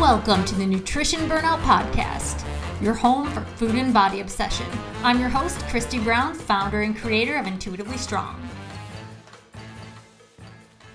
Welcome 0.00 0.44
to 0.44 0.54
the 0.54 0.66
Nutrition 0.66 1.20
Burnout 1.20 1.58
Podcast, 1.62 2.44
your 2.82 2.92
home 2.92 3.30
for 3.30 3.40
food 3.40 3.76
and 3.76 3.94
body 3.94 4.20
obsession. 4.20 4.66
I'm 5.02 5.18
your 5.18 5.30
host, 5.30 5.58
Christy 5.68 5.98
Brown, 5.98 6.34
founder 6.34 6.82
and 6.82 6.94
creator 6.94 7.36
of 7.36 7.46
Intuitively 7.46 7.96
Strong. 7.96 8.46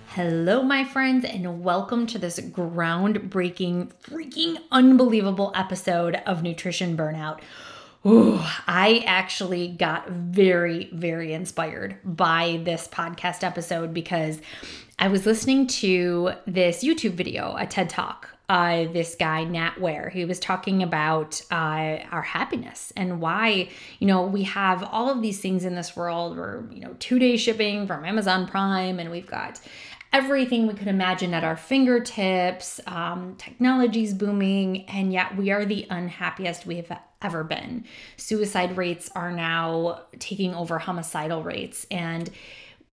Hello, 0.09 0.62
my 0.62 0.83
friends, 0.83 1.26
and 1.26 1.63
welcome 1.63 2.05
to 2.05 2.19
this 2.19 2.40
groundbreaking, 2.40 3.91
freaking 4.03 4.59
unbelievable 4.72 5.51
episode 5.55 6.22
of 6.27 6.44
Nutrition 6.44 6.95
Burnout. 6.95 7.40
Ooh, 8.05 8.40
I 8.68 9.04
actually 9.08 9.69
got 9.69 10.09
very, 10.09 10.91
very 10.94 11.33
inspired 11.33 11.97
by 12.04 12.62
this 12.65 12.87
podcast 12.87 13.44
episode 13.44 13.95
because 13.95 14.40
I 14.99 15.08
was 15.08 15.26
listening 15.26 15.65
to 15.68 16.34
this 16.45 16.84
YouTube 16.84 17.13
video, 17.13 17.55
a 17.58 17.66
TED 17.66 17.90
Talk 17.90 18.30
uh, 18.50 18.86
this 18.91 19.16
guy 19.16 19.45
Nat 19.45 19.80
Ware. 19.80 20.09
He 20.09 20.26
was 20.26 20.40
talking 20.40 20.84
about 20.84 21.41
uh, 21.52 22.00
our 22.12 22.22
happiness 22.22 22.91
and 22.98 23.22
why 23.22 23.70
you 24.00 24.08
know 24.08 24.23
we 24.23 24.44
have 24.44 24.84
all 24.84 25.09
of 25.09 25.22
these 25.22 25.40
things 25.40 25.64
in 25.64 25.76
this 25.76 25.95
world. 25.95 26.36
We're 26.36 26.70
you 26.72 26.81
know 26.81 26.95
two 27.00 27.17
day 27.17 27.38
shipping 27.38 27.88
from 27.88 28.04
Amazon 28.04 28.48
Prime, 28.48 29.00
and 29.00 29.09
we've 29.09 29.27
got 29.27 29.62
everything 30.12 30.67
we 30.67 30.73
could 30.73 30.90
imagine 30.90 31.34
at 31.34 31.45
our 31.45 31.55
fingertips. 31.55 32.81
Um, 32.88 33.36
technology's 33.38 34.14
booming, 34.14 34.84
and 34.89 35.14
yet 35.14 35.38
we 35.38 35.52
are 35.52 35.64
the 35.64 35.88
unhappiest 35.89 36.66
we 36.66 36.76
have 36.78 37.00
ever 37.22 37.45
been. 37.45 37.86
Suicide 38.17 38.76
rates 38.76 39.09
are 39.16 39.31
now 39.31 40.02
taking 40.20 40.53
over 40.53 40.78
homicidal 40.80 41.42
rates, 41.44 41.88
and 41.89 42.30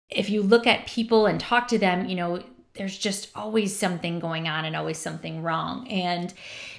if 0.08 0.30
you 0.30 0.42
look 0.42 0.66
at 0.66 0.86
people 0.86 1.26
and 1.26 1.40
talk 1.40 1.68
to 1.68 1.78
them, 1.78 2.08
you 2.08 2.14
know 2.14 2.42
there's 2.74 2.96
just 2.96 3.30
always 3.34 3.76
something 3.76 4.20
going 4.20 4.48
on 4.48 4.64
and 4.64 4.76
always 4.76 4.98
something 4.98 5.42
wrong. 5.42 5.88
And 5.88 6.32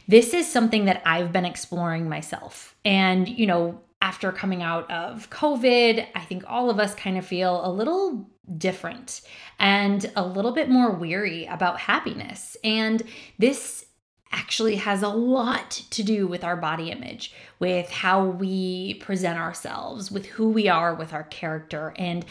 this 0.08 0.34
is 0.34 0.50
something 0.50 0.86
that 0.86 1.02
I've 1.06 1.34
been 1.34 1.46
exploring 1.46 2.08
myself. 2.08 2.76
And, 2.86 3.28
you 3.28 3.48
know, 3.48 3.82
after 4.02 4.32
coming 4.32 4.64
out 4.64 4.90
of 4.90 5.30
COVID, 5.30 6.08
I 6.16 6.22
think 6.22 6.44
all 6.48 6.70
of 6.70 6.80
us 6.80 6.96
kind 6.96 7.18
of 7.18 7.26
feel 7.26 7.66
a 7.66 7.72
little 7.72 8.30
different 8.58 9.22
and 9.60 10.10
a 10.16 10.26
little 10.26 10.52
bit 10.52 10.70
more 10.70 10.92
weary 10.92 11.46
about 11.46 11.80
happiness. 11.80 12.56
And 12.64 13.04
this 13.38 13.86
actually 14.32 14.76
has 14.76 15.02
a 15.02 15.10
lot 15.10 15.72
to 15.90 16.04
do 16.04 16.28
with 16.28 16.44
our 16.44 16.56
body 16.56 16.92
image, 16.92 17.34
with 17.60 17.90
how 17.90 18.24
we 18.26 18.94
present 18.96 19.40
ourselves, 19.40 20.12
with 20.12 20.26
who 20.28 20.50
we 20.50 20.68
are, 20.68 20.94
with 20.94 21.14
our 21.14 21.24
character. 21.24 21.94
And 21.98 22.26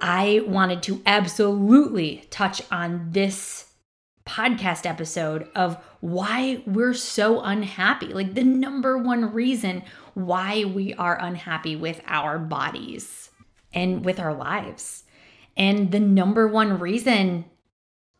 I 0.00 0.42
wanted 0.46 0.82
to 0.84 1.02
absolutely 1.04 2.26
touch 2.30 2.62
on 2.70 3.10
this 3.10 3.66
podcast 4.26 4.86
episode 4.86 5.48
of 5.54 5.76
why 6.00 6.62
we're 6.66 6.94
so 6.94 7.40
unhappy. 7.40 8.06
Like 8.06 8.34
the 8.34 8.44
number 8.44 8.96
one 8.96 9.32
reason 9.32 9.82
why 10.14 10.64
we 10.64 10.94
are 10.94 11.20
unhappy 11.20 11.76
with 11.76 12.00
our 12.06 12.38
bodies 12.38 13.30
and 13.72 14.04
with 14.04 14.20
our 14.20 14.34
lives. 14.34 15.04
And 15.56 15.90
the 15.90 16.00
number 16.00 16.46
one 16.48 16.78
reason 16.78 17.44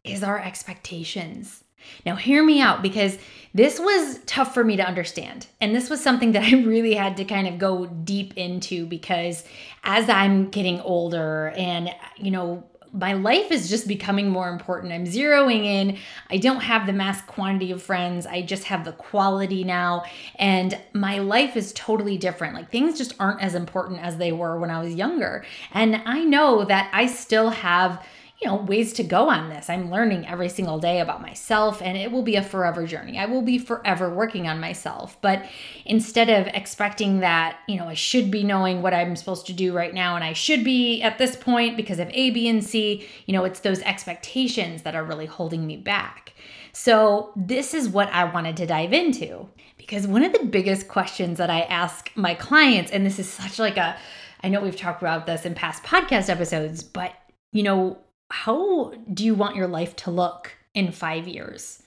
is 0.04 0.22
our 0.22 0.38
expectations. 0.38 1.64
Now, 2.04 2.16
hear 2.16 2.42
me 2.42 2.60
out 2.60 2.82
because 2.82 3.18
this 3.52 3.80
was 3.80 4.20
tough 4.26 4.54
for 4.54 4.62
me 4.62 4.76
to 4.76 4.86
understand. 4.86 5.46
And 5.60 5.74
this 5.74 5.90
was 5.90 6.00
something 6.00 6.32
that 6.32 6.42
I 6.52 6.62
really 6.62 6.94
had 6.94 7.16
to 7.18 7.24
kind 7.24 7.48
of 7.48 7.58
go 7.58 7.86
deep 7.86 8.36
into 8.36 8.86
because 8.86 9.44
as 9.84 10.08
I'm 10.08 10.50
getting 10.50 10.80
older 10.80 11.52
and, 11.56 11.90
you 12.16 12.30
know, 12.30 12.64
my 12.92 13.12
life 13.12 13.52
is 13.52 13.70
just 13.70 13.86
becoming 13.86 14.28
more 14.28 14.48
important. 14.48 14.92
I'm 14.92 15.04
zeroing 15.04 15.64
in. 15.64 15.98
I 16.28 16.38
don't 16.38 16.60
have 16.60 16.86
the 16.86 16.92
mass 16.92 17.22
quantity 17.22 17.70
of 17.70 17.82
friends. 17.82 18.26
I 18.26 18.42
just 18.42 18.64
have 18.64 18.84
the 18.84 18.92
quality 18.92 19.62
now. 19.62 20.04
And 20.36 20.78
my 20.92 21.18
life 21.18 21.56
is 21.56 21.72
totally 21.74 22.18
different. 22.18 22.54
Like 22.54 22.70
things 22.70 22.98
just 22.98 23.14
aren't 23.20 23.42
as 23.42 23.54
important 23.54 24.00
as 24.00 24.16
they 24.16 24.32
were 24.32 24.58
when 24.58 24.70
I 24.70 24.82
was 24.82 24.94
younger. 24.94 25.44
And 25.72 26.02
I 26.04 26.24
know 26.24 26.64
that 26.64 26.90
I 26.92 27.06
still 27.06 27.50
have 27.50 28.04
you 28.40 28.48
know, 28.48 28.56
ways 28.56 28.94
to 28.94 29.02
go 29.02 29.28
on 29.28 29.50
this. 29.50 29.68
I'm 29.68 29.90
learning 29.90 30.26
every 30.26 30.48
single 30.48 30.78
day 30.78 31.00
about 31.00 31.20
myself 31.20 31.82
and 31.82 31.98
it 31.98 32.10
will 32.10 32.22
be 32.22 32.36
a 32.36 32.42
forever 32.42 32.86
journey. 32.86 33.18
I 33.18 33.26
will 33.26 33.42
be 33.42 33.58
forever 33.58 34.08
working 34.08 34.48
on 34.48 34.60
myself. 34.60 35.20
But 35.20 35.44
instead 35.84 36.30
of 36.30 36.46
expecting 36.54 37.20
that, 37.20 37.58
you 37.68 37.76
know, 37.76 37.86
I 37.86 37.94
should 37.94 38.30
be 38.30 38.42
knowing 38.42 38.80
what 38.80 38.94
I'm 38.94 39.14
supposed 39.14 39.46
to 39.48 39.52
do 39.52 39.74
right 39.74 39.92
now 39.92 40.14
and 40.14 40.24
I 40.24 40.32
should 40.32 40.64
be 40.64 41.02
at 41.02 41.18
this 41.18 41.36
point 41.36 41.76
because 41.76 41.98
of 41.98 42.08
A, 42.14 42.30
B, 42.30 42.48
and 42.48 42.64
C, 42.64 43.06
you 43.26 43.34
know, 43.34 43.44
it's 43.44 43.60
those 43.60 43.82
expectations 43.82 44.82
that 44.82 44.94
are 44.94 45.04
really 45.04 45.26
holding 45.26 45.66
me 45.66 45.76
back. 45.76 46.32
So, 46.72 47.32
this 47.36 47.74
is 47.74 47.88
what 47.88 48.08
I 48.10 48.24
wanted 48.24 48.56
to 48.58 48.66
dive 48.66 48.92
into 48.92 49.48
because 49.76 50.06
one 50.06 50.22
of 50.22 50.32
the 50.32 50.44
biggest 50.44 50.88
questions 50.88 51.38
that 51.38 51.50
I 51.50 51.62
ask 51.62 52.10
my 52.14 52.34
clients, 52.34 52.92
and 52.92 53.04
this 53.04 53.18
is 53.18 53.28
such 53.28 53.58
like 53.58 53.76
a, 53.76 53.98
I 54.42 54.48
know 54.48 54.60
we've 54.60 54.76
talked 54.76 55.02
about 55.02 55.26
this 55.26 55.44
in 55.44 55.54
past 55.54 55.82
podcast 55.82 56.30
episodes, 56.30 56.82
but 56.82 57.12
you 57.52 57.64
know, 57.64 57.98
how 58.30 58.92
do 59.12 59.24
you 59.24 59.34
want 59.34 59.56
your 59.56 59.68
life 59.68 59.96
to 59.96 60.10
look 60.10 60.52
in 60.74 60.92
five 60.92 61.26
years, 61.26 61.82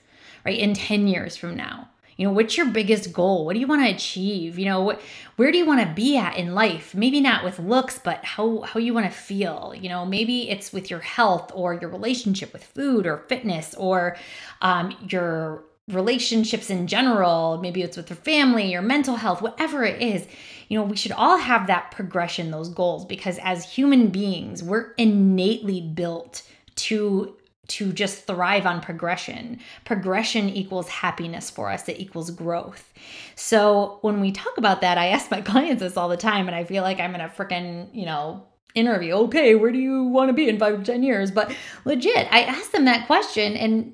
right? 0.45 0.57
In 0.57 0.73
10 0.73 1.07
years 1.07 1.35
from 1.35 1.55
now? 1.55 1.89
You 2.17 2.27
know, 2.27 2.33
what's 2.33 2.57
your 2.57 2.67
biggest 2.67 3.11
goal? 3.11 3.45
What 3.45 3.53
do 3.53 3.59
you 3.59 3.67
want 3.67 3.83
to 3.83 3.93
achieve? 3.93 4.59
You 4.59 4.65
know, 4.65 4.81
what, 4.81 5.01
where 5.35 5.51
do 5.51 5.57
you 5.57 5.65
want 5.65 5.81
to 5.81 5.93
be 5.93 6.15
at 6.15 6.37
in 6.37 6.53
life? 6.53 6.93
Maybe 6.93 7.19
not 7.19 7.43
with 7.43 7.57
looks, 7.57 7.97
but 7.97 8.23
how 8.23 8.61
how 8.61 8.79
you 8.79 8.93
want 8.93 9.07
to 9.07 9.11
feel. 9.11 9.73
You 9.75 9.89
know, 9.89 10.05
maybe 10.05 10.49
it's 10.49 10.71
with 10.71 10.91
your 10.91 10.99
health 10.99 11.51
or 11.55 11.73
your 11.73 11.89
relationship 11.89 12.53
with 12.53 12.63
food 12.63 13.07
or 13.07 13.25
fitness 13.29 13.73
or 13.73 14.15
um, 14.61 14.95
your 15.09 15.63
relationships 15.87 16.69
in 16.69 16.87
general. 16.87 17.59
Maybe 17.61 17.81
it's 17.81 17.97
with 17.97 18.09
your 18.09 18.17
family, 18.17 18.71
your 18.71 18.81
mental 18.81 19.15
health, 19.15 19.41
whatever 19.41 19.83
it 19.83 20.01
is 20.01 20.27
you 20.73 20.79
know, 20.79 20.85
we 20.85 20.95
should 20.95 21.11
all 21.11 21.37
have 21.37 21.67
that 21.67 21.91
progression, 21.91 22.49
those 22.49 22.69
goals, 22.69 23.05
because 23.05 23.37
as 23.43 23.63
human 23.63 24.07
beings, 24.07 24.63
we're 24.63 24.93
innately 24.93 25.81
built 25.81 26.41
to 26.75 27.37
to 27.65 27.93
just 27.93 28.25
thrive 28.27 28.65
on 28.65 28.81
progression. 28.81 29.57
Progression 29.85 30.49
equals 30.49 30.89
happiness 30.89 31.49
for 31.49 31.69
us, 31.69 31.87
it 31.87 31.99
equals 31.99 32.31
growth. 32.31 32.91
So 33.35 33.99
when 34.01 34.19
we 34.19 34.31
talk 34.31 34.57
about 34.57 34.81
that, 34.81 34.97
I 34.97 35.07
ask 35.07 35.29
my 35.29 35.41
clients 35.51 35.81
this 35.81 35.95
all 35.95 36.09
the 36.09 36.17
time, 36.17 36.47
and 36.47 36.55
I 36.55 36.63
feel 36.63 36.81
like 36.81 36.99
I'm 36.99 37.13
in 37.13 37.21
a 37.21 37.29
freaking, 37.29 37.87
you 37.93 38.07
know, 38.07 38.43
interview. 38.73 39.13
Okay, 39.13 39.53
where 39.53 39.71
do 39.71 39.77
you 39.77 40.05
want 40.05 40.29
to 40.29 40.33
be 40.33 40.49
in 40.49 40.57
five 40.57 40.79
to 40.79 40.83
10 40.83 41.03
years? 41.03 41.29
But 41.29 41.55
legit, 41.85 42.27
I 42.31 42.41
ask 42.41 42.71
them 42.71 42.85
that 42.85 43.05
question, 43.05 43.55
and 43.55 43.93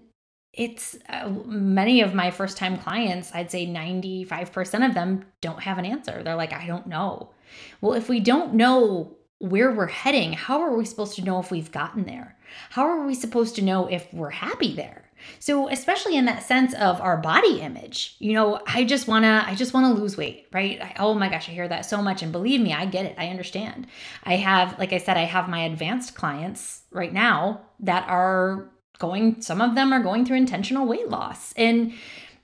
it's 0.53 0.97
uh, 1.07 1.29
many 1.45 2.01
of 2.01 2.13
my 2.13 2.31
first 2.31 2.57
time 2.57 2.77
clients, 2.77 3.31
I'd 3.33 3.51
say 3.51 3.67
95% 3.67 4.85
of 4.85 4.93
them 4.93 5.25
don't 5.41 5.61
have 5.61 5.77
an 5.77 5.85
answer. 5.85 6.23
They're 6.23 6.35
like, 6.35 6.53
I 6.53 6.65
don't 6.67 6.87
know. 6.87 7.31
Well, 7.81 7.93
if 7.93 8.09
we 8.09 8.19
don't 8.19 8.55
know 8.55 9.15
where 9.39 9.71
we're 9.71 9.87
heading, 9.87 10.33
how 10.33 10.61
are 10.61 10.75
we 10.75 10.85
supposed 10.85 11.15
to 11.15 11.23
know 11.23 11.39
if 11.39 11.51
we've 11.51 11.71
gotten 11.71 12.05
there? 12.05 12.35
How 12.71 12.83
are 12.83 13.05
we 13.05 13.15
supposed 13.15 13.55
to 13.55 13.61
know 13.61 13.87
if 13.87 14.11
we're 14.13 14.31
happy 14.31 14.73
there? 14.73 15.09
So, 15.39 15.69
especially 15.69 16.15
in 16.15 16.25
that 16.25 16.43
sense 16.43 16.73
of 16.73 17.01
our 17.01 17.17
body 17.17 17.59
image, 17.59 18.15
you 18.19 18.33
know, 18.33 18.61
I 18.65 18.83
just 18.85 19.07
want 19.07 19.23
to 19.25 19.43
I 19.45 19.53
just 19.53 19.73
want 19.73 19.93
to 19.93 20.01
lose 20.01 20.17
weight, 20.17 20.47
right? 20.53 20.81
I, 20.81 20.95
oh 20.97 21.13
my 21.13 21.29
gosh, 21.29 21.49
I 21.49 21.51
hear 21.51 21.67
that 21.67 21.85
so 21.85 22.01
much 22.01 22.23
and 22.23 22.31
believe 22.31 22.61
me, 22.61 22.73
I 22.73 22.85
get 22.85 23.05
it. 23.05 23.15
I 23.17 23.27
understand. 23.27 23.87
I 24.23 24.37
have 24.37 24.79
like 24.79 24.93
I 24.93 24.97
said 24.97 25.17
I 25.17 25.25
have 25.25 25.49
my 25.49 25.65
advanced 25.65 26.15
clients 26.15 26.83
right 26.91 27.13
now 27.13 27.61
that 27.81 28.07
are 28.07 28.69
going, 28.99 29.41
some 29.41 29.61
of 29.61 29.75
them 29.75 29.91
are 29.91 30.03
going 30.03 30.25
through 30.25 30.37
intentional 30.37 30.85
weight 30.85 31.09
loss. 31.09 31.53
And 31.53 31.93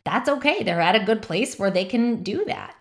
that's 0.03 0.29
okay. 0.29 0.63
They're 0.63 0.81
at 0.81 0.95
a 0.95 1.05
good 1.05 1.21
place 1.21 1.59
where 1.59 1.71
they 1.71 1.85
can 1.85 2.23
do 2.23 2.43
that. 2.45 2.75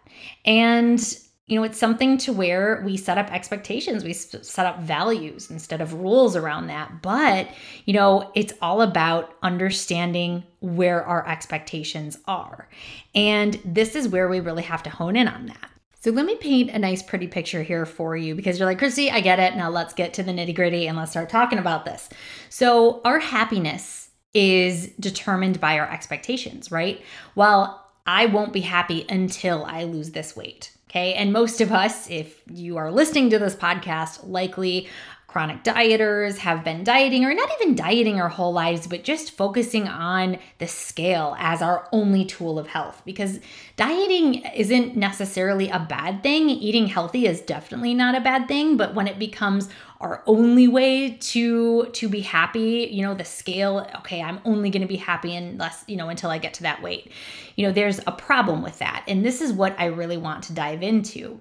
And, 0.44 1.00
you 1.46 1.58
know, 1.58 1.64
it's 1.64 1.78
something 1.78 2.16
to 2.18 2.32
where 2.32 2.82
we 2.86 2.96
set 2.96 3.18
up 3.18 3.30
expectations, 3.32 4.04
we 4.04 4.12
set 4.12 4.66
up 4.66 4.80
values 4.80 5.50
instead 5.50 5.80
of 5.80 5.92
rules 5.94 6.36
around 6.36 6.68
that. 6.68 7.02
But, 7.02 7.48
you 7.84 7.94
know, 7.94 8.30
it's 8.34 8.52
all 8.62 8.81
about 8.82 9.34
understanding 9.43 10.44
where 10.60 11.04
our 11.04 11.26
expectations 11.28 12.19
are. 12.26 12.69
And 13.14 13.60
this 13.64 13.94
is 13.94 14.08
where 14.08 14.28
we 14.28 14.40
really 14.40 14.62
have 14.62 14.82
to 14.84 14.90
hone 14.90 15.16
in 15.16 15.28
on 15.28 15.46
that. 15.46 15.70
So 16.04 16.10
let 16.10 16.26
me 16.26 16.36
paint 16.36 16.68
a 16.68 16.78
nice, 16.78 17.02
pretty 17.02 17.28
picture 17.28 17.62
here 17.62 17.86
for 17.86 18.14
you 18.14 18.34
because 18.34 18.58
you're 18.58 18.68
like, 18.68 18.76
Christy, 18.76 19.10
I 19.10 19.20
get 19.20 19.40
it. 19.40 19.56
Now 19.56 19.70
let's 19.70 19.94
get 19.94 20.12
to 20.12 20.22
the 20.22 20.32
nitty 20.32 20.54
gritty 20.54 20.86
and 20.86 20.98
let's 20.98 21.12
start 21.12 21.30
talking 21.30 21.58
about 21.58 21.86
this. 21.86 22.10
So, 22.50 23.00
our 23.06 23.18
happiness 23.18 24.10
is 24.34 24.88
determined 25.00 25.62
by 25.62 25.78
our 25.78 25.90
expectations, 25.90 26.70
right? 26.70 27.00
Well, 27.34 27.90
I 28.06 28.26
won't 28.26 28.52
be 28.52 28.60
happy 28.60 29.06
until 29.08 29.64
I 29.64 29.84
lose 29.84 30.10
this 30.10 30.36
weight. 30.36 30.72
Okay. 30.90 31.14
And 31.14 31.32
most 31.32 31.62
of 31.62 31.72
us, 31.72 32.10
if 32.10 32.42
you 32.52 32.76
are 32.76 32.92
listening 32.92 33.30
to 33.30 33.38
this 33.38 33.56
podcast, 33.56 34.28
likely 34.28 34.90
chronic 35.34 35.64
dieters 35.64 36.38
have 36.38 36.62
been 36.62 36.84
dieting 36.84 37.25
or 37.25 37.34
not 37.34 37.50
even 37.60 37.75
dieting 37.75 38.20
our 38.20 38.28
whole 38.28 38.52
lives, 38.52 38.86
but 38.86 39.02
just 39.02 39.32
focusing 39.32 39.88
on 39.88 40.38
the 40.58 40.69
scale 40.69 41.34
as 41.40 41.60
our 41.60 41.88
only 41.90 42.25
tool 42.25 42.56
of 42.56 42.69
health. 42.69 43.02
Because 43.04 43.40
dieting 43.75 44.44
isn't 44.54 44.96
necessarily 44.96 45.69
a 45.70 45.81
bad 45.81 46.22
thing. 46.22 46.48
Eating 46.48 46.86
healthy 46.86 47.26
is 47.26 47.40
definitely 47.40 47.94
not 47.94 48.14
a 48.14 48.20
bad 48.20 48.46
thing, 48.46 48.76
but 48.76 48.94
when 48.94 49.08
it 49.08 49.19
becomes 49.19 49.69
our 50.00 50.22
only 50.26 50.69
way 50.69 51.16
to 51.19 51.87
to 51.87 52.08
be 52.08 52.20
happy 52.20 52.88
you 52.90 53.00
know 53.00 53.14
the 53.14 53.25
scale 53.25 53.88
okay 53.96 54.20
i'm 54.20 54.38
only 54.44 54.69
going 54.69 54.82
to 54.82 54.88
be 54.88 54.96
happy 54.96 55.34
unless 55.34 55.82
you 55.87 55.96
know 55.96 56.10
until 56.10 56.30
i 56.30 56.37
get 56.37 56.52
to 56.52 56.64
that 56.64 56.82
weight 56.82 57.10
you 57.56 57.64
know 57.64 57.72
there's 57.72 58.00
a 58.06 58.12
problem 58.12 58.60
with 58.60 58.78
that 58.80 59.02
and 59.08 59.25
this 59.25 59.40
is 59.40 59.52
what 59.52 59.75
i 59.78 59.87
really 59.87 60.19
want 60.19 60.42
to 60.42 60.52
dive 60.52 60.82
into 60.82 61.40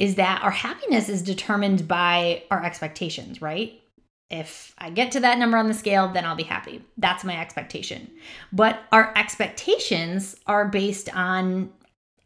is 0.00 0.16
that 0.16 0.42
our 0.42 0.50
happiness 0.50 1.08
is 1.08 1.22
determined 1.22 1.86
by 1.86 2.42
our 2.50 2.64
expectations 2.64 3.40
right 3.40 3.80
if 4.30 4.74
I 4.78 4.90
get 4.90 5.10
to 5.12 5.20
that 5.20 5.38
number 5.38 5.58
on 5.58 5.66
the 5.66 5.74
scale, 5.74 6.08
then 6.08 6.24
I'll 6.24 6.36
be 6.36 6.44
happy. 6.44 6.84
That's 6.96 7.24
my 7.24 7.38
expectation. 7.40 8.08
But 8.52 8.80
our 8.92 9.12
expectations 9.16 10.36
are 10.46 10.68
based 10.68 11.14
on 11.14 11.72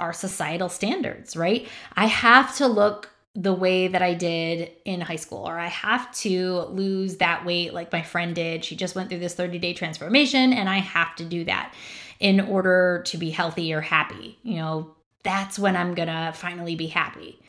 our 0.00 0.12
societal 0.12 0.68
standards, 0.68 1.34
right? 1.34 1.66
I 1.96 2.06
have 2.06 2.54
to 2.56 2.66
look 2.66 3.10
the 3.34 3.54
way 3.54 3.88
that 3.88 4.02
I 4.02 4.14
did 4.14 4.70
in 4.84 5.00
high 5.00 5.16
school, 5.16 5.48
or 5.48 5.58
I 5.58 5.68
have 5.68 6.12
to 6.16 6.60
lose 6.70 7.16
that 7.16 7.44
weight 7.44 7.72
like 7.72 7.90
my 7.90 8.02
friend 8.02 8.34
did. 8.34 8.64
She 8.64 8.76
just 8.76 8.94
went 8.94 9.08
through 9.08 9.18
this 9.20 9.34
30 9.34 9.58
day 9.58 9.72
transformation, 9.72 10.52
and 10.52 10.68
I 10.68 10.78
have 10.78 11.16
to 11.16 11.24
do 11.24 11.44
that 11.44 11.72
in 12.20 12.38
order 12.40 13.02
to 13.06 13.16
be 13.16 13.30
healthy 13.30 13.72
or 13.72 13.80
happy. 13.80 14.38
You 14.42 14.56
know, 14.56 14.93
that's 15.24 15.58
when 15.58 15.76
I'm 15.76 15.94
gonna 15.94 16.32
finally 16.34 16.76
be 16.76 16.86
happy. 16.86 17.40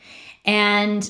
And 0.44 1.08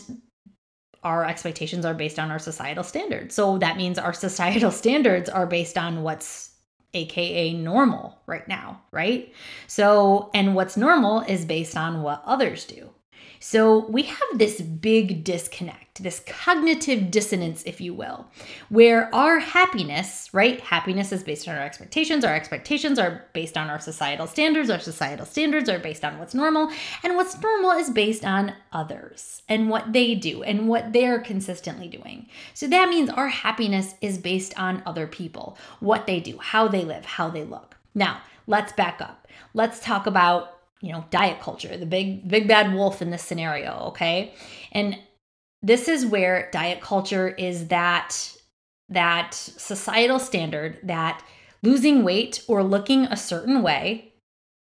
our 1.03 1.25
expectations 1.25 1.85
are 1.85 1.95
based 1.95 2.19
on 2.19 2.31
our 2.31 2.39
societal 2.39 2.83
standards. 2.83 3.35
So 3.35 3.59
that 3.59 3.77
means 3.77 3.99
our 3.99 4.13
societal 4.27 4.71
standards 4.71 5.31
are 5.31 5.47
based 5.47 5.79
on 5.79 6.03
what's 6.03 6.51
aka 6.95 7.53
normal 7.53 8.19
right 8.27 8.47
now, 8.49 8.83
right? 8.91 9.33
So, 9.67 10.31
and 10.35 10.55
what's 10.55 10.77
normal 10.77 11.21
is 11.21 11.45
based 11.45 11.77
on 11.77 12.03
what 12.03 12.23
others 12.25 12.65
do. 12.65 12.91
So 13.41 13.87
we 13.87 14.03
have 14.03 14.19
this 14.35 14.61
big 14.61 15.25
disconnect, 15.25 16.03
this 16.03 16.23
cognitive 16.27 17.11
dissonance, 17.11 17.63
if 17.65 17.81
you 17.81 17.95
will, 17.95 18.27
where 18.69 19.15
our 19.15 19.39
happiness, 19.39 20.29
right? 20.33 20.61
Happiness 20.61 21.13
is 21.13 21.23
based 21.23 21.49
on 21.49 21.57
our 21.57 21.63
expectations. 21.63 22.25
Our 22.25 22.35
expectations 22.35 22.99
are 22.99 23.25
based 23.33 23.57
on 23.57 23.69
our 23.69 23.79
societal 23.79 24.27
standards. 24.27 24.71
Our 24.71 24.81
societal 24.81 25.27
standards 25.27 25.69
are 25.69 25.79
based 25.79 26.05
on 26.05 26.19
what's 26.19 26.35
normal. 26.35 26.71
And 27.03 27.17
what's 27.17 27.41
normal 27.41 27.73
is 27.73 27.91
based 27.91 28.25
on 28.25 28.53
others 28.73 29.43
and 29.49 29.69
what 29.69 29.93
they 29.93 30.15
do 30.15 30.43
and 30.43 30.69
what 30.69 30.93
they're 30.93 31.21
consistently 31.21 31.89
doing. 31.89 32.29
So 32.55 32.67
that 32.69 32.89
means 32.89 33.11
our 33.11 33.29
happiness 33.29 33.95
is 34.01 34.19
based 34.19 34.59
on 34.59 34.83
other 34.87 35.07
people, 35.07 35.57
what 35.81 36.07
they 36.07 36.21
do, 36.21 36.39
how 36.39 36.69
they 36.69 36.85
live, 36.85 37.05
how 37.05 37.29
they 37.29 37.45
look. 37.45 37.77
Now, 37.95 38.23
let's 38.47 38.73
back 38.73 39.01
up. 39.01 39.29
Let's 39.55 39.81
talk 39.81 40.07
about 40.07 40.56
you 40.81 40.93
know, 40.93 41.05
diet 41.11 41.41
culture, 41.41 41.77
the 41.77 41.87
big 41.87 42.29
big 42.29 42.47
bad 42.49 42.73
wolf 42.73 43.03
in 43.03 43.11
this 43.11 43.23
scenario, 43.23 43.85
okay? 43.89 44.35
And 44.73 44.99
this 45.63 45.89
is 45.89 46.07
where 46.07 46.49
diet 46.53 46.81
culture 46.81 47.29
is 47.29 47.69
that 47.69 48.37
that 48.89 49.35
societal 49.35 50.19
standard 50.19 50.79
that 50.85 51.23
losing 51.63 52.05
weight 52.05 52.45
or 52.47 52.63
looking 52.63 53.07
a 53.07 53.17
certain 53.17 53.63
way 53.63 54.13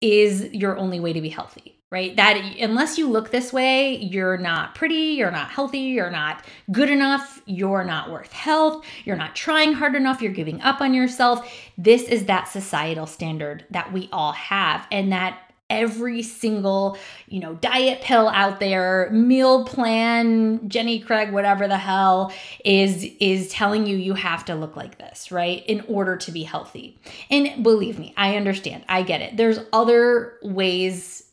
is 0.01 0.49
your 0.53 0.77
only 0.77 1.01
way 1.01 1.13
to 1.13 1.21
be 1.21 1.31
healthy, 1.31 1.81
right? 1.91 2.15
That 2.15 2.37
unless 2.61 2.99
you 2.99 3.09
look 3.09 3.31
this 3.31 3.53
way, 3.53 3.97
you're 3.97 4.37
not 4.37 4.75
pretty, 4.75 5.15
you're 5.17 5.31
not 5.31 5.51
healthy, 5.51 5.79
you're 5.79 6.11
not 6.11 6.45
good 6.71 6.91
enough, 6.91 7.43
you're 7.47 7.83
not 7.83 8.11
worth 8.11 8.33
health, 8.33 8.85
you're 9.05 9.17
not 9.17 9.35
trying 9.35 9.73
hard 9.73 9.97
enough, 9.97 10.21
you're 10.23 10.33
giving 10.33 10.61
up 10.61 10.81
on 10.81 10.95
yourself. 10.95 11.51
This 11.77 12.03
is 12.03 12.27
that 12.27 12.49
societal 12.49 13.07
standard 13.07 13.65
that 13.71 13.93
we 13.93 14.09
all 14.13 14.33
have 14.33 14.87
and 14.93 15.11
that 15.13 15.46
every 15.69 16.23
single, 16.23 16.97
you 17.27 17.41
know, 17.41 17.55
diet 17.55 18.01
pill 18.01 18.29
out 18.29 18.61
there, 18.61 19.09
meal 19.11 19.65
plan, 19.65 20.69
Jenny 20.69 21.01
Craig, 21.01 21.33
whatever 21.33 21.67
the 21.67 21.79
hell 21.79 22.33
is 22.65 23.05
is 23.21 23.49
telling 23.49 23.87
you 23.87 23.97
you 23.97 24.15
have 24.15 24.45
to 24.45 24.55
look 24.55 24.77
like 24.77 24.99
this, 24.99 25.33
right? 25.33 25.65
In 25.67 25.83
order 25.89 26.17
to 26.17 26.31
be 26.31 26.45
healthy. 26.45 27.01
And 27.31 27.63
believe 27.63 27.99
me, 27.99 28.15
I 28.17 28.37
understand. 28.37 28.85
I 28.89 29.03
get 29.03 29.23
it. 29.23 29.37
There's 29.37 29.59
other 29.73 30.39
ways 30.43 31.25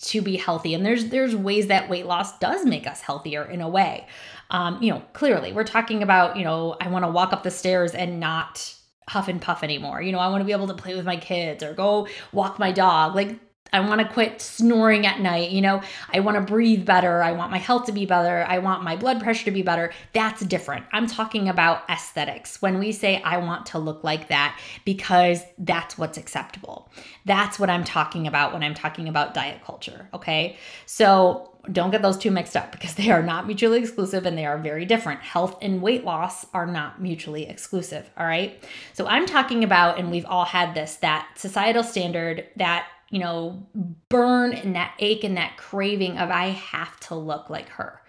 to 0.00 0.20
be 0.20 0.36
healthy 0.36 0.74
and 0.74 0.84
there's 0.84 1.06
there's 1.06 1.34
ways 1.34 1.68
that 1.68 1.88
weight 1.88 2.04
loss 2.04 2.38
does 2.38 2.66
make 2.66 2.86
us 2.86 3.00
healthier 3.00 3.44
in 3.44 3.60
a 3.60 3.68
way. 3.68 4.06
Um, 4.50 4.82
you 4.82 4.90
know, 4.90 5.02
clearly 5.14 5.52
we're 5.52 5.64
talking 5.64 6.02
about, 6.02 6.36
you 6.36 6.44
know, 6.44 6.76
I 6.80 6.88
want 6.88 7.04
to 7.04 7.10
walk 7.10 7.32
up 7.32 7.42
the 7.42 7.50
stairs 7.50 7.94
and 7.94 8.20
not 8.20 8.74
huff 9.08 9.28
and 9.28 9.40
puff 9.40 9.62
anymore. 9.62 10.00
You 10.00 10.12
know, 10.12 10.18
I 10.18 10.28
want 10.28 10.40
to 10.40 10.44
be 10.44 10.52
able 10.52 10.68
to 10.68 10.74
play 10.74 10.94
with 10.94 11.04
my 11.04 11.16
kids 11.16 11.62
or 11.62 11.74
go 11.74 12.08
walk 12.32 12.58
my 12.58 12.72
dog. 12.72 13.14
Like 13.14 13.38
I 13.72 13.80
want 13.80 14.00
to 14.00 14.06
quit 14.06 14.40
snoring 14.40 15.04
at 15.04 15.20
night. 15.20 15.50
You 15.50 15.60
know, 15.60 15.82
I 16.12 16.20
want 16.20 16.36
to 16.36 16.40
breathe 16.40 16.84
better. 16.84 17.22
I 17.22 17.32
want 17.32 17.50
my 17.50 17.58
health 17.58 17.86
to 17.86 17.92
be 17.92 18.06
better. 18.06 18.44
I 18.48 18.58
want 18.58 18.84
my 18.84 18.94
blood 18.94 19.20
pressure 19.20 19.46
to 19.46 19.50
be 19.50 19.62
better. 19.62 19.92
That's 20.12 20.44
different. 20.44 20.84
I'm 20.92 21.08
talking 21.08 21.48
about 21.48 21.88
aesthetics. 21.90 22.62
When 22.62 22.78
we 22.78 22.92
say 22.92 23.20
I 23.22 23.38
want 23.38 23.66
to 23.66 23.78
look 23.78 24.04
like 24.04 24.28
that 24.28 24.60
because 24.84 25.42
that's 25.58 25.98
what's 25.98 26.18
acceptable. 26.18 26.88
That's 27.24 27.58
what 27.58 27.68
I'm 27.68 27.84
talking 27.84 28.28
about 28.28 28.52
when 28.52 28.62
I'm 28.62 28.74
talking 28.74 29.08
about 29.08 29.34
diet 29.34 29.64
culture. 29.64 30.08
Okay. 30.14 30.56
So 30.86 31.50
don't 31.72 31.90
get 31.90 32.02
those 32.02 32.18
two 32.18 32.30
mixed 32.30 32.56
up 32.56 32.70
because 32.70 32.94
they 32.94 33.10
are 33.10 33.22
not 33.22 33.46
mutually 33.46 33.78
exclusive 33.78 34.26
and 34.26 34.36
they 34.36 34.46
are 34.46 34.58
very 34.58 34.84
different. 34.84 35.20
Health 35.20 35.56
and 35.62 35.82
weight 35.82 36.04
loss 36.04 36.46
are 36.52 36.66
not 36.66 37.00
mutually 37.00 37.48
exclusive. 37.48 38.08
All 38.16 38.26
right. 38.26 38.62
So 38.92 39.06
I'm 39.06 39.26
talking 39.26 39.64
about, 39.64 39.98
and 39.98 40.10
we've 40.10 40.26
all 40.26 40.44
had 40.44 40.74
this, 40.74 40.96
that 40.96 41.28
societal 41.36 41.82
standard 41.82 42.46
that 42.56 42.86
you 43.14 43.20
know, 43.20 43.64
burn 44.08 44.52
and 44.52 44.74
that 44.74 44.92
ache 44.98 45.22
and 45.22 45.36
that 45.36 45.56
craving 45.56 46.18
of 46.18 46.30
I 46.30 46.48
have 46.48 46.98
to 47.00 47.14
look 47.14 47.48
like 47.48 47.68
her. 47.68 48.02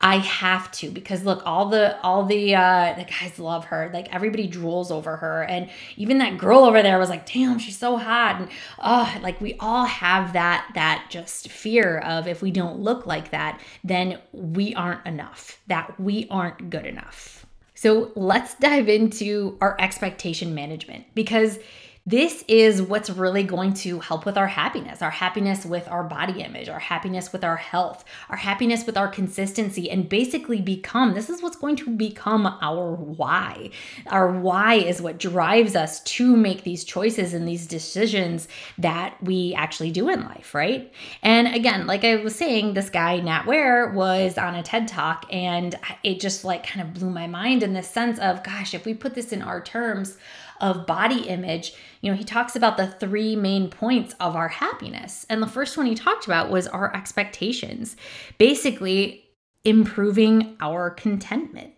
I 0.00 0.16
have 0.16 0.72
to 0.72 0.90
because 0.90 1.26
look, 1.26 1.42
all 1.44 1.68
the 1.68 2.00
all 2.00 2.24
the 2.24 2.54
uh 2.54 2.94
the 2.96 3.04
guys 3.04 3.38
love 3.38 3.66
her. 3.66 3.90
Like 3.92 4.14
everybody 4.14 4.48
drools 4.48 4.90
over 4.90 5.18
her. 5.18 5.42
And 5.42 5.68
even 5.98 6.16
that 6.18 6.38
girl 6.38 6.64
over 6.64 6.82
there 6.82 6.98
was 6.98 7.10
like, 7.10 7.30
damn, 7.30 7.58
she's 7.58 7.76
so 7.76 7.98
hot. 7.98 8.40
And 8.40 8.48
oh, 8.82 9.14
like 9.20 9.38
we 9.42 9.56
all 9.60 9.84
have 9.84 10.32
that 10.32 10.70
that 10.74 11.08
just 11.10 11.50
fear 11.50 11.98
of 11.98 12.26
if 12.26 12.40
we 12.40 12.50
don't 12.50 12.80
look 12.80 13.04
like 13.04 13.32
that, 13.32 13.60
then 13.84 14.18
we 14.32 14.74
aren't 14.74 15.04
enough, 15.04 15.60
that 15.66 16.00
we 16.00 16.28
aren't 16.30 16.70
good 16.70 16.86
enough. 16.86 17.44
So 17.74 18.10
let's 18.16 18.54
dive 18.54 18.88
into 18.88 19.58
our 19.60 19.76
expectation 19.78 20.54
management 20.54 21.04
because 21.14 21.58
this 22.06 22.44
is 22.46 22.80
what's 22.80 23.10
really 23.10 23.42
going 23.42 23.74
to 23.74 23.98
help 23.98 24.24
with 24.24 24.38
our 24.38 24.46
happiness, 24.46 25.02
our 25.02 25.10
happiness 25.10 25.66
with 25.66 25.88
our 25.88 26.04
body 26.04 26.40
image, 26.40 26.68
our 26.68 26.78
happiness 26.78 27.32
with 27.32 27.42
our 27.42 27.56
health, 27.56 28.04
our 28.30 28.36
happiness 28.36 28.86
with 28.86 28.96
our 28.96 29.08
consistency, 29.08 29.90
and 29.90 30.08
basically 30.08 30.60
become 30.60 31.14
this 31.14 31.28
is 31.28 31.42
what's 31.42 31.56
going 31.56 31.74
to 31.74 31.90
become 31.90 32.46
our 32.62 32.94
why. 32.94 33.70
Our 34.06 34.30
why 34.30 34.74
is 34.74 35.02
what 35.02 35.18
drives 35.18 35.74
us 35.74 36.00
to 36.04 36.36
make 36.36 36.62
these 36.62 36.84
choices 36.84 37.34
and 37.34 37.48
these 37.48 37.66
decisions 37.66 38.46
that 38.78 39.16
we 39.20 39.52
actually 39.54 39.90
do 39.90 40.08
in 40.08 40.22
life, 40.22 40.54
right? 40.54 40.92
And 41.22 41.48
again, 41.48 41.88
like 41.88 42.04
I 42.04 42.16
was 42.16 42.36
saying, 42.36 42.74
this 42.74 42.88
guy, 42.88 43.18
Nat 43.18 43.46
Ware, 43.46 43.90
was 43.90 44.38
on 44.38 44.54
a 44.54 44.62
TED 44.62 44.86
talk, 44.86 45.26
and 45.32 45.74
it 46.04 46.20
just 46.20 46.44
like 46.44 46.64
kind 46.64 46.86
of 46.86 46.94
blew 46.94 47.10
my 47.10 47.26
mind 47.26 47.64
in 47.64 47.72
the 47.72 47.82
sense 47.82 48.20
of, 48.20 48.44
gosh, 48.44 48.74
if 48.74 48.84
we 48.84 48.94
put 48.94 49.14
this 49.14 49.32
in 49.32 49.42
our 49.42 49.60
terms, 49.60 50.16
of 50.60 50.86
body 50.86 51.28
image, 51.28 51.74
you 52.00 52.10
know, 52.10 52.16
he 52.16 52.24
talks 52.24 52.56
about 52.56 52.76
the 52.76 52.86
three 52.86 53.36
main 53.36 53.68
points 53.68 54.14
of 54.20 54.36
our 54.36 54.48
happiness. 54.48 55.26
And 55.28 55.42
the 55.42 55.46
first 55.46 55.76
one 55.76 55.86
he 55.86 55.94
talked 55.94 56.26
about 56.26 56.50
was 56.50 56.66
our 56.66 56.94
expectations, 56.94 57.96
basically 58.38 59.24
improving 59.64 60.56
our 60.60 60.90
contentment. 60.90 61.72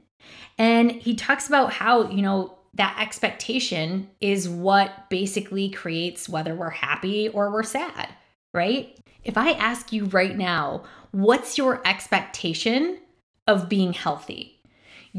And 0.58 0.90
he 0.92 1.14
talks 1.14 1.48
about 1.48 1.72
how, 1.72 2.10
you 2.10 2.22
know, 2.22 2.58
that 2.74 2.98
expectation 3.00 4.08
is 4.20 4.48
what 4.48 5.08
basically 5.10 5.70
creates 5.70 6.28
whether 6.28 6.54
we're 6.54 6.70
happy 6.70 7.28
or 7.28 7.50
we're 7.50 7.62
sad, 7.62 8.08
right? 8.54 8.98
If 9.24 9.36
I 9.36 9.52
ask 9.52 9.92
you 9.92 10.04
right 10.06 10.36
now, 10.36 10.84
what's 11.10 11.58
your 11.58 11.80
expectation 11.86 12.98
of 13.46 13.68
being 13.68 13.92
healthy? 13.92 14.57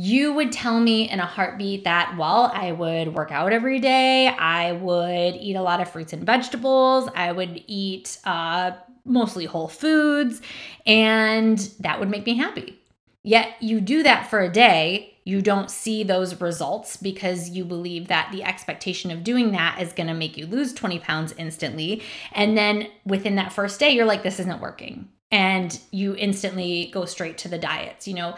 You 0.02 0.32
would 0.32 0.54
tell 0.54 0.80
me 0.80 1.10
in 1.10 1.20
a 1.20 1.26
heartbeat 1.26 1.84
that, 1.84 2.16
well, 2.18 2.50
I 2.54 2.72
would 2.72 3.14
work 3.14 3.34
out 3.34 3.52
every 3.52 3.80
day, 3.80 4.28
I 4.28 4.72
would 4.72 5.36
eat 5.36 5.58
a 5.58 5.62
lot 5.62 5.82
of 5.82 5.92
fruits 5.92 6.14
and 6.14 6.26
vegetables, 6.26 7.10
I 7.14 7.34
would 7.34 7.62
eat 7.68 8.18
uh, 8.24 8.72
mostly 9.04 9.44
whole 9.44 9.68
foods, 9.68 10.42
and 10.86 11.58
that 11.82 12.00
would 12.00 12.10
make 12.10 12.26
me 12.26 12.36
happy. 12.36 12.80
Yet 13.24 13.62
you 13.62 13.82
do 13.82 14.02
that 14.04 14.30
for 14.30 14.40
a 14.40 14.50
day, 14.50 15.18
you 15.26 15.42
don't 15.42 15.70
see 15.70 16.06
those 16.06 16.40
results 16.40 16.96
because 16.96 17.50
you 17.50 17.66
believe 17.66 18.08
that 18.08 18.30
the 18.32 18.44
expectation 18.44 19.12
of 19.12 19.26
doing 19.26 19.52
that 19.52 19.82
is 19.82 19.92
going 19.92 20.08
to 20.08 20.14
make 20.14 20.38
you 20.38 20.48
lose 20.48 20.74
20 20.74 21.00
pounds 21.00 21.34
instantly. 21.38 22.02
And 22.32 22.58
then 22.58 22.88
within 23.06 23.36
that 23.36 23.52
first 23.52 23.82
day, 23.82 23.90
you're 23.90 24.06
like, 24.06 24.24
this 24.24 24.40
isn't 24.40 24.62
working. 24.62 25.10
And 25.30 25.78
you 25.92 26.16
instantly 26.16 26.90
go 26.92 27.06
straight 27.06 27.38
to 27.40 27.50
the 27.50 27.60
diets. 27.60 28.08
You 28.08 28.16
know, 28.16 28.36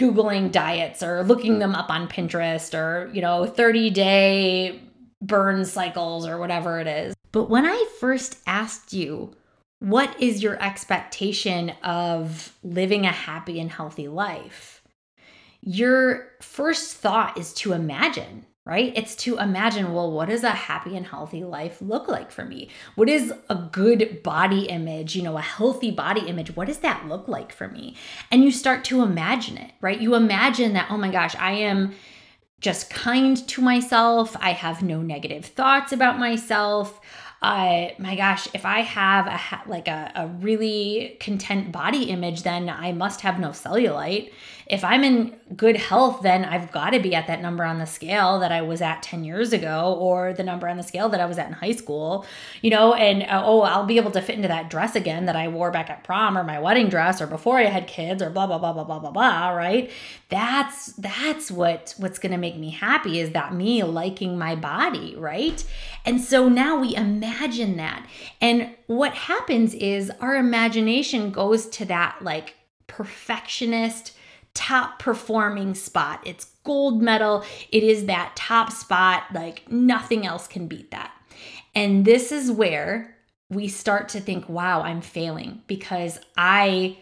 googling 0.00 0.50
diets 0.50 1.02
or 1.02 1.22
looking 1.24 1.58
them 1.58 1.74
up 1.74 1.90
on 1.90 2.08
Pinterest 2.08 2.76
or, 2.76 3.10
you 3.12 3.20
know, 3.20 3.46
30 3.46 3.90
day 3.90 4.80
burn 5.20 5.64
cycles 5.64 6.26
or 6.26 6.38
whatever 6.38 6.80
it 6.80 6.86
is. 6.86 7.14
But 7.32 7.50
when 7.50 7.66
I 7.66 7.86
first 8.00 8.38
asked 8.46 8.92
you, 8.92 9.34
what 9.80 10.20
is 10.20 10.42
your 10.42 10.60
expectation 10.62 11.70
of 11.84 12.56
living 12.62 13.04
a 13.04 13.12
happy 13.12 13.60
and 13.60 13.70
healthy 13.70 14.08
life? 14.08 14.80
your 15.62 16.28
first 16.40 16.96
thought 16.96 17.36
is 17.36 17.52
to 17.52 17.72
imagine 17.72 18.46
right? 18.70 18.92
It's 18.94 19.16
to 19.16 19.36
imagine, 19.36 19.92
well, 19.92 20.12
what 20.12 20.28
does 20.28 20.44
a 20.44 20.50
happy 20.50 20.96
and 20.96 21.04
healthy 21.04 21.42
life 21.42 21.82
look 21.82 22.06
like 22.06 22.30
for 22.30 22.44
me? 22.44 22.68
What 22.94 23.08
is 23.08 23.34
a 23.48 23.56
good 23.56 24.22
body 24.22 24.66
image, 24.66 25.16
you 25.16 25.22
know, 25.22 25.36
a 25.36 25.42
healthy 25.42 25.90
body 25.90 26.28
image? 26.28 26.54
What 26.54 26.68
does 26.68 26.78
that 26.78 27.08
look 27.08 27.26
like 27.26 27.52
for 27.52 27.66
me? 27.66 27.96
And 28.30 28.44
you 28.44 28.52
start 28.52 28.84
to 28.84 29.02
imagine 29.02 29.58
it, 29.58 29.72
right? 29.80 30.00
You 30.00 30.14
imagine 30.14 30.74
that, 30.74 30.86
oh 30.88 30.96
my 30.96 31.10
gosh, 31.10 31.34
I 31.34 31.50
am 31.50 31.94
just 32.60 32.90
kind 32.90 33.36
to 33.48 33.60
myself. 33.60 34.36
I 34.38 34.52
have 34.52 34.84
no 34.84 35.02
negative 35.02 35.46
thoughts 35.46 35.90
about 35.90 36.20
myself. 36.20 37.00
I, 37.42 37.96
my 37.98 38.14
gosh, 38.14 38.46
if 38.54 38.64
I 38.64 38.82
have 38.82 39.26
a 39.26 39.68
like 39.68 39.88
a, 39.88 40.12
a 40.14 40.26
really 40.28 41.16
content 41.20 41.72
body 41.72 42.04
image, 42.04 42.44
then 42.44 42.68
I 42.68 42.92
must 42.92 43.22
have 43.22 43.40
no 43.40 43.48
cellulite 43.48 44.30
if 44.70 44.84
I'm 44.84 45.02
in 45.02 45.34
good 45.56 45.76
health, 45.76 46.22
then 46.22 46.44
I've 46.44 46.70
got 46.70 46.90
to 46.90 47.00
be 47.00 47.12
at 47.12 47.26
that 47.26 47.42
number 47.42 47.64
on 47.64 47.80
the 47.80 47.86
scale 47.86 48.38
that 48.38 48.52
I 48.52 48.62
was 48.62 48.80
at 48.80 49.02
10 49.02 49.24
years 49.24 49.52
ago 49.52 49.96
or 49.98 50.32
the 50.32 50.44
number 50.44 50.68
on 50.68 50.76
the 50.76 50.84
scale 50.84 51.08
that 51.08 51.20
I 51.20 51.26
was 51.26 51.38
at 51.38 51.48
in 51.48 51.54
high 51.54 51.72
school, 51.72 52.24
you 52.62 52.70
know, 52.70 52.94
and 52.94 53.24
uh, 53.24 53.42
oh, 53.44 53.62
I'll 53.62 53.84
be 53.84 53.96
able 53.96 54.12
to 54.12 54.22
fit 54.22 54.36
into 54.36 54.46
that 54.46 54.70
dress 54.70 54.94
again 54.94 55.26
that 55.26 55.34
I 55.34 55.48
wore 55.48 55.72
back 55.72 55.90
at 55.90 56.04
prom 56.04 56.38
or 56.38 56.44
my 56.44 56.60
wedding 56.60 56.88
dress 56.88 57.20
or 57.20 57.26
before 57.26 57.58
I 57.58 57.64
had 57.64 57.88
kids 57.88 58.22
or 58.22 58.30
blah, 58.30 58.46
blah, 58.46 58.58
blah, 58.58 58.72
blah, 58.72 58.84
blah, 58.84 59.00
blah, 59.00 59.10
blah, 59.10 59.48
right? 59.48 59.90
That's, 60.28 60.92
that's 60.92 61.50
what, 61.50 61.92
what's 61.96 62.20
going 62.20 62.32
to 62.32 62.38
make 62.38 62.56
me 62.56 62.70
happy 62.70 63.18
is 63.18 63.30
that 63.32 63.52
me 63.52 63.82
liking 63.82 64.38
my 64.38 64.54
body, 64.54 65.16
right? 65.16 65.64
And 66.06 66.20
so 66.20 66.48
now 66.48 66.78
we 66.78 66.94
imagine 66.94 67.76
that. 67.78 68.06
And 68.40 68.70
what 68.86 69.14
happens 69.14 69.74
is 69.74 70.12
our 70.20 70.36
imagination 70.36 71.32
goes 71.32 71.66
to 71.70 71.84
that 71.86 72.18
like 72.22 72.54
perfectionist, 72.86 74.12
top 74.54 74.98
performing 74.98 75.74
spot. 75.74 76.20
It's 76.24 76.46
gold 76.64 77.02
medal. 77.02 77.44
It 77.70 77.82
is 77.82 78.06
that 78.06 78.34
top 78.36 78.72
spot. 78.72 79.24
Like 79.32 79.70
nothing 79.70 80.26
else 80.26 80.46
can 80.46 80.66
beat 80.66 80.90
that. 80.90 81.12
And 81.74 82.04
this 82.04 82.32
is 82.32 82.50
where 82.50 83.16
we 83.48 83.68
start 83.68 84.08
to 84.10 84.20
think, 84.20 84.48
wow, 84.48 84.82
I'm 84.82 85.00
failing 85.00 85.62
because 85.66 86.18
I 86.36 86.98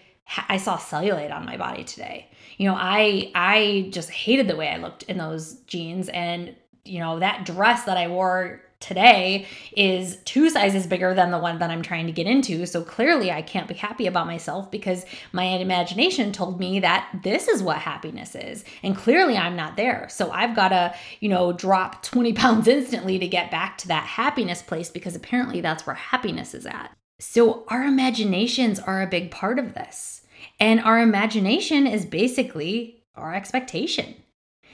I 0.49 0.59
saw 0.59 0.77
cellulite 0.77 1.33
on 1.33 1.47
my 1.47 1.57
body 1.57 1.85
today. 1.85 2.29
You 2.59 2.69
know, 2.69 2.77
I 2.79 3.31
I 3.35 3.89
just 3.93 4.11
hated 4.11 4.49
the 4.49 4.57
way 4.57 4.69
I 4.69 4.77
looked 4.77 5.05
in 5.05 5.19
those 5.19 5.55
jeans 5.67 6.09
and 6.09 6.55
you 6.85 7.01
know, 7.01 7.19
that 7.19 7.45
dress 7.45 7.85
that 7.85 7.97
I 7.97 8.09
wore 8.09 8.63
today 8.81 9.47
is 9.77 10.19
two 10.25 10.49
sizes 10.51 10.87
bigger 10.87 11.15
than 11.15 11.31
the 11.31 11.39
one 11.39 11.59
that 11.59 11.71
I'm 11.71 11.83
trying 11.83 12.07
to 12.07 12.13
get 12.13 12.27
into. 12.27 12.65
So 12.67 12.83
clearly, 12.83 13.31
I 13.31 13.43
can't 13.43 13.69
be 13.69 13.75
happy 13.75 14.07
about 14.07 14.27
myself 14.27 14.71
because 14.71 15.05
my 15.33 15.45
imagination 15.45 16.33
told 16.33 16.61
me 16.61 16.81
that 16.81 17.09
this 17.23 17.49
is 17.49 17.63
what 17.63 17.79
happiness 17.79 18.35
is. 18.35 18.65
And 18.83 18.97
clearly, 18.97 19.37
I'm 19.37 19.57
not 19.57 19.77
there. 19.77 20.09
So 20.09 20.31
I've 20.31 20.55
got 20.55 20.69
to, 20.69 20.95
you 21.21 21.29
know, 21.29 21.53
drop 21.53 22.03
20 22.03 22.33
pounds 22.35 22.69
instantly 22.69 23.19
to 23.19 23.27
get 23.27 23.51
back 23.51 23.79
to 23.79 23.89
that 23.89 24.05
happiness 24.05 24.63
place 24.63 24.91
because 24.91 25.17
apparently 25.17 25.61
that's 25.61 25.87
where 25.87 25.97
happiness 25.97 26.55
is 26.55 26.67
at. 26.67 26.97
So 27.19 27.65
our 27.69 27.85
imaginations 27.85 28.79
are 28.79 29.03
a 29.03 29.07
big 29.09 29.31
part 29.31 29.59
of 29.59 29.75
this. 29.75 30.23
And 30.61 30.81
our 30.81 31.01
imagination 31.01 31.87
is 31.87 32.07
basically 32.07 33.03
our 33.17 33.35
expectation. 33.35 34.15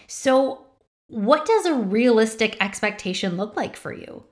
So 0.06 0.63
what 1.14 1.46
does 1.46 1.66
a 1.66 1.74
realistic 1.74 2.56
expectation 2.60 3.36
look 3.36 3.56
like 3.56 3.76
for 3.76 3.92
you? 3.92 4.24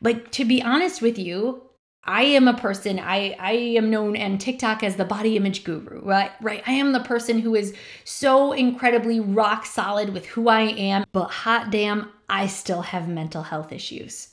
Like 0.00 0.30
to 0.32 0.46
be 0.46 0.62
honest 0.62 1.02
with 1.02 1.18
you, 1.18 1.62
I 2.02 2.22
am 2.22 2.48
a 2.48 2.56
person, 2.56 2.98
I, 2.98 3.36
I 3.38 3.52
am 3.52 3.90
known 3.90 4.16
on 4.16 4.38
TikTok 4.38 4.82
as 4.82 4.96
the 4.96 5.04
body 5.04 5.36
image 5.36 5.64
guru, 5.64 6.00
right? 6.02 6.30
Right. 6.40 6.62
I 6.66 6.72
am 6.72 6.92
the 6.92 7.00
person 7.00 7.40
who 7.40 7.54
is 7.54 7.76
so 8.04 8.52
incredibly 8.52 9.20
rock 9.20 9.66
solid 9.66 10.14
with 10.14 10.24
who 10.24 10.48
I 10.48 10.62
am, 10.62 11.04
but 11.12 11.28
hot 11.28 11.70
damn, 11.70 12.10
I 12.30 12.46
still 12.46 12.80
have 12.80 13.06
mental 13.06 13.42
health 13.42 13.70
issues. 13.70 14.28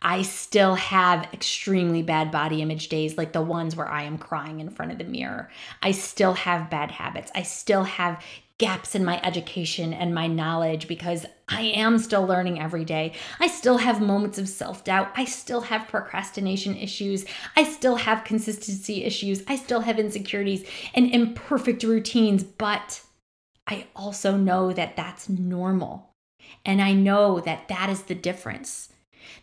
I 0.00 0.22
still 0.22 0.76
have 0.76 1.28
extremely 1.32 2.02
bad 2.02 2.30
body 2.30 2.62
image 2.62 2.88
days, 2.88 3.18
like 3.18 3.32
the 3.32 3.42
ones 3.42 3.74
where 3.74 3.88
I 3.88 4.04
am 4.04 4.16
crying 4.16 4.60
in 4.60 4.70
front 4.70 4.92
of 4.92 4.98
the 4.98 5.04
mirror. 5.04 5.50
I 5.82 5.90
still 5.90 6.34
have 6.34 6.70
bad 6.70 6.92
habits. 6.92 7.32
I 7.34 7.42
still 7.42 7.82
have 7.82 8.22
gaps 8.58 8.96
in 8.96 9.04
my 9.04 9.20
education 9.22 9.94
and 9.94 10.12
my 10.12 10.26
knowledge 10.26 10.88
because 10.88 11.24
I 11.48 11.62
am 11.62 11.98
still 11.98 12.26
learning 12.26 12.60
every 12.60 12.84
day. 12.84 13.12
I 13.38 13.46
still 13.46 13.78
have 13.78 14.00
moments 14.00 14.36
of 14.36 14.48
self 14.48 14.84
doubt. 14.84 15.12
I 15.14 15.24
still 15.24 15.62
have 15.62 15.88
procrastination 15.88 16.76
issues. 16.76 17.24
I 17.56 17.64
still 17.64 17.96
have 17.96 18.24
consistency 18.24 19.04
issues. 19.04 19.42
I 19.46 19.56
still 19.56 19.80
have 19.80 19.98
insecurities 19.98 20.68
and 20.94 21.10
imperfect 21.10 21.84
routines, 21.84 22.42
but 22.42 23.00
I 23.66 23.86
also 23.94 24.36
know 24.36 24.72
that 24.72 24.96
that's 24.96 25.28
normal. 25.28 26.10
And 26.64 26.82
I 26.82 26.92
know 26.92 27.40
that 27.40 27.68
that 27.68 27.90
is 27.90 28.02
the 28.02 28.14
difference 28.14 28.92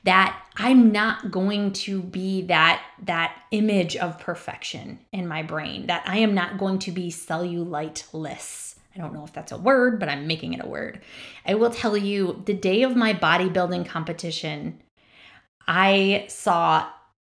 that 0.03 0.43
I'm 0.57 0.91
not 0.91 1.31
going 1.31 1.73
to 1.73 2.01
be 2.01 2.41
that 2.43 2.83
that 3.03 3.37
image 3.51 3.95
of 3.95 4.19
perfection 4.19 4.99
in 5.11 5.27
my 5.27 5.43
brain 5.43 5.87
that 5.87 6.03
I 6.07 6.19
am 6.19 6.33
not 6.33 6.57
going 6.57 6.79
to 6.79 6.91
be 6.91 7.11
celluliteless 7.11 8.74
I 8.95 8.99
don't 8.99 9.13
know 9.13 9.23
if 9.23 9.33
that's 9.33 9.51
a 9.51 9.57
word, 9.57 9.99
but 9.99 10.07
I'm 10.07 10.27
making 10.27 10.53
it 10.53 10.63
a 10.63 10.67
word. 10.67 11.01
I 11.45 11.55
will 11.55 11.69
tell 11.69 11.97
you 11.97 12.41
the 12.45 12.53
day 12.53 12.83
of 12.83 12.95
my 12.95 13.13
bodybuilding 13.13 13.87
competition, 13.87 14.81
I 15.67 16.25
saw 16.29 16.87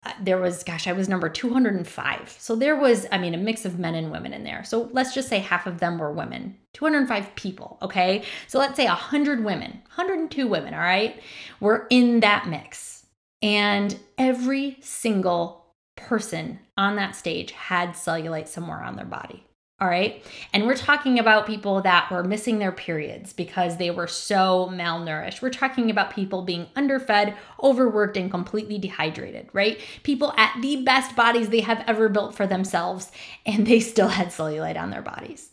uh, 0.03 0.13
there 0.19 0.39
was, 0.39 0.63
gosh, 0.63 0.87
I 0.87 0.93
was 0.93 1.07
number 1.07 1.29
205. 1.29 2.35
So 2.39 2.55
there 2.55 2.75
was, 2.75 3.05
I 3.11 3.19
mean, 3.19 3.35
a 3.35 3.37
mix 3.37 3.65
of 3.65 3.77
men 3.77 3.93
and 3.93 4.11
women 4.11 4.33
in 4.33 4.43
there. 4.43 4.63
So 4.63 4.89
let's 4.93 5.13
just 5.13 5.29
say 5.29 5.37
half 5.37 5.67
of 5.67 5.79
them 5.79 5.99
were 5.99 6.11
women, 6.11 6.57
205 6.73 7.35
people, 7.35 7.77
okay? 7.83 8.23
So 8.47 8.57
let's 8.57 8.75
say 8.75 8.87
100 8.87 9.43
women, 9.43 9.71
102 9.95 10.47
women, 10.47 10.73
all 10.73 10.79
right, 10.79 11.21
were 11.59 11.85
in 11.91 12.21
that 12.21 12.47
mix. 12.47 13.05
And 13.43 13.99
every 14.17 14.77
single 14.81 15.65
person 15.95 16.59
on 16.77 16.95
that 16.95 17.15
stage 17.15 17.51
had 17.51 17.89
cellulite 17.89 18.47
somewhere 18.47 18.81
on 18.81 18.95
their 18.95 19.05
body. 19.05 19.45
All 19.81 19.87
right. 19.87 20.23
And 20.53 20.67
we're 20.67 20.75
talking 20.75 21.17
about 21.17 21.47
people 21.47 21.81
that 21.81 22.11
were 22.11 22.23
missing 22.23 22.59
their 22.59 22.71
periods 22.71 23.33
because 23.33 23.77
they 23.77 23.89
were 23.89 24.05
so 24.05 24.69
malnourished. 24.71 25.41
We're 25.41 25.49
talking 25.49 25.89
about 25.89 26.13
people 26.13 26.43
being 26.43 26.67
underfed, 26.75 27.33
overworked, 27.63 28.15
and 28.15 28.29
completely 28.29 28.77
dehydrated, 28.77 29.49
right? 29.53 29.79
People 30.03 30.35
at 30.37 30.55
the 30.61 30.83
best 30.83 31.15
bodies 31.15 31.49
they 31.49 31.61
have 31.61 31.83
ever 31.87 32.09
built 32.09 32.35
for 32.35 32.45
themselves, 32.45 33.11
and 33.43 33.65
they 33.65 33.79
still 33.79 34.09
had 34.09 34.27
cellulite 34.27 34.79
on 34.79 34.91
their 34.91 35.01
bodies. 35.01 35.49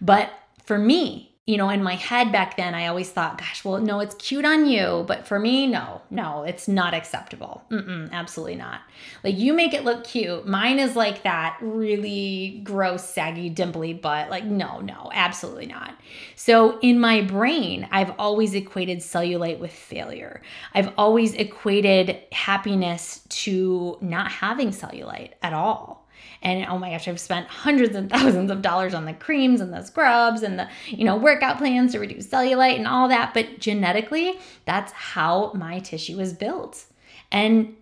But 0.00 0.30
for 0.62 0.78
me, 0.78 1.33
you 1.46 1.58
know, 1.58 1.68
in 1.68 1.82
my 1.82 1.94
head 1.94 2.32
back 2.32 2.56
then, 2.56 2.74
I 2.74 2.86
always 2.86 3.10
thought, 3.10 3.36
gosh, 3.36 3.66
well, 3.66 3.78
no, 3.78 4.00
it's 4.00 4.14
cute 4.14 4.46
on 4.46 4.66
you. 4.66 5.04
But 5.06 5.26
for 5.26 5.38
me, 5.38 5.66
no, 5.66 6.00
no, 6.08 6.42
it's 6.42 6.68
not 6.68 6.94
acceptable. 6.94 7.62
Mm-mm, 7.70 8.10
absolutely 8.12 8.56
not. 8.56 8.80
Like, 9.22 9.36
you 9.36 9.52
make 9.52 9.74
it 9.74 9.84
look 9.84 10.04
cute. 10.04 10.46
Mine 10.46 10.78
is 10.78 10.96
like 10.96 11.22
that 11.24 11.58
really 11.60 12.62
gross, 12.64 13.04
saggy, 13.04 13.50
dimply 13.50 14.00
butt. 14.00 14.30
Like, 14.30 14.46
no, 14.46 14.80
no, 14.80 15.10
absolutely 15.12 15.66
not. 15.66 15.94
So, 16.34 16.78
in 16.78 16.98
my 16.98 17.20
brain, 17.20 17.88
I've 17.90 18.14
always 18.18 18.54
equated 18.54 19.00
cellulite 19.00 19.58
with 19.58 19.72
failure. 19.72 20.40
I've 20.72 20.94
always 20.96 21.34
equated 21.34 22.22
happiness 22.32 23.20
to 23.28 23.98
not 24.00 24.30
having 24.30 24.70
cellulite 24.70 25.32
at 25.42 25.52
all. 25.52 26.03
And 26.42 26.66
oh 26.66 26.78
my 26.78 26.90
gosh, 26.90 27.08
I've 27.08 27.20
spent 27.20 27.48
hundreds 27.48 27.96
and 27.96 28.10
thousands 28.10 28.50
of 28.50 28.62
dollars 28.62 28.94
on 28.94 29.04
the 29.04 29.14
creams 29.14 29.60
and 29.60 29.72
the 29.72 29.82
scrubs 29.82 30.42
and 30.42 30.58
the, 30.58 30.68
you 30.88 31.04
know, 31.04 31.16
workout 31.16 31.58
plans 31.58 31.92
to 31.92 31.98
reduce 31.98 32.26
cellulite 32.26 32.76
and 32.76 32.86
all 32.86 33.08
that. 33.08 33.34
But 33.34 33.58
genetically, 33.58 34.38
that's 34.66 34.92
how 34.92 35.52
my 35.54 35.78
tissue 35.80 36.20
is 36.20 36.32
built. 36.32 36.84
And 37.32 37.74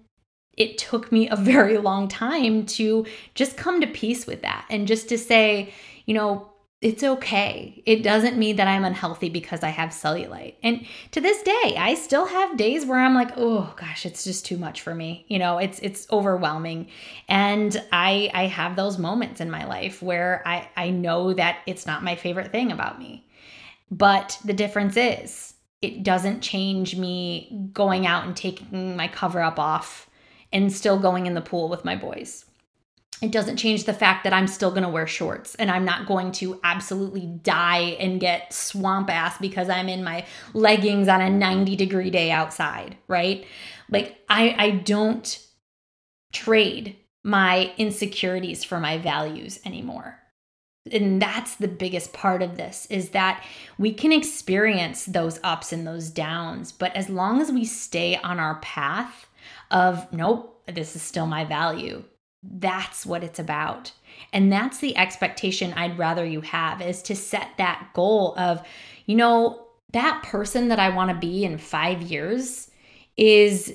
it 0.56 0.78
took 0.78 1.10
me 1.10 1.28
a 1.28 1.36
very 1.52 1.78
long 1.78 2.08
time 2.08 2.66
to 2.66 3.06
just 3.34 3.56
come 3.56 3.80
to 3.80 3.86
peace 3.86 4.26
with 4.26 4.42
that 4.42 4.66
and 4.70 4.86
just 4.86 5.08
to 5.08 5.18
say, 5.18 5.72
you 6.06 6.14
know, 6.14 6.51
it's 6.82 7.04
okay. 7.04 7.80
It 7.86 8.02
doesn't 8.02 8.36
mean 8.36 8.56
that 8.56 8.66
I'm 8.66 8.84
unhealthy 8.84 9.28
because 9.28 9.62
I 9.62 9.68
have 9.68 9.90
cellulite. 9.90 10.56
And 10.64 10.84
to 11.12 11.20
this 11.20 11.40
day, 11.42 11.76
I 11.78 11.94
still 11.94 12.26
have 12.26 12.56
days 12.56 12.84
where 12.84 12.98
I'm 12.98 13.14
like, 13.14 13.30
"Oh 13.36 13.72
gosh, 13.76 14.04
it's 14.04 14.24
just 14.24 14.44
too 14.44 14.58
much 14.58 14.80
for 14.82 14.92
me." 14.92 15.24
You 15.28 15.38
know, 15.38 15.58
it's 15.58 15.78
it's 15.78 16.10
overwhelming. 16.10 16.88
And 17.28 17.80
I 17.92 18.30
I 18.34 18.46
have 18.48 18.74
those 18.74 18.98
moments 18.98 19.40
in 19.40 19.50
my 19.50 19.64
life 19.64 20.02
where 20.02 20.42
I 20.44 20.68
I 20.76 20.90
know 20.90 21.32
that 21.34 21.58
it's 21.66 21.86
not 21.86 22.02
my 22.02 22.16
favorite 22.16 22.50
thing 22.50 22.72
about 22.72 22.98
me. 22.98 23.26
But 23.90 24.38
the 24.44 24.52
difference 24.54 24.96
is, 24.96 25.54
it 25.82 26.02
doesn't 26.02 26.40
change 26.40 26.96
me 26.96 27.70
going 27.72 28.06
out 28.06 28.26
and 28.26 28.36
taking 28.36 28.96
my 28.96 29.06
cover 29.06 29.40
up 29.40 29.58
off 29.58 30.10
and 30.52 30.72
still 30.72 30.98
going 30.98 31.26
in 31.26 31.34
the 31.34 31.40
pool 31.40 31.68
with 31.68 31.84
my 31.84 31.94
boys 31.96 32.44
it 33.22 33.30
doesn't 33.30 33.56
change 33.56 33.84
the 33.84 33.94
fact 33.94 34.24
that 34.24 34.32
I'm 34.32 34.48
still 34.48 34.70
going 34.70 34.82
to 34.82 34.88
wear 34.88 35.06
shorts 35.06 35.54
and 35.54 35.70
I'm 35.70 35.84
not 35.84 36.06
going 36.06 36.32
to 36.32 36.60
absolutely 36.64 37.26
die 37.26 37.96
and 38.00 38.20
get 38.20 38.52
swamp 38.52 39.08
ass 39.08 39.38
because 39.38 39.68
I'm 39.68 39.88
in 39.88 40.02
my 40.02 40.26
leggings 40.54 41.06
on 41.06 41.20
a 41.20 41.26
mm-hmm. 41.26 41.38
90 41.38 41.76
degree 41.76 42.10
day 42.10 42.32
outside, 42.32 42.98
right? 43.06 43.46
Like 43.88 44.18
I 44.28 44.54
I 44.58 44.70
don't 44.70 45.38
trade 46.32 46.96
my 47.22 47.72
insecurities 47.78 48.64
for 48.64 48.80
my 48.80 48.98
values 48.98 49.60
anymore. 49.64 50.18
and 50.90 51.22
that's 51.22 51.54
the 51.54 51.68
biggest 51.68 52.12
part 52.12 52.42
of 52.42 52.56
this 52.56 52.88
is 52.90 53.10
that 53.10 53.44
we 53.78 53.92
can 53.92 54.10
experience 54.10 55.04
those 55.04 55.38
ups 55.44 55.72
and 55.72 55.86
those 55.86 56.10
downs 56.10 56.72
but 56.72 56.94
as 56.96 57.08
long 57.08 57.40
as 57.40 57.52
we 57.52 57.64
stay 57.64 58.16
on 58.16 58.40
our 58.40 58.56
path 58.56 59.28
of 59.70 60.12
nope 60.12 60.60
this 60.66 60.96
is 60.96 61.02
still 61.02 61.26
my 61.26 61.44
value 61.44 62.02
that's 62.42 63.06
what 63.06 63.22
it's 63.22 63.38
about. 63.38 63.92
And 64.32 64.52
that's 64.52 64.78
the 64.78 64.96
expectation 64.96 65.72
i'd 65.74 65.98
rather 65.98 66.24
you 66.24 66.40
have 66.40 66.82
is 66.82 67.02
to 67.02 67.16
set 67.16 67.48
that 67.58 67.88
goal 67.94 68.34
of 68.38 68.62
you 69.06 69.16
know 69.16 69.66
that 69.92 70.22
person 70.22 70.68
that 70.68 70.78
i 70.78 70.88
want 70.88 71.10
to 71.10 71.16
be 71.16 71.44
in 71.44 71.58
5 71.58 72.02
years 72.02 72.70
is 73.16 73.74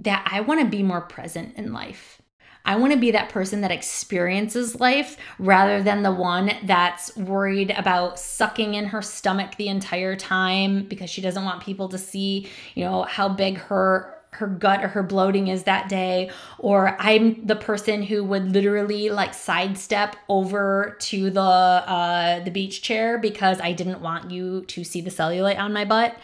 that 0.00 0.28
i 0.30 0.40
want 0.40 0.60
to 0.60 0.66
be 0.66 0.82
more 0.82 1.00
present 1.00 1.56
in 1.56 1.72
life. 1.72 2.20
I 2.66 2.74
want 2.74 2.92
to 2.92 2.98
be 2.98 3.12
that 3.12 3.28
person 3.28 3.60
that 3.60 3.70
experiences 3.70 4.80
life 4.80 5.16
rather 5.38 5.84
than 5.84 6.02
the 6.02 6.12
one 6.12 6.50
that's 6.64 7.16
worried 7.16 7.70
about 7.70 8.18
sucking 8.18 8.74
in 8.74 8.86
her 8.86 9.02
stomach 9.02 9.54
the 9.54 9.68
entire 9.68 10.16
time 10.16 10.84
because 10.88 11.08
she 11.08 11.20
doesn't 11.20 11.44
want 11.44 11.62
people 11.62 11.88
to 11.90 11.96
see, 11.96 12.48
you 12.74 12.84
know, 12.84 13.04
how 13.04 13.28
big 13.28 13.58
her 13.58 14.15
her 14.36 14.46
gut 14.46 14.82
or 14.82 14.88
her 14.88 15.02
bloating 15.02 15.48
is 15.48 15.64
that 15.64 15.88
day 15.88 16.30
or 16.58 16.96
i'm 17.00 17.44
the 17.46 17.56
person 17.56 18.02
who 18.02 18.22
would 18.22 18.52
literally 18.52 19.10
like 19.10 19.34
sidestep 19.34 20.16
over 20.28 20.96
to 21.00 21.30
the 21.30 21.40
uh 21.40 22.40
the 22.44 22.50
beach 22.50 22.82
chair 22.82 23.18
because 23.18 23.60
i 23.60 23.72
didn't 23.72 24.00
want 24.00 24.30
you 24.30 24.62
to 24.62 24.84
see 24.84 25.00
the 25.00 25.10
cellulite 25.10 25.58
on 25.58 25.72
my 25.72 25.84
butt 25.84 26.16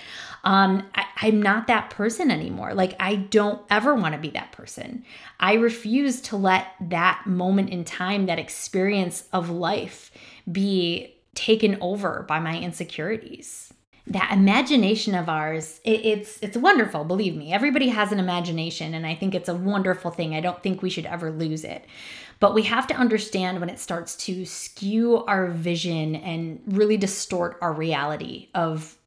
um, 0.44 0.88
I, 0.94 1.04
I'm 1.22 1.40
not 1.40 1.68
that 1.68 1.90
person 1.90 2.30
anymore. 2.30 2.74
Like, 2.74 2.96
I 2.98 3.14
don't 3.14 3.62
ever 3.70 3.94
want 3.94 4.14
to 4.14 4.20
be 4.20 4.30
that 4.30 4.50
person. 4.50 5.04
I 5.38 5.54
refuse 5.54 6.20
to 6.22 6.36
let 6.36 6.66
that 6.80 7.22
moment 7.26 7.70
in 7.70 7.84
time, 7.84 8.26
that 8.26 8.40
experience 8.40 9.24
of 9.32 9.50
life, 9.50 10.10
be 10.50 11.14
taken 11.34 11.78
over 11.80 12.24
by 12.28 12.40
my 12.40 12.58
insecurities 12.58 13.71
that 14.06 14.32
imagination 14.32 15.14
of 15.14 15.28
ours 15.28 15.80
it, 15.84 16.04
it's 16.04 16.38
it's 16.42 16.56
wonderful 16.56 17.04
believe 17.04 17.36
me 17.36 17.52
everybody 17.52 17.88
has 17.88 18.10
an 18.10 18.18
imagination 18.18 18.94
and 18.94 19.06
i 19.06 19.14
think 19.14 19.34
it's 19.34 19.48
a 19.48 19.54
wonderful 19.54 20.10
thing 20.10 20.34
i 20.34 20.40
don't 20.40 20.62
think 20.62 20.82
we 20.82 20.90
should 20.90 21.06
ever 21.06 21.30
lose 21.30 21.62
it 21.62 21.86
but 22.40 22.54
we 22.54 22.62
have 22.62 22.88
to 22.88 22.94
understand 22.94 23.60
when 23.60 23.68
it 23.68 23.78
starts 23.78 24.16
to 24.16 24.44
skew 24.44 25.24
our 25.26 25.46
vision 25.46 26.16
and 26.16 26.60
really 26.66 26.96
distort 26.96 27.56
our 27.62 27.72
reality 27.72 28.48
of 28.54 28.98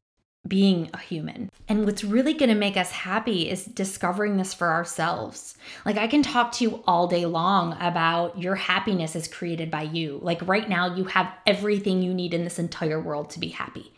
being 0.48 0.90
a 0.94 0.98
human. 0.98 1.50
And 1.68 1.84
what's 1.84 2.04
really 2.04 2.34
going 2.34 2.48
to 2.48 2.54
make 2.54 2.76
us 2.76 2.90
happy 2.90 3.50
is 3.50 3.64
discovering 3.64 4.36
this 4.36 4.54
for 4.54 4.72
ourselves. 4.72 5.56
Like, 5.84 5.96
I 5.96 6.06
can 6.06 6.22
talk 6.22 6.52
to 6.52 6.64
you 6.64 6.82
all 6.86 7.08
day 7.08 7.26
long 7.26 7.76
about 7.80 8.40
your 8.40 8.54
happiness 8.54 9.16
is 9.16 9.28
created 9.28 9.70
by 9.70 9.82
you. 9.82 10.18
Like, 10.22 10.46
right 10.46 10.68
now, 10.68 10.94
you 10.94 11.04
have 11.04 11.32
everything 11.46 12.02
you 12.02 12.14
need 12.14 12.34
in 12.34 12.44
this 12.44 12.58
entire 12.58 13.00
world 13.00 13.30
to 13.30 13.40
be 13.40 13.48
happy. 13.48 13.92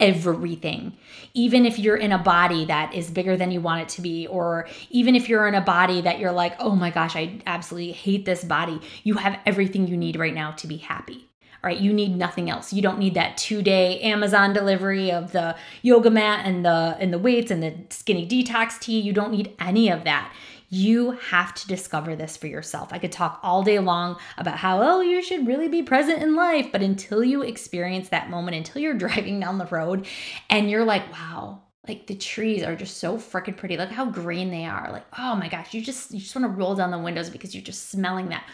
Everything. 0.00 0.92
Even 1.34 1.64
if 1.64 1.78
you're 1.78 1.96
in 1.96 2.10
a 2.12 2.18
body 2.18 2.64
that 2.64 2.94
is 2.94 3.10
bigger 3.10 3.36
than 3.36 3.52
you 3.52 3.60
want 3.60 3.82
it 3.82 3.88
to 3.90 4.02
be, 4.02 4.26
or 4.26 4.66
even 4.90 5.14
if 5.14 5.28
you're 5.28 5.46
in 5.46 5.54
a 5.54 5.60
body 5.60 6.00
that 6.00 6.18
you're 6.18 6.32
like, 6.32 6.56
oh 6.58 6.74
my 6.74 6.90
gosh, 6.90 7.14
I 7.14 7.40
absolutely 7.46 7.92
hate 7.92 8.24
this 8.24 8.42
body, 8.44 8.80
you 9.04 9.14
have 9.14 9.38
everything 9.46 9.86
you 9.86 9.96
need 9.96 10.16
right 10.16 10.34
now 10.34 10.50
to 10.52 10.66
be 10.66 10.78
happy 10.78 11.28
All 11.62 11.68
right, 11.68 11.78
You 11.78 11.92
need 11.94 12.16
nothing 12.16 12.50
else. 12.50 12.72
You 12.72 12.82
don't 12.82 12.98
need 12.98 13.14
that 13.14 13.38
two-day 13.38 14.00
Amazon 14.00 14.52
delivery 14.52 15.10
of 15.12 15.32
the 15.32 15.56
yoga 15.80 16.10
mat 16.10 16.44
and 16.44 16.64
the 16.64 16.96
and 17.00 17.12
the 17.12 17.18
weights 17.18 17.50
and 17.50 17.62
the 17.62 17.74
skinny 17.88 18.28
detox 18.28 18.78
tea. 18.78 19.00
You 19.00 19.14
don't 19.14 19.32
need 19.32 19.54
any 19.58 19.88
of 19.90 20.04
that. 20.04 20.30
You 20.74 21.12
have 21.12 21.54
to 21.54 21.68
discover 21.68 22.16
this 22.16 22.36
for 22.36 22.48
yourself. 22.48 22.92
I 22.92 22.98
could 22.98 23.12
talk 23.12 23.38
all 23.44 23.62
day 23.62 23.78
long 23.78 24.16
about 24.36 24.58
how, 24.58 24.82
oh, 24.82 25.00
you 25.02 25.22
should 25.22 25.46
really 25.46 25.68
be 25.68 25.84
present 25.84 26.20
in 26.20 26.34
life. 26.34 26.72
But 26.72 26.82
until 26.82 27.22
you 27.22 27.42
experience 27.42 28.08
that 28.08 28.28
moment, 28.28 28.56
until 28.56 28.82
you're 28.82 28.94
driving 28.98 29.38
down 29.38 29.58
the 29.58 29.66
road 29.66 30.08
and 30.50 30.68
you're 30.68 30.84
like, 30.84 31.12
wow, 31.12 31.62
like 31.86 32.08
the 32.08 32.16
trees 32.16 32.64
are 32.64 32.74
just 32.74 32.96
so 32.96 33.18
freaking 33.18 33.56
pretty. 33.56 33.76
Look 33.76 33.90
how 33.90 34.06
green 34.06 34.50
they 34.50 34.64
are. 34.64 34.90
Like, 34.90 35.04
oh 35.16 35.36
my 35.36 35.48
gosh, 35.48 35.74
you 35.74 35.80
just 35.80 36.12
you 36.12 36.18
just 36.18 36.34
want 36.34 36.50
to 36.50 36.58
roll 36.58 36.74
down 36.74 36.90
the 36.90 36.98
windows 36.98 37.30
because 37.30 37.54
you're 37.54 37.62
just 37.62 37.90
smelling 37.90 38.30
that 38.30 38.44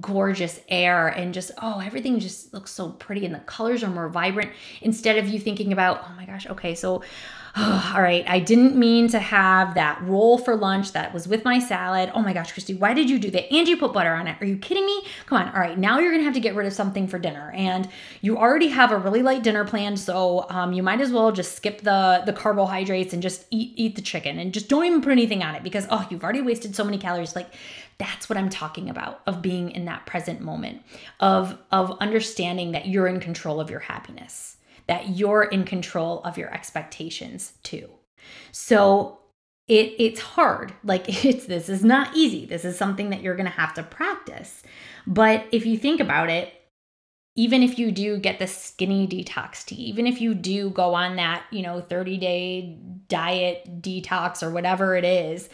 gorgeous 0.00 0.60
air 0.68 1.08
and 1.08 1.32
just 1.32 1.50
oh, 1.62 1.80
everything 1.80 2.18
just 2.18 2.52
looks 2.52 2.72
so 2.72 2.90
pretty 2.90 3.24
and 3.24 3.34
the 3.34 3.38
colors 3.40 3.82
are 3.82 3.90
more 3.90 4.08
vibrant 4.10 4.50
instead 4.82 5.16
of 5.16 5.28
you 5.28 5.38
thinking 5.38 5.72
about, 5.72 6.04
oh 6.04 6.12
my 6.16 6.26
gosh, 6.26 6.46
okay, 6.46 6.74
so 6.74 7.02
Oh, 7.56 7.92
all 7.94 8.02
right, 8.02 8.24
I 8.28 8.38
didn't 8.38 8.76
mean 8.76 9.08
to 9.08 9.18
have 9.18 9.74
that 9.74 10.00
roll 10.02 10.38
for 10.38 10.56
lunch 10.56 10.92
that 10.92 11.12
was 11.12 11.26
with 11.26 11.44
my 11.44 11.58
salad. 11.58 12.10
Oh 12.14 12.22
my 12.22 12.32
gosh, 12.32 12.52
Christy, 12.52 12.74
why 12.74 12.94
did 12.94 13.10
you 13.10 13.18
do 13.18 13.30
that? 13.30 13.52
And 13.52 13.66
you 13.68 13.76
put 13.76 13.92
butter 13.92 14.14
on 14.14 14.28
it. 14.28 14.36
Are 14.40 14.46
you 14.46 14.56
kidding 14.56 14.86
me? 14.86 15.04
Come 15.26 15.42
on. 15.42 15.48
All 15.54 15.60
right, 15.60 15.78
now 15.78 15.98
you're 15.98 16.12
gonna 16.12 16.24
have 16.24 16.34
to 16.34 16.40
get 16.40 16.54
rid 16.54 16.66
of 16.66 16.72
something 16.72 17.08
for 17.08 17.18
dinner, 17.18 17.50
and 17.54 17.88
you 18.20 18.38
already 18.38 18.68
have 18.68 18.92
a 18.92 18.98
really 18.98 19.22
light 19.22 19.42
dinner 19.42 19.64
planned, 19.64 19.98
so 19.98 20.46
um, 20.50 20.72
you 20.72 20.82
might 20.82 21.00
as 21.00 21.10
well 21.10 21.32
just 21.32 21.54
skip 21.56 21.80
the 21.82 22.22
the 22.26 22.32
carbohydrates 22.32 23.12
and 23.12 23.22
just 23.22 23.46
eat 23.50 23.72
eat 23.76 23.96
the 23.96 24.02
chicken 24.02 24.38
and 24.38 24.54
just 24.54 24.68
don't 24.68 24.84
even 24.84 25.02
put 25.02 25.12
anything 25.12 25.42
on 25.42 25.54
it 25.54 25.62
because 25.62 25.86
oh, 25.90 26.06
you've 26.10 26.22
already 26.22 26.42
wasted 26.42 26.74
so 26.76 26.84
many 26.84 26.98
calories. 26.98 27.34
Like 27.34 27.52
that's 27.98 28.28
what 28.28 28.38
I'm 28.38 28.48
talking 28.48 28.88
about 28.88 29.20
of 29.26 29.42
being 29.42 29.70
in 29.72 29.84
that 29.84 30.06
present 30.06 30.40
moment 30.40 30.82
of 31.20 31.58
of 31.70 31.96
understanding 32.00 32.72
that 32.72 32.86
you're 32.86 33.06
in 33.06 33.20
control 33.20 33.60
of 33.60 33.70
your 33.70 33.80
happiness 33.80 34.56
that 34.90 35.10
you're 35.10 35.44
in 35.44 35.62
control 35.62 36.20
of 36.24 36.36
your 36.36 36.52
expectations 36.52 37.52
too. 37.62 37.88
So 38.50 39.20
it 39.68 39.94
it's 40.00 40.20
hard. 40.20 40.74
Like 40.82 41.24
it's 41.24 41.46
this 41.46 41.68
is 41.68 41.84
not 41.84 42.16
easy. 42.16 42.44
This 42.44 42.64
is 42.64 42.76
something 42.76 43.10
that 43.10 43.22
you're 43.22 43.36
going 43.36 43.46
to 43.46 43.52
have 43.52 43.72
to 43.74 43.84
practice. 43.84 44.64
But 45.06 45.46
if 45.52 45.64
you 45.64 45.78
think 45.78 46.00
about 46.00 46.28
it, 46.28 46.52
even 47.36 47.62
if 47.62 47.78
you 47.78 47.92
do 47.92 48.18
get 48.18 48.40
the 48.40 48.48
skinny 48.48 49.06
detox 49.06 49.64
tea, 49.64 49.76
even 49.76 50.08
if 50.08 50.20
you 50.20 50.34
do 50.34 50.70
go 50.70 50.94
on 50.94 51.14
that, 51.16 51.44
you 51.52 51.62
know, 51.62 51.80
30-day 51.80 52.76
diet 53.06 53.80
detox 53.80 54.42
or 54.42 54.50
whatever 54.50 54.96
it 54.96 55.04
is, 55.04 55.48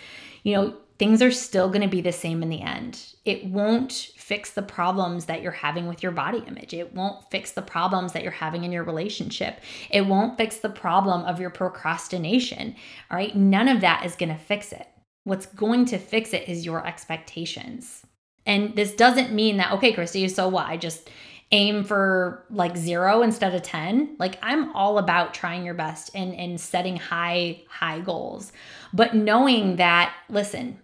you 0.44 0.55
know, 0.55 0.75
things 0.99 1.20
are 1.20 1.31
still 1.31 1.68
going 1.68 1.83
to 1.83 1.88
be 1.88 2.01
the 2.01 2.12
same 2.12 2.42
in 2.42 2.49
the 2.49 2.62
end. 2.62 3.05
It 3.27 3.44
won't 3.44 3.92
fix 4.26 4.50
the 4.50 4.62
problems 4.62 5.26
that 5.26 5.40
you're 5.40 5.52
having 5.52 5.86
with 5.86 6.02
your 6.02 6.10
body 6.10 6.42
image. 6.48 6.74
It 6.74 6.92
won't 6.92 7.30
fix 7.30 7.52
the 7.52 7.62
problems 7.62 8.12
that 8.12 8.24
you're 8.24 8.32
having 8.32 8.64
in 8.64 8.72
your 8.72 8.82
relationship. 8.82 9.60
It 9.88 10.04
won't 10.04 10.36
fix 10.36 10.56
the 10.56 10.68
problem 10.68 11.22
of 11.26 11.38
your 11.38 11.50
procrastination. 11.50 12.74
All 13.08 13.16
right. 13.16 13.36
None 13.36 13.68
of 13.68 13.82
that 13.82 14.04
is 14.04 14.16
going 14.16 14.30
to 14.30 14.44
fix 14.44 14.72
it. 14.72 14.88
What's 15.22 15.46
going 15.46 15.84
to 15.86 15.98
fix 15.98 16.34
it 16.34 16.48
is 16.48 16.66
your 16.66 16.84
expectations. 16.84 18.04
And 18.44 18.74
this 18.74 18.94
doesn't 18.94 19.30
mean 19.30 19.58
that, 19.58 19.70
okay, 19.74 19.92
Christy, 19.92 20.26
so 20.26 20.48
what? 20.48 20.66
I 20.66 20.76
just 20.76 21.08
aim 21.52 21.84
for 21.84 22.44
like 22.50 22.76
zero 22.76 23.22
instead 23.22 23.54
of 23.54 23.62
10 23.62 24.16
like 24.18 24.36
i'm 24.42 24.74
all 24.74 24.98
about 24.98 25.32
trying 25.32 25.64
your 25.64 25.74
best 25.74 26.10
and 26.12 26.34
and 26.34 26.60
setting 26.60 26.96
high 26.96 27.62
high 27.68 28.00
goals 28.00 28.50
but 28.92 29.14
knowing 29.14 29.76
that 29.76 30.12
listen 30.28 30.76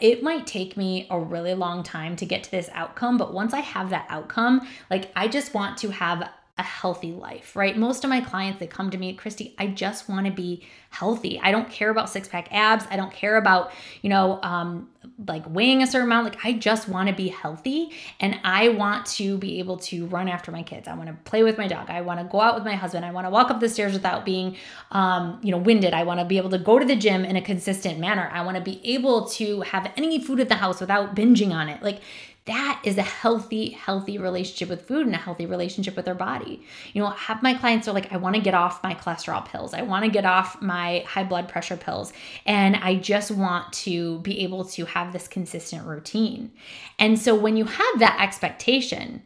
it 0.00 0.22
might 0.22 0.46
take 0.46 0.76
me 0.76 1.06
a 1.10 1.18
really 1.18 1.54
long 1.54 1.82
time 1.82 2.16
to 2.16 2.26
get 2.26 2.44
to 2.44 2.50
this 2.50 2.68
outcome, 2.72 3.18
but 3.18 3.32
once 3.32 3.52
I 3.52 3.60
have 3.60 3.90
that 3.90 4.06
outcome, 4.08 4.66
like 4.90 5.10
I 5.16 5.28
just 5.28 5.54
want 5.54 5.78
to 5.78 5.90
have 5.90 6.28
a 6.60 6.62
healthy 6.62 7.12
life, 7.12 7.56
right? 7.56 7.76
Most 7.76 8.04
of 8.04 8.10
my 8.10 8.20
clients, 8.20 8.60
that 8.60 8.70
come 8.70 8.90
to 8.90 8.98
me, 8.98 9.14
Christy, 9.14 9.54
I 9.58 9.66
just 9.66 10.08
want 10.08 10.26
to 10.26 10.32
be 10.32 10.62
healthy. 10.90 11.40
I 11.42 11.52
don't 11.52 11.70
care 11.70 11.88
about 11.88 12.10
six 12.10 12.28
pack 12.28 12.52
abs. 12.52 12.84
I 12.90 12.96
don't 12.96 13.12
care 13.12 13.36
about, 13.36 13.72
you 14.02 14.10
know, 14.10 14.40
um, 14.42 14.88
like 15.26 15.48
weighing 15.48 15.82
a 15.82 15.86
certain 15.86 16.08
amount. 16.08 16.24
Like, 16.24 16.44
I 16.44 16.52
just 16.52 16.88
want 16.88 17.08
to 17.08 17.14
be 17.14 17.28
healthy 17.28 17.90
and 18.18 18.38
I 18.44 18.68
want 18.70 19.06
to 19.06 19.38
be 19.38 19.58
able 19.60 19.78
to 19.78 20.06
run 20.06 20.28
after 20.28 20.52
my 20.52 20.62
kids. 20.62 20.86
I 20.86 20.94
want 20.94 21.08
to 21.08 21.16
play 21.24 21.42
with 21.42 21.56
my 21.56 21.66
dog. 21.66 21.88
I 21.88 22.02
want 22.02 22.20
to 22.20 22.24
go 22.24 22.40
out 22.40 22.56
with 22.56 22.64
my 22.64 22.74
husband. 22.74 23.04
I 23.04 23.12
want 23.12 23.26
to 23.26 23.30
walk 23.30 23.50
up 23.50 23.60
the 23.60 23.68
stairs 23.68 23.92
without 23.92 24.24
being, 24.24 24.56
um, 24.90 25.40
you 25.42 25.50
know, 25.52 25.58
winded. 25.58 25.94
I 25.94 26.02
want 26.02 26.20
to 26.20 26.26
be 26.26 26.36
able 26.36 26.50
to 26.50 26.58
go 26.58 26.78
to 26.78 26.84
the 26.84 26.96
gym 26.96 27.24
in 27.24 27.36
a 27.36 27.42
consistent 27.42 27.98
manner. 27.98 28.28
I 28.32 28.42
want 28.44 28.56
to 28.56 28.62
be 28.62 28.80
able 28.84 29.26
to 29.28 29.62
have 29.62 29.90
any 29.96 30.22
food 30.22 30.40
at 30.40 30.48
the 30.48 30.56
house 30.56 30.80
without 30.80 31.14
binging 31.14 31.52
on 31.52 31.68
it. 31.68 31.82
Like, 31.82 32.00
that 32.46 32.80
is 32.84 32.98
a 32.98 33.02
healthy 33.02 33.70
healthy 33.70 34.18
relationship 34.18 34.68
with 34.68 34.86
food 34.86 35.06
and 35.06 35.14
a 35.14 35.18
healthy 35.18 35.46
relationship 35.46 35.96
with 35.96 36.04
their 36.04 36.14
body. 36.14 36.62
You 36.92 37.02
know 37.02 37.10
have 37.10 37.42
my 37.42 37.54
clients 37.54 37.86
are 37.86 37.92
like 37.92 38.12
i 38.12 38.16
want 38.16 38.36
to 38.36 38.42
get 38.42 38.54
off 38.54 38.82
my 38.82 38.94
cholesterol 38.94 39.44
pills. 39.46 39.74
I 39.74 39.82
want 39.82 40.04
to 40.04 40.10
get 40.10 40.24
off 40.24 40.60
my 40.62 41.04
high 41.06 41.24
blood 41.24 41.48
pressure 41.48 41.76
pills. 41.76 42.12
And 42.46 42.76
i 42.76 42.94
just 42.94 43.30
want 43.30 43.72
to 43.72 44.18
be 44.20 44.40
able 44.40 44.64
to 44.64 44.84
have 44.86 45.12
this 45.12 45.28
consistent 45.28 45.86
routine. 45.86 46.52
And 46.98 47.18
so 47.18 47.34
when 47.34 47.56
you 47.56 47.64
have 47.64 47.98
that 47.98 48.18
expectation 48.20 49.22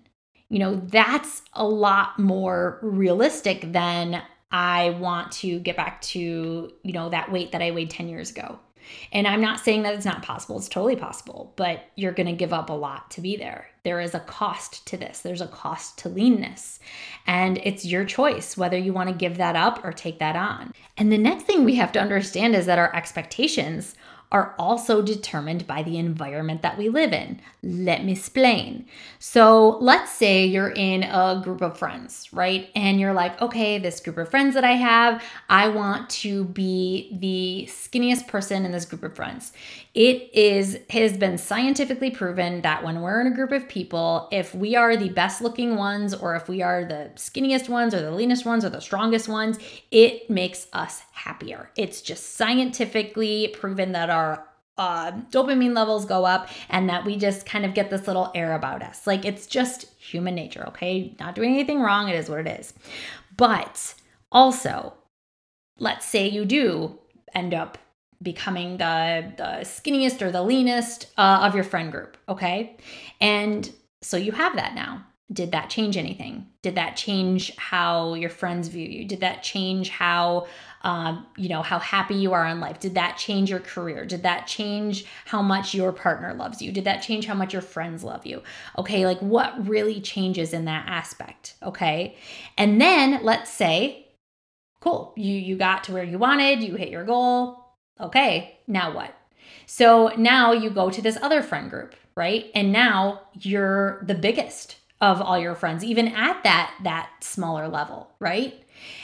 you 0.48 0.58
know 0.58 0.76
that's 0.76 1.42
a 1.54 1.64
lot 1.64 2.18
more 2.18 2.78
realistic 2.82 3.72
than 3.72 4.22
i 4.52 4.90
want 4.90 5.32
to 5.32 5.58
get 5.58 5.76
back 5.76 6.00
to 6.00 6.70
you 6.82 6.92
know 6.92 7.08
that 7.08 7.30
weight 7.32 7.52
that 7.52 7.62
i 7.62 7.70
weighed 7.70 7.90
10 7.90 8.08
years 8.08 8.30
ago 8.30 8.58
and 9.12 9.26
I'm 9.26 9.40
not 9.40 9.60
saying 9.60 9.82
that 9.82 9.94
it's 9.94 10.04
not 10.04 10.22
possible, 10.22 10.58
it's 10.58 10.68
totally 10.68 10.96
possible, 10.96 11.52
but 11.56 11.84
you're 11.96 12.12
going 12.12 12.26
to 12.26 12.32
give 12.32 12.52
up 12.52 12.70
a 12.70 12.74
lot 12.74 13.10
to 13.12 13.20
be 13.20 13.36
there. 13.36 13.68
There 13.82 14.00
is 14.00 14.14
a 14.14 14.20
cost 14.20 14.86
to 14.86 14.96
this, 14.96 15.20
there's 15.20 15.40
a 15.40 15.46
cost 15.46 15.98
to 15.98 16.08
leanness. 16.08 16.80
And 17.26 17.58
it's 17.58 17.84
your 17.84 18.04
choice 18.04 18.56
whether 18.56 18.78
you 18.78 18.92
want 18.92 19.08
to 19.10 19.14
give 19.14 19.36
that 19.36 19.56
up 19.56 19.84
or 19.84 19.92
take 19.92 20.18
that 20.18 20.36
on. 20.36 20.72
And 20.96 21.12
the 21.12 21.18
next 21.18 21.44
thing 21.44 21.64
we 21.64 21.74
have 21.76 21.92
to 21.92 22.00
understand 22.00 22.54
is 22.54 22.66
that 22.66 22.78
our 22.78 22.94
expectations 22.94 23.94
are 24.34 24.52
also 24.58 25.00
determined 25.00 25.64
by 25.64 25.84
the 25.84 25.96
environment 25.96 26.60
that 26.60 26.76
we 26.76 26.88
live 26.88 27.12
in. 27.12 27.40
Let 27.62 28.04
me 28.04 28.12
explain. 28.12 28.86
So, 29.20 29.78
let's 29.80 30.10
say 30.10 30.44
you're 30.44 30.72
in 30.72 31.04
a 31.04 31.40
group 31.42 31.62
of 31.62 31.78
friends, 31.78 32.28
right? 32.32 32.68
And 32.74 32.98
you're 32.98 33.12
like, 33.12 33.40
okay, 33.40 33.78
this 33.78 34.00
group 34.00 34.18
of 34.18 34.28
friends 34.28 34.54
that 34.54 34.64
I 34.64 34.72
have, 34.72 35.22
I 35.48 35.68
want 35.68 36.10
to 36.24 36.46
be 36.46 37.16
the 37.20 37.70
skinniest 37.70 38.26
person 38.26 38.66
in 38.66 38.72
this 38.72 38.84
group 38.84 39.04
of 39.04 39.14
friends. 39.14 39.52
It 39.94 40.34
is 40.34 40.78
has 40.90 41.16
been 41.16 41.38
scientifically 41.38 42.10
proven 42.10 42.62
that 42.62 42.82
when 42.82 43.00
we're 43.00 43.20
in 43.20 43.28
a 43.28 43.34
group 43.34 43.52
of 43.52 43.68
people, 43.68 44.28
if 44.32 44.52
we 44.52 44.74
are 44.74 44.96
the 44.96 45.10
best 45.10 45.40
looking 45.40 45.76
ones 45.76 46.12
or 46.12 46.34
if 46.34 46.48
we 46.48 46.62
are 46.62 46.84
the 46.84 47.12
skinniest 47.14 47.68
ones 47.68 47.94
or 47.94 48.00
the 48.02 48.10
leanest 48.10 48.44
ones 48.44 48.64
or 48.64 48.70
the 48.70 48.80
strongest 48.80 49.28
ones, 49.28 49.58
it 49.92 50.28
makes 50.28 50.66
us 50.72 51.02
happier. 51.12 51.70
It's 51.76 52.02
just 52.02 52.34
scientifically 52.34 53.54
proven 53.56 53.92
that 53.92 54.10
our 54.10 54.48
uh, 54.76 55.12
dopamine 55.30 55.76
levels 55.76 56.04
go 56.04 56.24
up 56.24 56.48
and 56.68 56.88
that 56.88 57.04
we 57.04 57.16
just 57.16 57.46
kind 57.46 57.64
of 57.64 57.74
get 57.74 57.90
this 57.90 58.08
little 58.08 58.32
air 58.34 58.54
about 58.54 58.82
us. 58.82 59.06
Like 59.06 59.24
it's 59.24 59.46
just 59.46 59.94
human 59.96 60.34
nature, 60.34 60.66
okay? 60.68 61.14
Not 61.20 61.36
doing 61.36 61.52
anything 61.54 61.80
wrong, 61.80 62.08
it 62.08 62.16
is 62.16 62.28
what 62.28 62.40
it 62.40 62.60
is. 62.60 62.74
But 63.36 63.94
also, 64.32 64.94
let's 65.78 66.04
say 66.04 66.28
you 66.28 66.44
do 66.44 66.98
end 67.32 67.54
up 67.54 67.78
becoming 68.24 68.78
the, 68.78 69.32
the 69.36 69.60
skinniest 69.62 70.22
or 70.22 70.32
the 70.32 70.42
leanest 70.42 71.12
uh, 71.16 71.40
of 71.42 71.54
your 71.54 71.64
friend 71.64 71.92
group, 71.92 72.16
okay? 72.28 72.76
And 73.20 73.70
so 74.02 74.16
you 74.16 74.32
have 74.32 74.56
that 74.56 74.74
now. 74.74 75.06
Did 75.32 75.52
that 75.52 75.70
change 75.70 75.96
anything? 75.96 76.46
Did 76.60 76.74
that 76.74 76.96
change 76.96 77.56
how 77.56 78.14
your 78.14 78.28
friends 78.28 78.68
view 78.68 78.86
you? 78.86 79.06
Did 79.06 79.20
that 79.20 79.42
change 79.42 79.88
how 79.88 80.46
um, 80.82 81.26
you 81.38 81.48
know 81.48 81.62
how 81.62 81.78
happy 81.78 82.14
you 82.14 82.34
are 82.34 82.46
in 82.46 82.60
life? 82.60 82.78
Did 82.78 82.94
that 82.96 83.16
change 83.16 83.48
your 83.48 83.60
career? 83.60 84.04
Did 84.04 84.22
that 84.24 84.46
change 84.46 85.06
how 85.24 85.40
much 85.40 85.74
your 85.74 85.92
partner 85.92 86.34
loves 86.34 86.60
you? 86.60 86.72
Did 86.72 86.84
that 86.84 86.98
change 86.98 87.24
how 87.24 87.32
much 87.32 87.54
your 87.54 87.62
friends 87.62 88.04
love 88.04 88.26
you? 88.26 88.42
Okay, 88.76 89.06
like 89.06 89.18
what 89.20 89.66
really 89.66 89.98
changes 89.98 90.52
in 90.52 90.66
that 90.66 90.86
aspect? 90.86 91.54
Okay, 91.62 92.16
and 92.58 92.78
then 92.78 93.24
let's 93.24 93.50
say, 93.50 94.06
cool, 94.80 95.14
you 95.16 95.34
you 95.34 95.56
got 95.56 95.84
to 95.84 95.92
where 95.92 96.04
you 96.04 96.18
wanted, 96.18 96.62
you 96.62 96.74
hit 96.74 96.90
your 96.90 97.04
goal, 97.04 97.63
Okay, 98.00 98.58
now 98.66 98.94
what? 98.94 99.14
So 99.66 100.12
now 100.16 100.52
you 100.52 100.70
go 100.70 100.90
to 100.90 101.00
this 101.00 101.18
other 101.22 101.42
friend 101.42 101.70
group, 101.70 101.94
right? 102.16 102.50
And 102.54 102.72
now 102.72 103.22
you're 103.34 104.02
the 104.06 104.14
biggest 104.14 104.76
of 105.00 105.20
all 105.20 105.38
your 105.38 105.54
friends 105.54 105.84
even 105.84 106.08
at 106.08 106.42
that 106.44 106.74
that 106.82 107.10
smaller 107.20 107.68
level, 107.68 108.10
right? 108.20 108.62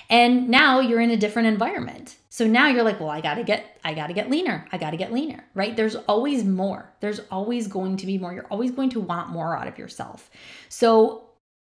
And 0.09 0.49
now 0.49 0.81
you're 0.81 1.01
in 1.01 1.11
a 1.11 1.17
different 1.17 1.49
environment. 1.49 2.17
So 2.29 2.47
now 2.47 2.69
you're 2.69 2.85
like, 2.85 3.01
well, 3.01 3.11
I 3.11 3.21
got 3.21 3.35
to 3.35 3.45
get 3.45 3.79
I 3.85 3.95
got 3.95 4.09
to 4.09 4.13
get 4.13 4.31
leaner. 4.31 4.67
I 4.73 4.79
got 4.79 4.91
to 4.91 4.97
get 4.97 5.13
leaner, 5.13 5.45
right? 5.55 5.77
There's 5.77 5.97
always 5.97 6.45
more. 6.45 6.93
There's 7.01 7.21
always 7.31 7.67
going 7.69 7.97
to 7.99 8.07
be 8.07 8.19
more. 8.19 8.33
You're 8.33 8.47
always 8.47 8.71
going 8.71 8.91
to 8.91 9.01
want 9.01 9.31
more 9.31 9.57
out 9.57 9.69
of 9.69 9.79
yourself. 9.79 10.31
So 10.69 11.25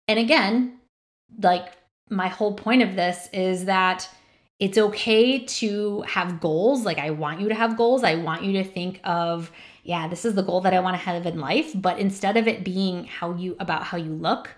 and 0.08 0.19
again, 0.19 0.80
like 1.41 1.73
my 2.10 2.28
whole 2.28 2.54
point 2.54 2.82
of 2.82 2.95
this 2.95 3.30
is 3.34 3.65
that 3.65 4.08
it's 4.59 4.77
okay 4.77 5.39
to 5.39 6.01
have 6.03 6.39
goals. 6.39 6.85
Like, 6.85 6.97
I 6.97 7.09
want 7.09 7.41
you 7.41 7.49
to 7.49 7.55
have 7.55 7.77
goals. 7.77 8.03
I 8.03 8.15
want 8.15 8.43
you 8.43 8.53
to 8.53 8.63
think 8.63 9.01
of, 9.03 9.51
yeah, 9.83 10.07
this 10.07 10.23
is 10.23 10.35
the 10.35 10.43
goal 10.43 10.61
that 10.61 10.73
I 10.73 10.79
want 10.79 10.95
to 10.95 11.03
have 11.03 11.25
in 11.25 11.39
life. 11.39 11.71
But 11.75 11.99
instead 11.99 12.37
of 12.37 12.47
it 12.47 12.63
being 12.63 13.05
how 13.05 13.33
you, 13.33 13.57
about 13.59 13.83
how 13.83 13.97
you 13.97 14.13
look, 14.13 14.55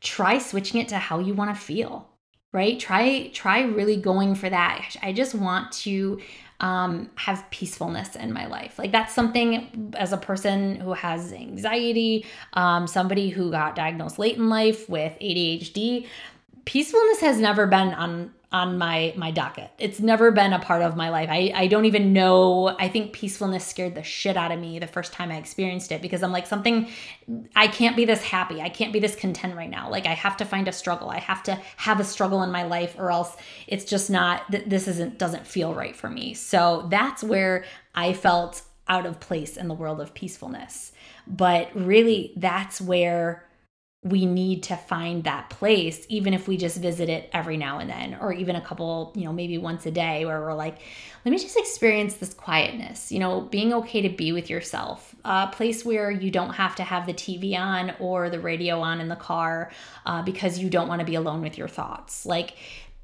try 0.00 0.38
switching 0.38 0.80
it 0.80 0.88
to 0.88 0.98
how 0.98 1.18
you 1.18 1.34
want 1.34 1.54
to 1.54 1.60
feel, 1.60 2.08
right? 2.52 2.78
Try, 2.78 3.30
try 3.32 3.62
really 3.62 3.96
going 3.96 4.36
for 4.36 4.48
that. 4.48 4.96
I 5.02 5.12
just 5.12 5.34
want 5.34 5.72
to 5.72 6.20
um, 6.60 7.10
have 7.16 7.44
peacefulness 7.50 8.14
in 8.14 8.32
my 8.32 8.46
life. 8.46 8.78
Like 8.78 8.92
that's 8.92 9.12
something 9.12 9.92
as 9.98 10.12
a 10.12 10.16
person 10.16 10.76
who 10.76 10.92
has 10.92 11.32
anxiety, 11.32 12.24
um, 12.52 12.86
somebody 12.86 13.30
who 13.30 13.50
got 13.50 13.74
diagnosed 13.74 14.18
late 14.18 14.36
in 14.36 14.48
life 14.48 14.88
with 14.88 15.12
ADHD, 15.20 16.06
peacefulness 16.64 17.20
has 17.20 17.38
never 17.38 17.66
been 17.66 17.92
on 17.94 18.32
on 18.54 18.78
my 18.78 19.12
my 19.16 19.32
docket. 19.32 19.68
It's 19.78 19.98
never 19.98 20.30
been 20.30 20.52
a 20.52 20.60
part 20.60 20.80
of 20.80 20.94
my 20.94 21.10
life. 21.10 21.28
I 21.28 21.50
I 21.52 21.66
don't 21.66 21.86
even 21.86 22.12
know. 22.12 22.68
I 22.78 22.88
think 22.88 23.12
peacefulness 23.12 23.66
scared 23.66 23.96
the 23.96 24.04
shit 24.04 24.36
out 24.36 24.52
of 24.52 24.60
me 24.60 24.78
the 24.78 24.86
first 24.86 25.12
time 25.12 25.32
I 25.32 25.38
experienced 25.38 25.90
it 25.90 26.00
because 26.00 26.22
I'm 26.22 26.30
like 26.30 26.46
something 26.46 26.88
I 27.56 27.66
can't 27.66 27.96
be 27.96 28.04
this 28.04 28.22
happy. 28.22 28.62
I 28.62 28.68
can't 28.68 28.92
be 28.92 29.00
this 29.00 29.16
content 29.16 29.56
right 29.56 29.68
now. 29.68 29.90
Like 29.90 30.06
I 30.06 30.12
have 30.12 30.36
to 30.36 30.44
find 30.44 30.68
a 30.68 30.72
struggle. 30.72 31.10
I 31.10 31.18
have 31.18 31.42
to 31.42 31.60
have 31.78 31.98
a 31.98 32.04
struggle 32.04 32.44
in 32.44 32.52
my 32.52 32.62
life 32.62 32.94
or 32.96 33.10
else 33.10 33.36
it's 33.66 33.84
just 33.84 34.08
not 34.08 34.48
this 34.48 34.86
isn't 34.86 35.18
doesn't 35.18 35.48
feel 35.48 35.74
right 35.74 35.96
for 35.96 36.08
me. 36.08 36.32
So 36.32 36.86
that's 36.90 37.24
where 37.24 37.64
I 37.92 38.12
felt 38.12 38.62
out 38.86 39.04
of 39.04 39.18
place 39.18 39.56
in 39.56 39.66
the 39.66 39.74
world 39.74 40.00
of 40.00 40.14
peacefulness. 40.14 40.92
But 41.26 41.74
really 41.74 42.32
that's 42.36 42.80
where 42.80 43.44
we 44.04 44.26
need 44.26 44.62
to 44.62 44.76
find 44.76 45.24
that 45.24 45.48
place 45.50 46.06
even 46.08 46.34
if 46.34 46.46
we 46.46 46.56
just 46.56 46.78
visit 46.78 47.08
it 47.08 47.28
every 47.32 47.56
now 47.56 47.78
and 47.78 47.88
then 47.88 48.16
or 48.20 48.32
even 48.32 48.54
a 48.54 48.60
couple 48.60 49.12
you 49.16 49.24
know 49.24 49.32
maybe 49.32 49.58
once 49.58 49.86
a 49.86 49.90
day 49.90 50.24
where 50.24 50.40
we're 50.40 50.54
like 50.54 50.78
let 51.24 51.32
me 51.32 51.38
just 51.38 51.56
experience 51.56 52.14
this 52.14 52.34
quietness 52.34 53.10
you 53.10 53.18
know 53.18 53.40
being 53.40 53.72
okay 53.72 54.02
to 54.02 54.10
be 54.10 54.30
with 54.30 54.50
yourself 54.50 55.14
a 55.24 55.48
place 55.48 55.84
where 55.84 56.10
you 56.10 56.30
don't 56.30 56.54
have 56.54 56.76
to 56.76 56.82
have 56.82 57.06
the 57.06 57.14
tv 57.14 57.58
on 57.58 57.94
or 57.98 58.28
the 58.28 58.40
radio 58.40 58.80
on 58.80 59.00
in 59.00 59.08
the 59.08 59.16
car 59.16 59.70
uh, 60.06 60.22
because 60.22 60.58
you 60.58 60.68
don't 60.68 60.88
want 60.88 61.00
to 61.00 61.06
be 61.06 61.14
alone 61.14 61.42
with 61.42 61.58
your 61.58 61.68
thoughts. 61.68 62.26
Like 62.26 62.56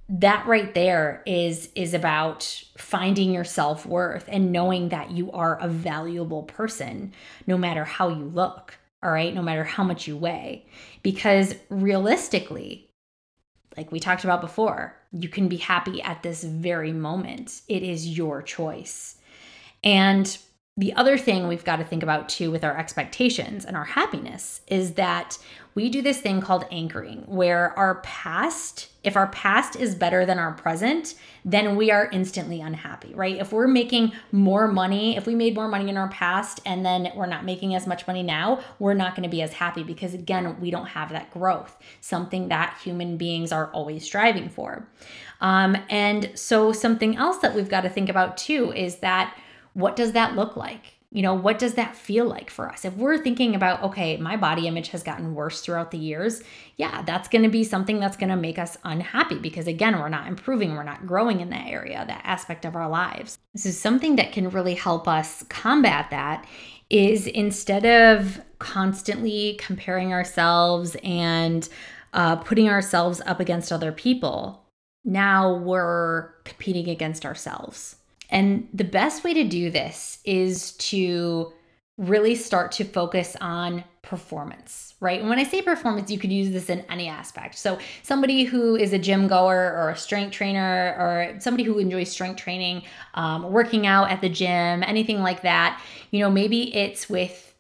that 0.09 0.47
right 0.47 0.75
there 0.75 1.23
is 1.25 1.69
is 1.77 1.95
about 1.95 2.65
finding 2.77 3.31
your 3.33 3.45
self-worth 3.45 4.25
and 4.27 4.51
knowing 4.51 4.89
that 4.89 5.13
you 5.13 5.31
are 5.31 5.57
a 5.61 5.69
valuable 5.69 6.43
person 6.43 7.13
no 7.47 7.57
matter 7.57 7.85
how 7.85 8.09
you 8.09 8.25
look 8.25 8.77
all 9.03 9.11
right, 9.11 9.35
no 9.35 9.43
matter 9.43 9.65
how 9.65 9.85
much 9.85 10.07
you 10.07 10.17
weigh. 10.17 10.67
Because 11.03 11.55
realistically, 11.69 12.91
like 13.77 13.91
we 13.93 14.01
talked 14.01 14.25
about 14.25 14.41
before, 14.41 14.97
you 15.13 15.29
can 15.29 15.49
be 15.49 15.57
happy 15.57 16.03
at 16.03 16.23
this 16.23 16.45
very 16.45 16.93
moment. 16.93 17.63
It 17.69 17.83
is 17.83 18.17
your 18.17 18.43
choice. 18.43 19.17
And 19.83 20.37
the 20.77 20.93
other 20.95 21.19
thing 21.19 21.49
we've 21.49 21.65
got 21.65 21.77
to 21.77 21.85
think 21.85 22.03
about 22.03 22.29
too 22.29 22.51
with 22.51 22.65
our 22.65 22.77
expectations 22.77 23.65
and 23.65 23.77
our 23.77 23.85
happiness 23.85 24.61
is 24.67 24.95
that 24.95 25.39
we 25.75 25.89
do 25.89 26.03
this 26.03 26.21
thing 26.21 26.41
called 26.41 26.65
anchoring, 26.71 27.23
where 27.27 27.79
our 27.79 27.97
past, 27.97 28.89
if 29.05 29.17
our 29.17 29.29
past 29.29 29.77
is 29.77 29.95
better 29.95 30.27
than 30.27 30.39
our 30.39 30.53
present, 30.53 31.15
then 31.45 31.77
we 31.77 31.91
are 31.91 32.11
instantly 32.11 32.61
unhappy, 32.61 33.15
right? 33.15 33.37
If 33.37 33.53
we're 33.53 33.69
making 33.69 34.13
more 34.33 34.67
money, 34.69 35.17
if 35.17 35.27
we 35.27 35.35
made 35.35 35.55
more 35.55 35.69
money 35.69 35.89
in 35.89 35.97
our 35.97 36.09
past 36.09 36.61
and 36.67 36.85
then 36.85 37.11
we're 37.15 37.27
not 37.27 37.45
making 37.45 37.75
as 37.75 37.87
much 37.87 38.07
money 38.07 38.23
now, 38.23 38.61
we're 38.79 38.95
not 38.95 39.15
going 39.15 39.23
to 39.23 39.29
be 39.29 39.43
as 39.43 39.53
happy 39.53 39.83
because, 39.83 40.13
again, 40.13 40.61
we 40.61 40.71
don't 40.71 40.87
have 40.87 41.11
that 41.11 41.31
growth, 41.31 41.77
something 42.01 42.49
that 42.49 42.79
human 42.83 43.17
beings 43.17 43.53
are 43.53 43.71
always 43.73 44.05
striving 44.05 44.49
for. 44.49 44.89
Um, 45.41 45.77
and 45.89 46.31
so, 46.35 46.73
something 46.73 47.17
else 47.17 47.39
that 47.39 47.55
we've 47.55 47.69
got 47.69 47.83
to 47.83 47.89
think 47.89 48.09
about 48.09 48.37
too 48.37 48.73
is 48.73 48.97
that 48.97 49.37
what 49.73 49.97
does 49.97 50.13
that 50.13 50.37
look 50.37 50.57
like? 50.57 51.00
You 51.13 51.23
know, 51.23 51.35
what 51.35 51.59
does 51.59 51.75
that 51.75 51.97
feel 51.97 52.25
like 52.25 52.51
for 52.51 52.71
us? 52.71 52.85
If 52.85 52.95
we're 52.95 53.19
thinking 53.19 53.57
about, 53.57 53.83
okay, 53.83 54.17
my 54.17 54.37
body 54.37 54.69
image 54.69 54.89
has 54.91 55.03
gotten 55.03 55.35
worse 55.35 55.61
throughout 55.61 55.91
the 55.91 55.99
years, 55.99 56.41
yeah, 56.77 57.03
that's 57.03 57.29
going 57.29 57.43
to 57.43 57.49
be 57.49 57.65
something 57.65 57.99
that's 57.99 58.17
going 58.17 58.31
to 58.31 58.37
make 58.37 58.61
us 58.61 58.79
unhappy 58.85 59.37
because, 59.39 59.67
again, 59.67 59.99
we're 59.99 60.09
not 60.09 60.29
improving, 60.29 60.75
we're 60.75 60.85
not 60.85 61.09
growing 61.09 61.41
in 61.41 61.51
that 61.51 61.67
area, 61.67 62.05
that 62.07 62.21
aspect 62.23 62.65
of 62.65 62.77
our 62.77 62.89
lives. 62.89 63.39
Is 63.55 63.77
something 63.77 64.17
that 64.17 64.31
can 64.31 64.51
really 64.51 64.75
help 64.75 65.09
us 65.09 65.43
combat 65.49 66.11
that. 66.11 66.47
Is 66.91 67.27
instead 67.27 67.85
of 67.85 68.41
constantly 68.61 69.59
comparing 69.61 70.13
ourselves 70.13 70.97
and 71.03 71.69
uh, 72.13 72.37
putting 72.37 72.69
ourselves 72.69 73.21
up 73.27 73.41
against 73.41 73.73
other 73.73 73.91
people, 73.91 74.65
now 75.05 75.57
we're 75.57 76.31
competing 76.45 76.89
against 76.89 77.25
ourselves 77.25 77.97
and 78.31 78.69
the 78.73 78.85
best 78.85 79.25
way 79.25 79.35
to 79.35 79.45
do 79.45 79.71
this 79.71 80.19
is 80.25 80.73
to 80.73 81.53
really 81.99 82.35
start 82.35 82.73
to 82.73 82.85
focus 82.85 83.37
on 83.43 83.85
performance, 84.03 84.95
right? 85.01 85.21
And 85.21 85.29
when 85.29 85.39
I 85.39 85.45
say 85.45 85.61
performance, 85.61 86.11
you 86.11 86.19
could 86.19 86.33
use 86.33 86.51
this 86.51 86.71
in 86.71 86.81
any 86.89 87.09
aspect. 87.09 87.59
So, 87.59 87.79
somebody 88.03 88.45
who 88.45 88.75
is 88.75 88.95
a 88.95 88.99
gym 88.99 89.29
goer 89.29 89.75
or 89.77 89.91
a 89.91 89.97
strength 89.97 90.33
trainer 90.33 90.97
or 90.99 91.39
somebody 91.41 91.65
who 91.65 91.79
enjoys 91.79 92.11
strength 92.11 92.41
training, 92.41 92.85
um, 93.15 93.53
working 93.53 93.87
out 93.87 94.11
at 94.11 94.23
the 94.23 94.31
gym, 94.31 94.83
anything 94.83 95.21
like 95.21 95.43
that, 95.43 95.83
you 96.11 96.21
know, 96.21 96.31
maybe 96.31 96.75
it's 96.75 97.11
with 97.11 97.55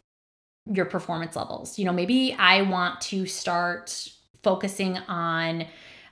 your 0.72 0.86
performance 0.86 1.36
levels. 1.36 1.78
You 1.78 1.84
know, 1.84 1.92
maybe 1.92 2.34
I 2.38 2.62
want 2.62 3.00
to 3.02 3.26
start 3.26 4.10
focusing 4.42 4.96
on, 4.96 5.66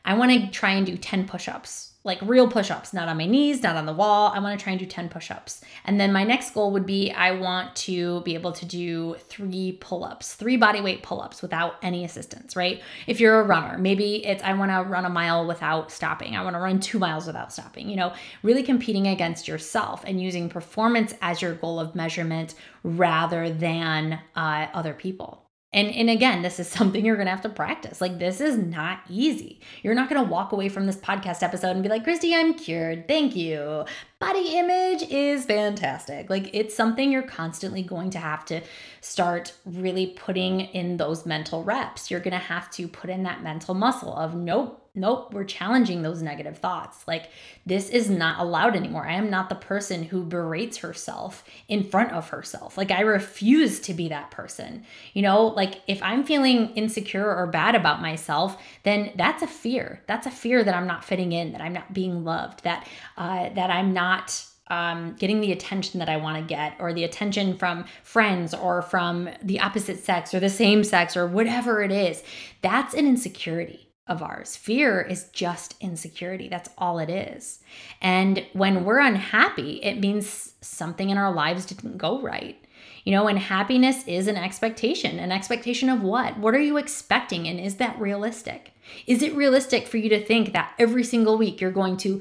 I 0.05 0.15
want 0.15 0.33
to 0.33 0.51
try 0.51 0.73
and 0.73 0.85
do 0.85 0.99
10 0.99 1.27
push 1.27 1.49
ups 1.49 1.88
like 2.09 2.21
real 2.23 2.49
push 2.49 2.71
ups, 2.71 2.93
not 2.93 3.07
on 3.07 3.17
my 3.19 3.27
knees, 3.27 3.63
not 3.63 3.77
on 3.77 3.87
the 3.87 3.93
wall. 3.93 4.33
I 4.35 4.41
want 4.41 4.59
to 4.59 4.63
try 4.63 4.73
and 4.73 4.81
do 4.81 4.87
10 4.87 5.11
push 5.11 5.31
ups. 5.31 5.61
And 5.85 6.01
then 6.01 6.13
my 6.13 6.25
next 6.25 6.53
goal 6.55 6.73
would 6.73 6.87
be 6.87 7.13
I 7.13 7.33
want 7.33 7.77
to 7.77 8.23
be 8.23 8.35
able 8.35 8.51
to 8.53 8.65
do 8.65 9.15
three 9.29 9.79
pull 9.81 10.03
ups, 10.03 10.35
three 10.35 10.57
body 10.57 10.81
weight 10.81 11.03
pull 11.05 11.21
ups 11.21 11.43
without 11.43 11.77
any 11.83 12.05
assistance, 12.05 12.57
right? 12.57 12.83
If 13.07 13.21
you're 13.21 13.39
a 13.41 13.45
runner, 13.45 13.79
maybe 13.79 14.27
it's 14.27 14.43
I 14.43 14.55
want 14.55 14.73
to 14.73 14.91
run 14.91 15.05
a 15.05 15.11
mile 15.11 15.47
without 15.47 15.93
stopping. 15.93 16.35
I 16.35 16.43
want 16.43 16.57
to 16.57 16.61
run 16.61 16.81
two 16.81 16.99
miles 16.99 17.27
without 17.27 17.53
stopping. 17.53 17.89
You 17.89 17.97
know, 17.97 18.15
really 18.43 18.63
competing 18.63 19.07
against 19.07 19.47
yourself 19.47 20.03
and 20.07 20.21
using 20.21 20.49
performance 20.49 21.15
as 21.21 21.43
your 21.43 21.55
goal 21.55 21.79
of 21.79 21.95
measurement 21.95 22.55
rather 22.83 23.51
than 23.51 24.19
uh, 24.35 24.67
other 24.73 24.95
people. 24.95 25.48
And 25.73 25.89
and 25.89 26.09
again, 26.09 26.43
this 26.43 26.59
is 26.59 26.69
something 26.69 27.05
you're 27.05 27.17
to 27.27 27.31
have 27.31 27.43
to 27.43 27.49
practice. 27.49 28.01
Like 28.01 28.19
this 28.19 28.41
is 28.41 28.57
not 28.57 29.01
easy. 29.09 29.61
You're 29.83 29.95
not 29.95 30.09
to 30.25 30.31
walk 30.31 30.53
away 30.53 30.69
from 30.69 30.87
this 30.87 30.97
podcast 30.97 31.43
episode 31.43 31.73
and 31.73 31.83
be 31.83 31.89
like, 31.89 32.05
"Christy, 32.05 32.35
I'm 32.35 32.55
cured. 32.55 33.07
Thank 33.07 33.37
you." 33.37 33.85
Body 34.21 34.57
image 34.59 35.03
is 35.11 35.45
fantastic. 35.45 36.29
Like 36.29 36.51
it's 36.53 36.75
something 36.75 37.13
you're 37.13 37.23
constantly 37.23 37.85
going 37.85 38.11
to 38.11 38.19
have 38.19 38.45
to 38.47 38.63
start 39.01 39.53
really 39.65 40.09
putting 40.09 40.61
in 40.61 40.97
those 40.97 41.25
mental 41.25 41.63
reps. 41.63 42.11
You're 42.11 42.19
going 42.19 42.33
to 42.33 42.39
have 42.39 42.69
to 42.73 42.89
put 42.89 43.11
in 43.11 43.23
that 43.23 43.45
mental 43.45 43.75
muscle 43.75 44.13
of, 44.13 44.35
"Nope, 44.35 44.89
nope, 44.99 45.33
we're 45.33 45.45
challenging 45.45 46.03
those 46.03 46.23
negative 46.23 46.59
thoughts. 46.59 47.07
Like, 47.07 47.31
this 47.65 47.89
is 47.89 48.11
not 48.11 48.41
allowed 48.41 48.77
anymore. 48.77 49.07
I 49.07 49.15
am 49.15 49.31
not 49.31 49.49
the 49.49 49.55
person 49.55 50.03
who 50.03 50.25
berates 50.25 50.79
herself 50.79 51.45
in 51.69 51.85
front 51.85 52.13
of 52.13 52.31
herself. 52.31 52.77
Like, 52.77 52.91
I 52.91 53.01
refuse 53.01 53.81
to 53.81 53.95
be 53.95 54.09
that 54.09 54.31
person. 54.31 54.85
You 55.15 55.23
know, 55.23 55.47
like 55.47 55.81
if 55.87 56.03
I'm 56.03 56.25
feeling 56.25 56.71
insecure 56.71 57.35
or 57.35 57.47
bad 57.47 57.75
about 57.75 58.03
myself, 58.03 58.61
then 58.83 59.13
that's 59.17 59.43
a 59.43 59.47
fear. 59.47 60.03
That's 60.07 60.27
a 60.27 60.31
fear 60.31 60.65
that 60.65 60.75
I'm 60.75 60.87
not 60.87 61.05
fitting 61.05 61.33
in, 61.33 61.53
that 61.53 61.61
I'm 61.61 61.73
not 61.73 61.93
being 61.93 62.25
loved, 62.25 62.65
that 62.65 62.87
uh, 63.17 63.51
that 63.51 63.71
I'm 63.71 63.93
not 63.93 64.08
um, 64.69 65.15
getting 65.19 65.41
the 65.41 65.53
attention 65.53 65.99
that 65.99 66.09
I 66.09 66.17
want 66.19 66.37
to 66.37 66.43
get, 66.43 66.75
or 66.79 66.93
the 66.93 67.05
attention 67.05 67.57
from 67.57 67.85
friends, 68.03 68.55
or 68.55 68.83
from 68.83 69.31
the 69.43 69.61
opposite 69.61 70.05
sex, 70.05 70.35
or 70.35 70.41
the 70.41 70.51
same 70.51 70.85
sex, 70.85 71.17
or 71.17 71.27
whatever 71.27 71.83
it 71.83 71.91
is. 71.91 72.23
That's 72.63 72.95
an 72.95 73.07
insecurity 73.07 73.89
of 74.07 74.23
ours. 74.23 74.57
Fear 74.57 75.03
is 75.03 75.29
just 75.33 75.75
insecurity. 75.81 76.49
That's 76.49 76.71
all 76.79 76.99
it 76.99 77.11
is. 77.11 77.61
And 78.01 78.45
when 78.53 78.85
we're 78.85 79.01
unhappy, 79.01 79.81
it 79.83 80.01
means 80.01 80.55
something 80.61 81.11
in 81.11 81.19
our 81.19 81.33
lives 81.33 81.67
didn't 81.67 81.99
go 81.99 82.21
right. 82.21 82.57
You 83.05 83.13
know, 83.13 83.29
and 83.29 83.39
happiness 83.39 84.07
is 84.07 84.27
an 84.27 84.37
expectation. 84.37 85.19
An 85.19 85.33
expectation 85.33 85.89
of 85.89 86.03
what? 86.03 86.39
What 86.39 86.55
are 86.55 86.61
you 86.61 86.77
expecting? 86.77 87.47
And 87.49 87.61
is 87.61 87.77
that 87.77 87.99
realistic? 87.99 88.73
Is 89.07 89.23
it 89.23 89.35
realistic 89.35 89.87
for 89.87 89.97
you 89.99 90.09
to 90.11 90.25
think 90.25 90.53
that 90.53 90.75
every 90.79 91.05
single 91.05 91.39
week 91.39 91.61
you're 91.61 91.71
going 91.71 91.97
to 91.99 92.21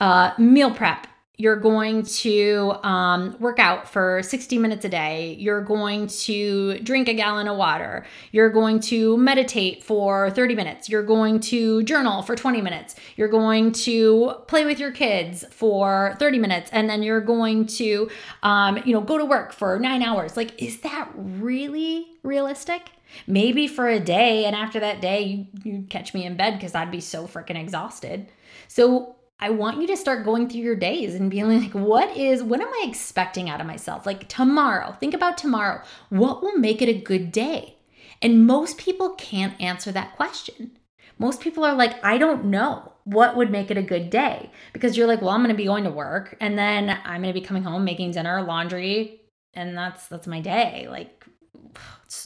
uh, 0.00 0.32
meal 0.38 0.70
prep 0.70 1.06
you're 1.36 1.56
going 1.56 2.04
to 2.04 2.74
um, 2.84 3.36
work 3.40 3.58
out 3.58 3.88
for 3.88 4.22
60 4.22 4.56
minutes 4.58 4.84
a 4.84 4.88
day. 4.88 5.36
You're 5.40 5.62
going 5.62 6.06
to 6.06 6.78
drink 6.78 7.08
a 7.08 7.14
gallon 7.14 7.48
of 7.48 7.56
water. 7.56 8.06
You're 8.30 8.50
going 8.50 8.78
to 8.80 9.16
meditate 9.16 9.82
for 9.82 10.30
30 10.30 10.54
minutes. 10.54 10.88
You're 10.88 11.02
going 11.02 11.40
to 11.40 11.82
journal 11.82 12.22
for 12.22 12.36
20 12.36 12.60
minutes. 12.60 12.94
You're 13.16 13.28
going 13.28 13.72
to 13.72 14.34
play 14.46 14.64
with 14.64 14.78
your 14.78 14.92
kids 14.92 15.44
for 15.50 16.14
30 16.20 16.38
minutes. 16.38 16.70
And 16.72 16.88
then 16.88 17.02
you're 17.02 17.20
going 17.20 17.66
to, 17.66 18.08
um, 18.44 18.78
you 18.84 18.92
know, 18.92 19.00
go 19.00 19.18
to 19.18 19.24
work 19.24 19.52
for 19.52 19.76
nine 19.80 20.02
hours. 20.02 20.36
Like, 20.36 20.62
is 20.62 20.80
that 20.82 21.10
really 21.16 22.06
realistic? 22.22 22.90
Maybe 23.26 23.66
for 23.66 23.88
a 23.88 23.98
day. 23.98 24.44
And 24.44 24.54
after 24.54 24.78
that 24.78 25.00
day, 25.00 25.22
you, 25.22 25.46
you'd 25.64 25.90
catch 25.90 26.14
me 26.14 26.24
in 26.24 26.36
bed 26.36 26.54
because 26.54 26.76
I'd 26.76 26.92
be 26.92 27.00
so 27.00 27.26
freaking 27.26 27.60
exhausted. 27.60 28.28
So, 28.68 29.16
I 29.40 29.50
want 29.50 29.80
you 29.80 29.86
to 29.88 29.96
start 29.96 30.24
going 30.24 30.48
through 30.48 30.60
your 30.60 30.76
days 30.76 31.14
and 31.14 31.30
being 31.30 31.48
like, 31.48 31.72
what 31.72 32.16
is, 32.16 32.42
what 32.42 32.60
am 32.60 32.68
I 32.68 32.84
expecting 32.88 33.50
out 33.50 33.60
of 33.60 33.66
myself? 33.66 34.06
Like 34.06 34.28
tomorrow, 34.28 34.92
think 34.92 35.12
about 35.12 35.36
tomorrow. 35.36 35.82
What 36.08 36.42
will 36.42 36.56
make 36.56 36.80
it 36.80 36.88
a 36.88 36.98
good 36.98 37.32
day? 37.32 37.76
And 38.22 38.46
most 38.46 38.78
people 38.78 39.10
can't 39.10 39.60
answer 39.60 39.92
that 39.92 40.16
question. 40.16 40.78
Most 41.18 41.40
people 41.40 41.64
are 41.64 41.74
like, 41.74 42.02
I 42.04 42.16
don't 42.16 42.46
know 42.46 42.92
what 43.04 43.36
would 43.36 43.50
make 43.50 43.70
it 43.70 43.76
a 43.76 43.82
good 43.82 44.08
day 44.08 44.50
because 44.72 44.96
you're 44.96 45.06
like, 45.06 45.20
well, 45.20 45.30
I'm 45.30 45.40
going 45.40 45.50
to 45.50 45.56
be 45.56 45.66
going 45.66 45.84
to 45.84 45.90
work 45.90 46.36
and 46.40 46.58
then 46.58 46.90
I'm 47.04 47.22
going 47.22 47.34
to 47.34 47.40
be 47.40 47.44
coming 47.44 47.64
home 47.64 47.84
making 47.84 48.12
dinner, 48.12 48.42
laundry, 48.42 49.20
and 49.52 49.76
that's 49.76 50.08
that's 50.08 50.26
my 50.26 50.40
day. 50.40 50.86
Like 50.88 51.26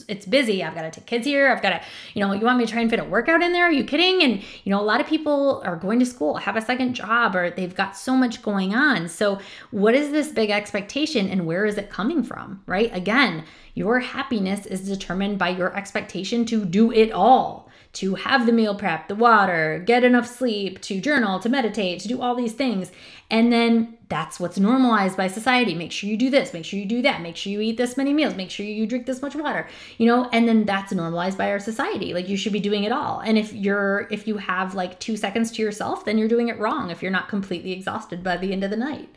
it's, 0.07 0.25
busy. 0.25 0.63
I've 0.63 0.75
got 0.75 0.81
to 0.83 0.91
take 0.91 1.05
kids 1.05 1.25
here. 1.25 1.51
I've 1.51 1.61
got 1.61 1.69
to, 1.69 1.81
you 2.13 2.25
know, 2.25 2.33
you 2.33 2.45
want 2.45 2.57
me 2.57 2.65
to 2.65 2.71
try 2.71 2.81
and 2.81 2.89
fit 2.89 2.99
a 2.99 3.03
workout 3.03 3.41
in 3.41 3.53
there? 3.53 3.65
Are 3.65 3.71
you 3.71 3.83
kidding? 3.83 4.21
And, 4.23 4.41
you 4.63 4.71
know, 4.71 4.79
a 4.79 4.83
lot 4.83 5.01
of 5.01 5.07
people 5.07 5.61
are 5.65 5.75
going 5.75 5.99
to 5.99 6.05
school, 6.05 6.37
have 6.37 6.55
a 6.55 6.61
second 6.61 6.93
job, 6.93 7.35
or 7.35 7.49
they've 7.49 7.75
got 7.75 7.97
so 7.97 8.15
much 8.15 8.41
going 8.41 8.75
on. 8.75 9.07
So, 9.07 9.39
what 9.71 9.95
is 9.95 10.11
this 10.11 10.31
big 10.31 10.49
expectation 10.49 11.29
and 11.29 11.45
where 11.45 11.65
is 11.65 11.77
it 11.77 11.89
coming 11.89 12.23
from? 12.23 12.61
Right? 12.65 12.95
Again, 12.95 13.45
your 13.73 13.99
happiness 13.99 14.65
is 14.65 14.87
determined 14.87 15.39
by 15.39 15.49
your 15.49 15.75
expectation 15.75 16.45
to 16.45 16.65
do 16.65 16.91
it 16.91 17.11
all 17.11 17.69
to 17.91 18.15
have 18.15 18.45
the 18.45 18.51
meal 18.51 18.75
prep, 18.75 19.07
the 19.07 19.15
water, 19.15 19.81
get 19.85 20.03
enough 20.03 20.27
sleep, 20.27 20.79
to 20.81 21.01
journal, 21.01 21.39
to 21.39 21.49
meditate, 21.49 21.99
to 22.01 22.07
do 22.07 22.21
all 22.21 22.35
these 22.35 22.53
things. 22.53 22.91
And 23.31 23.51
then 23.51 23.97
that's 24.09 24.39
what's 24.39 24.57
normalized 24.57 25.15
by 25.15 25.27
society. 25.27 25.75
Make 25.75 25.91
sure 25.91 26.09
you 26.09 26.17
do 26.17 26.31
this, 26.31 26.51
make 26.51 26.65
sure 26.65 26.79
you 26.79 26.85
do 26.85 27.01
that, 27.03 27.21
make 27.21 27.37
sure 27.37 27.53
you 27.53 27.61
eat 27.61 27.77
this 27.77 27.95
many 27.95 28.11
meals, 28.11 28.35
make 28.35 28.49
sure 28.49 28.65
you 28.65 28.87
drink 28.87 29.05
this 29.05 29.21
much 29.21 29.35
water, 29.35 29.67
you 29.99 30.07
know, 30.07 30.27
and 30.33 30.47
then 30.47 30.65
that's 30.65 30.91
normalized 30.91 31.37
by 31.37 31.51
our 31.51 31.59
society. 31.59 32.13
Like 32.13 32.27
you 32.27 32.35
should 32.35 32.51
be 32.51 32.59
doing 32.59 32.83
it 32.83 32.91
all. 32.91 33.19
And 33.19 33.37
if 33.37 33.53
you're 33.53 34.07
if 34.09 34.27
you 34.27 34.37
have 34.37 34.73
like 34.73 34.99
2 34.99 35.15
seconds 35.15 35.51
to 35.51 35.61
yourself, 35.61 36.05
then 36.05 36.17
you're 36.17 36.27
doing 36.27 36.49
it 36.49 36.59
wrong 36.59 36.89
if 36.89 37.01
you're 37.03 37.11
not 37.11 37.29
completely 37.29 37.71
exhausted 37.71 38.23
by 38.23 38.37
the 38.37 38.51
end 38.51 38.63
of 38.63 38.71
the 38.71 38.77
night. 38.77 39.09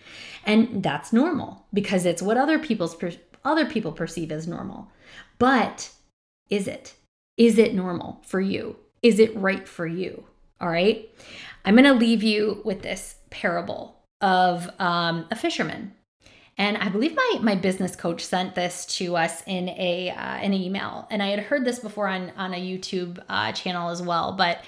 And 0.44 0.82
that's 0.82 1.12
normal 1.12 1.64
because 1.72 2.04
it's 2.04 2.22
what 2.22 2.36
other 2.36 2.58
people's 2.58 2.96
other 3.44 3.66
people 3.66 3.92
perceive 3.92 4.30
as 4.30 4.46
normal. 4.46 4.88
But 5.38 5.90
is 6.50 6.68
it? 6.68 6.94
Is 7.38 7.58
it 7.58 7.74
normal 7.74 8.20
for 8.26 8.40
you? 8.40 8.76
Is 9.02 9.18
it 9.18 9.34
right 9.36 9.66
for 9.66 9.86
you? 9.86 10.24
All 10.60 10.68
right. 10.68 11.10
I'm 11.64 11.74
going 11.74 11.84
to 11.84 11.94
leave 11.94 12.22
you 12.22 12.60
with 12.64 12.82
this 12.82 13.16
parable 13.30 14.01
of 14.22 14.70
um, 14.78 15.26
a 15.30 15.36
fisherman. 15.36 15.92
And 16.58 16.76
I 16.76 16.88
believe 16.88 17.14
my 17.14 17.38
my 17.42 17.54
business 17.54 17.96
coach 17.96 18.22
sent 18.24 18.54
this 18.54 18.84
to 18.96 19.16
us 19.16 19.42
in 19.46 19.70
a 19.70 20.10
uh, 20.10 20.14
an 20.14 20.52
email, 20.52 21.06
and 21.10 21.22
I 21.22 21.28
had 21.28 21.40
heard 21.40 21.64
this 21.64 21.78
before 21.78 22.08
on 22.08 22.30
on 22.36 22.52
a 22.52 22.60
YouTube 22.60 23.22
uh, 23.28 23.52
channel 23.52 23.88
as 23.88 24.02
well. 24.02 24.32
But 24.32 24.62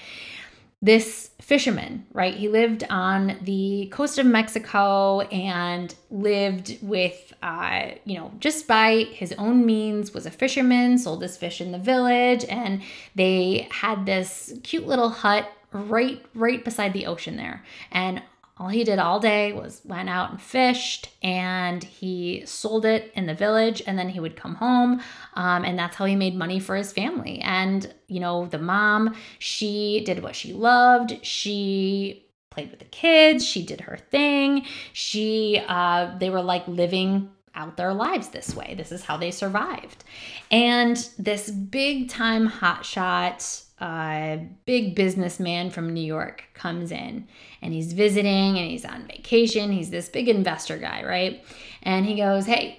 this 0.80 1.30
fisherman, 1.40 2.04
right? 2.12 2.34
He 2.34 2.48
lived 2.48 2.84
on 2.90 3.38
the 3.42 3.88
coast 3.90 4.18
of 4.18 4.26
Mexico 4.26 5.20
and 5.20 5.94
lived 6.10 6.76
with, 6.82 7.32
uh, 7.42 7.92
you 8.04 8.18
know, 8.18 8.32
just 8.38 8.68
by 8.68 9.04
his 9.10 9.32
own 9.38 9.64
means, 9.64 10.12
was 10.12 10.26
a 10.26 10.30
fisherman, 10.30 10.98
sold 10.98 11.22
his 11.22 11.38
fish 11.38 11.62
in 11.62 11.72
the 11.72 11.78
village, 11.78 12.44
and 12.50 12.82
they 13.14 13.66
had 13.70 14.04
this 14.04 14.52
cute 14.62 14.86
little 14.86 15.08
hut 15.08 15.50
right 15.72 16.24
right 16.34 16.64
beside 16.64 16.92
the 16.92 17.06
ocean 17.06 17.36
there. 17.36 17.64
And 17.90 18.22
all 18.56 18.68
he 18.68 18.84
did 18.84 19.00
all 19.00 19.18
day 19.18 19.52
was 19.52 19.80
went 19.84 20.08
out 20.08 20.30
and 20.30 20.40
fished 20.40 21.10
and 21.22 21.82
he 21.82 22.44
sold 22.46 22.84
it 22.84 23.12
in 23.16 23.26
the 23.26 23.34
village 23.34 23.82
and 23.86 23.98
then 23.98 24.08
he 24.08 24.20
would 24.20 24.36
come 24.36 24.54
home 24.54 25.00
um, 25.34 25.64
and 25.64 25.76
that's 25.78 25.96
how 25.96 26.04
he 26.04 26.14
made 26.14 26.36
money 26.36 26.60
for 26.60 26.76
his 26.76 26.92
family. 26.92 27.40
And 27.40 27.92
you 28.06 28.20
know 28.20 28.46
the 28.46 28.58
mom 28.58 29.16
she 29.38 30.02
did 30.06 30.22
what 30.22 30.36
she 30.36 30.52
loved. 30.52 31.24
She 31.24 32.26
played 32.50 32.70
with 32.70 32.78
the 32.78 32.84
kids. 32.86 33.44
She 33.44 33.64
did 33.64 33.80
her 33.82 33.96
thing. 33.96 34.66
She 34.92 35.60
uh, 35.66 36.16
they 36.18 36.30
were 36.30 36.42
like 36.42 36.66
living 36.68 37.30
out 37.56 37.76
their 37.76 37.94
lives 37.94 38.28
this 38.28 38.54
way. 38.54 38.74
This 38.76 38.92
is 38.92 39.04
how 39.04 39.16
they 39.16 39.30
survived. 39.30 40.04
And 40.50 40.96
this 41.18 41.50
big 41.50 42.08
time 42.08 42.48
hotshot 42.48 43.64
a 43.84 44.48
big 44.64 44.94
businessman 44.94 45.68
from 45.68 45.92
New 45.92 46.00
York 46.00 46.44
comes 46.54 46.90
in 46.90 47.28
and 47.60 47.74
he's 47.74 47.92
visiting 47.92 48.56
and 48.58 48.70
he's 48.70 48.84
on 48.84 49.06
vacation. 49.06 49.70
He's 49.70 49.90
this 49.90 50.08
big 50.08 50.28
investor 50.28 50.78
guy, 50.78 51.04
right? 51.04 51.44
And 51.82 52.06
he 52.06 52.16
goes, 52.16 52.46
Hey, 52.46 52.78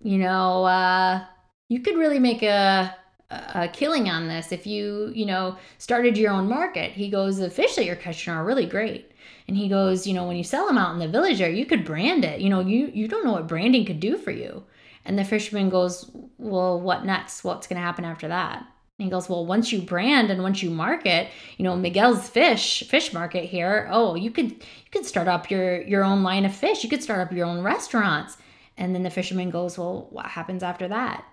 you 0.00 0.16
know, 0.16 0.64
uh, 0.64 1.24
you 1.68 1.80
could 1.80 1.96
really 1.96 2.20
make 2.20 2.44
a, 2.44 2.94
a 3.30 3.68
killing 3.72 4.08
on 4.08 4.28
this 4.28 4.52
if 4.52 4.64
you, 4.64 5.10
you 5.12 5.26
know, 5.26 5.56
started 5.78 6.16
your 6.16 6.30
own 6.30 6.48
market. 6.48 6.92
He 6.92 7.10
goes, 7.10 7.38
The 7.38 7.50
fish 7.50 7.74
that 7.74 7.84
you're 7.84 7.96
catching 7.96 8.32
are 8.32 8.44
really 8.44 8.66
great. 8.66 9.10
And 9.48 9.56
he 9.56 9.68
goes, 9.68 10.06
You 10.06 10.14
know, 10.14 10.24
when 10.24 10.36
you 10.36 10.44
sell 10.44 10.68
them 10.68 10.78
out 10.78 10.92
in 10.92 11.00
the 11.00 11.08
village 11.08 11.38
there, 11.38 11.50
you 11.50 11.66
could 11.66 11.84
brand 11.84 12.24
it. 12.24 12.40
You 12.40 12.48
know, 12.48 12.60
you, 12.60 12.92
you 12.94 13.08
don't 13.08 13.24
know 13.24 13.32
what 13.32 13.48
branding 13.48 13.86
could 13.86 13.98
do 13.98 14.16
for 14.16 14.30
you. 14.30 14.62
And 15.04 15.18
the 15.18 15.24
fisherman 15.24 15.68
goes, 15.68 16.08
Well, 16.38 16.80
what 16.80 17.04
next? 17.04 17.42
What's 17.42 17.66
going 17.66 17.80
to 17.80 17.84
happen 17.84 18.04
after 18.04 18.28
that? 18.28 18.68
And 18.98 19.06
he 19.06 19.10
goes, 19.10 19.28
Well, 19.28 19.44
once 19.44 19.72
you 19.72 19.82
brand 19.82 20.30
and 20.30 20.42
once 20.42 20.62
you 20.62 20.70
market, 20.70 21.28
you 21.56 21.64
know, 21.64 21.76
Miguel's 21.76 22.28
fish, 22.28 22.84
fish 22.88 23.12
market 23.12 23.44
here, 23.44 23.88
oh, 23.90 24.14
you 24.14 24.30
could 24.30 24.50
you 24.52 24.90
could 24.92 25.04
start 25.04 25.26
up 25.26 25.50
your 25.50 25.82
your 25.82 26.04
own 26.04 26.22
line 26.22 26.44
of 26.44 26.54
fish. 26.54 26.84
You 26.84 26.90
could 26.90 27.02
start 27.02 27.20
up 27.20 27.32
your 27.32 27.46
own 27.46 27.62
restaurants. 27.62 28.36
And 28.76 28.94
then 28.94 29.02
the 29.02 29.10
fisherman 29.10 29.50
goes, 29.50 29.76
Well, 29.76 30.06
what 30.10 30.26
happens 30.26 30.62
after 30.62 30.86
that? 30.88 31.24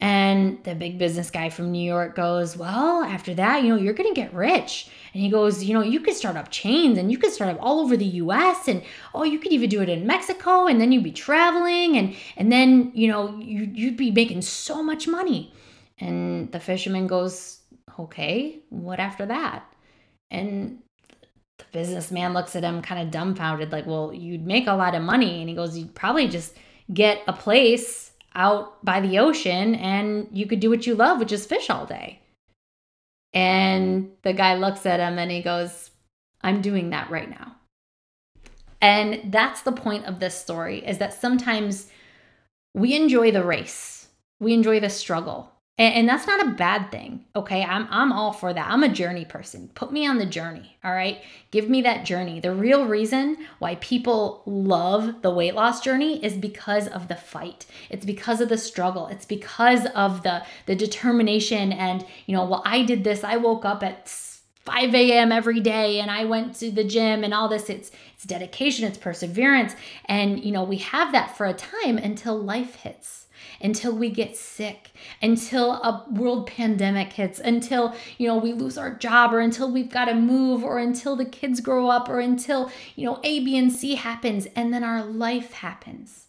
And 0.00 0.62
the 0.62 0.76
big 0.76 0.96
business 0.96 1.28
guy 1.28 1.50
from 1.50 1.72
New 1.72 1.84
York 1.84 2.14
goes, 2.14 2.56
Well, 2.56 3.02
after 3.02 3.34
that, 3.34 3.64
you 3.64 3.68
know, 3.68 3.76
you're 3.76 3.94
going 3.94 4.14
to 4.14 4.18
get 4.18 4.32
rich. 4.32 4.88
And 5.12 5.22
he 5.22 5.28
goes, 5.28 5.64
You 5.64 5.74
know, 5.74 5.82
you 5.82 6.00
could 6.00 6.14
start 6.14 6.36
up 6.36 6.50
chains 6.50 6.96
and 6.96 7.10
you 7.10 7.18
could 7.18 7.32
start 7.32 7.54
up 7.54 7.60
all 7.60 7.80
over 7.80 7.98
the 7.98 8.04
US. 8.04 8.68
And 8.68 8.82
oh, 9.12 9.24
you 9.24 9.38
could 9.38 9.52
even 9.52 9.68
do 9.68 9.82
it 9.82 9.88
in 9.88 10.06
Mexico. 10.06 10.66
And 10.66 10.80
then 10.80 10.92
you'd 10.92 11.04
be 11.04 11.12
traveling. 11.12 11.98
And, 11.98 12.14
and 12.36 12.52
then, 12.52 12.92
you 12.94 13.08
know, 13.08 13.36
you, 13.38 13.70
you'd 13.74 13.96
be 13.96 14.10
making 14.10 14.42
so 14.42 14.82
much 14.82 15.08
money. 15.08 15.52
And 16.00 16.50
the 16.52 16.60
fisherman 16.60 17.06
goes, 17.06 17.60
Okay, 17.98 18.60
what 18.70 19.00
after 19.00 19.26
that? 19.26 19.64
And 20.30 20.78
the 21.58 21.64
businessman 21.72 22.34
looks 22.34 22.54
at 22.54 22.62
him 22.62 22.82
kind 22.82 23.02
of 23.02 23.10
dumbfounded, 23.10 23.72
like, 23.72 23.86
Well, 23.86 24.12
you'd 24.12 24.46
make 24.46 24.66
a 24.66 24.74
lot 24.74 24.94
of 24.94 25.02
money. 25.02 25.40
And 25.40 25.48
he 25.48 25.54
goes, 25.54 25.76
You'd 25.76 25.94
probably 25.94 26.28
just 26.28 26.54
get 26.92 27.22
a 27.26 27.32
place 27.32 28.12
out 28.34 28.82
by 28.84 29.00
the 29.00 29.18
ocean 29.18 29.74
and 29.74 30.28
you 30.32 30.46
could 30.46 30.60
do 30.60 30.70
what 30.70 30.86
you 30.86 30.94
love, 30.94 31.18
which 31.18 31.32
is 31.32 31.44
fish 31.44 31.68
all 31.70 31.86
day. 31.86 32.20
And 33.34 34.12
the 34.22 34.32
guy 34.32 34.54
looks 34.54 34.86
at 34.86 35.00
him 35.00 35.18
and 35.18 35.30
he 35.30 35.42
goes, 35.42 35.90
I'm 36.40 36.62
doing 36.62 36.90
that 36.90 37.10
right 37.10 37.28
now. 37.28 37.56
And 38.80 39.32
that's 39.32 39.62
the 39.62 39.72
point 39.72 40.06
of 40.06 40.20
this 40.20 40.40
story 40.40 40.78
is 40.86 40.98
that 40.98 41.12
sometimes 41.12 41.88
we 42.74 42.94
enjoy 42.94 43.32
the 43.32 43.44
race. 43.44 44.06
We 44.40 44.54
enjoy 44.54 44.80
the 44.80 44.88
struggle. 44.88 45.52
And, 45.78 45.94
and, 45.94 46.08
that's 46.08 46.26
not 46.26 46.44
a 46.44 46.50
bad 46.50 46.90
thing. 46.90 47.24
Okay. 47.36 47.62
I'm, 47.62 47.86
I'm 47.90 48.12
all 48.12 48.32
for 48.32 48.52
that. 48.52 48.68
I'm 48.68 48.82
a 48.82 48.88
journey 48.88 49.24
person. 49.24 49.70
Put 49.74 49.92
me 49.92 50.06
on 50.06 50.18
the 50.18 50.26
journey. 50.26 50.76
All 50.82 50.92
right. 50.92 51.22
Give 51.52 51.68
me 51.68 51.82
that 51.82 52.04
journey. 52.04 52.40
The 52.40 52.52
real 52.52 52.86
reason 52.86 53.36
why 53.60 53.76
people 53.76 54.42
love 54.44 55.22
the 55.22 55.30
weight 55.30 55.54
loss 55.54 55.80
journey 55.80 56.22
is 56.24 56.34
because 56.34 56.88
of 56.88 57.06
the 57.06 57.14
fight. 57.14 57.66
It's 57.90 58.04
because 58.04 58.40
of 58.40 58.48
the 58.48 58.58
struggle. 58.58 59.06
It's 59.06 59.24
because 59.24 59.86
of 59.94 60.24
the, 60.24 60.44
the 60.66 60.74
determination. 60.74 61.72
And, 61.72 62.04
you 62.26 62.34
know, 62.34 62.44
well, 62.44 62.62
I 62.66 62.82
did 62.82 63.04
this. 63.04 63.22
I 63.22 63.36
woke 63.36 63.64
up 63.64 63.84
at 63.84 64.08
5 64.08 64.94
a.m. 64.94 65.30
every 65.30 65.60
day 65.60 66.00
and 66.00 66.10
I 66.10 66.24
went 66.24 66.56
to 66.56 66.70
the 66.72 66.84
gym 66.84 67.22
and 67.22 67.32
all 67.32 67.48
this. 67.48 67.70
It's, 67.70 67.92
it's 68.14 68.24
dedication, 68.24 68.86
it's 68.86 68.98
perseverance. 68.98 69.76
And, 70.06 70.44
you 70.44 70.50
know, 70.50 70.64
we 70.64 70.78
have 70.78 71.12
that 71.12 71.36
for 71.36 71.46
a 71.46 71.54
time 71.54 71.98
until 71.98 72.36
life 72.36 72.74
hits 72.74 73.27
until 73.60 73.96
we 73.96 74.10
get 74.10 74.36
sick, 74.36 74.90
until 75.20 75.72
a 75.72 76.06
world 76.10 76.46
pandemic 76.46 77.12
hits, 77.12 77.40
until, 77.40 77.94
you 78.16 78.28
know, 78.28 78.36
we 78.36 78.52
lose 78.52 78.78
our 78.78 78.94
job 78.94 79.32
or 79.32 79.40
until 79.40 79.70
we've 79.70 79.90
got 79.90 80.06
to 80.06 80.14
move 80.14 80.62
or 80.62 80.78
until 80.78 81.16
the 81.16 81.24
kids 81.24 81.60
grow 81.60 81.88
up 81.88 82.08
or 82.08 82.20
until, 82.20 82.70
you 82.94 83.04
know, 83.04 83.20
A, 83.24 83.40
B, 83.44 83.56
and 83.56 83.72
C 83.72 83.94
happens 83.94 84.46
and 84.54 84.72
then 84.72 84.84
our 84.84 85.04
life 85.04 85.52
happens. 85.52 86.26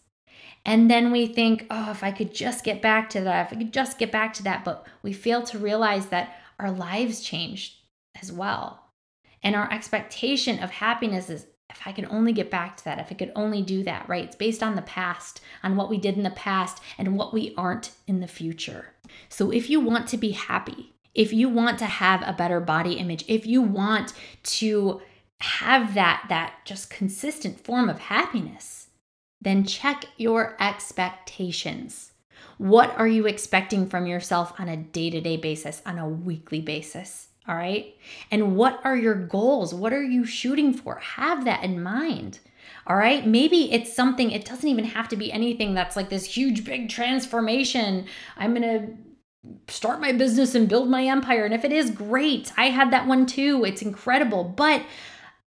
And 0.64 0.90
then 0.90 1.10
we 1.10 1.26
think, 1.26 1.66
oh, 1.70 1.90
if 1.90 2.04
I 2.04 2.12
could 2.12 2.34
just 2.34 2.64
get 2.64 2.82
back 2.82 3.08
to 3.10 3.20
that, 3.22 3.46
if 3.46 3.56
I 3.56 3.60
could 3.60 3.72
just 3.72 3.98
get 3.98 4.12
back 4.12 4.34
to 4.34 4.42
that. 4.44 4.64
But 4.64 4.86
we 5.02 5.12
fail 5.12 5.42
to 5.44 5.58
realize 5.58 6.06
that 6.06 6.36
our 6.58 6.70
lives 6.70 7.22
changed 7.22 7.76
as 8.20 8.30
well. 8.30 8.90
And 9.42 9.56
our 9.56 9.72
expectation 9.72 10.62
of 10.62 10.70
happiness 10.70 11.30
is 11.30 11.46
if 11.70 11.86
I 11.86 11.92
could 11.92 12.06
only 12.10 12.32
get 12.32 12.50
back 12.50 12.76
to 12.76 12.84
that, 12.84 12.98
if 12.98 13.08
I 13.10 13.14
could 13.14 13.32
only 13.34 13.62
do 13.62 13.82
that, 13.84 14.08
right? 14.08 14.24
It's 14.24 14.36
based 14.36 14.62
on 14.62 14.76
the 14.76 14.82
past, 14.82 15.40
on 15.62 15.76
what 15.76 15.88
we 15.88 15.98
did 15.98 16.16
in 16.16 16.22
the 16.22 16.30
past 16.30 16.82
and 16.98 17.16
what 17.16 17.32
we 17.32 17.54
aren't 17.56 17.92
in 18.06 18.20
the 18.20 18.26
future. 18.26 18.94
So 19.28 19.50
if 19.50 19.70
you 19.70 19.80
want 19.80 20.08
to 20.08 20.16
be 20.16 20.32
happy, 20.32 20.94
if 21.14 21.32
you 21.32 21.48
want 21.48 21.78
to 21.78 21.86
have 21.86 22.22
a 22.22 22.32
better 22.32 22.60
body 22.60 22.94
image, 22.94 23.24
if 23.26 23.46
you 23.46 23.62
want 23.62 24.12
to 24.44 25.00
have 25.40 25.94
that 25.94 26.26
that 26.28 26.54
just 26.64 26.90
consistent 26.90 27.58
form 27.58 27.88
of 27.88 27.98
happiness, 27.98 28.88
then 29.40 29.64
check 29.64 30.04
your 30.18 30.54
expectations. 30.60 32.12
What 32.58 32.96
are 32.98 33.08
you 33.08 33.26
expecting 33.26 33.88
from 33.88 34.06
yourself 34.06 34.52
on 34.60 34.68
a 34.68 34.76
day-to-day 34.76 35.38
basis, 35.38 35.80
on 35.86 35.98
a 35.98 36.06
weekly 36.08 36.60
basis? 36.60 37.29
All 37.50 37.56
right. 37.56 37.96
And 38.30 38.54
what 38.54 38.80
are 38.84 38.96
your 38.96 39.16
goals? 39.16 39.74
What 39.74 39.92
are 39.92 40.04
you 40.04 40.24
shooting 40.24 40.72
for? 40.72 41.00
Have 41.00 41.44
that 41.46 41.64
in 41.64 41.82
mind. 41.82 42.38
All 42.86 42.94
right. 42.94 43.26
Maybe 43.26 43.72
it's 43.72 43.92
something, 43.92 44.30
it 44.30 44.44
doesn't 44.44 44.68
even 44.68 44.84
have 44.84 45.08
to 45.08 45.16
be 45.16 45.32
anything 45.32 45.74
that's 45.74 45.96
like 45.96 46.10
this 46.10 46.24
huge, 46.24 46.64
big 46.64 46.88
transformation. 46.88 48.06
I'm 48.36 48.54
going 48.54 48.62
to 48.62 49.72
start 49.72 50.00
my 50.00 50.12
business 50.12 50.54
and 50.54 50.68
build 50.68 50.88
my 50.88 51.04
empire. 51.04 51.44
And 51.44 51.52
if 51.52 51.64
it 51.64 51.72
is 51.72 51.90
great, 51.90 52.52
I 52.56 52.66
had 52.66 52.92
that 52.92 53.08
one 53.08 53.26
too. 53.26 53.64
It's 53.64 53.82
incredible. 53.82 54.44
But 54.44 54.84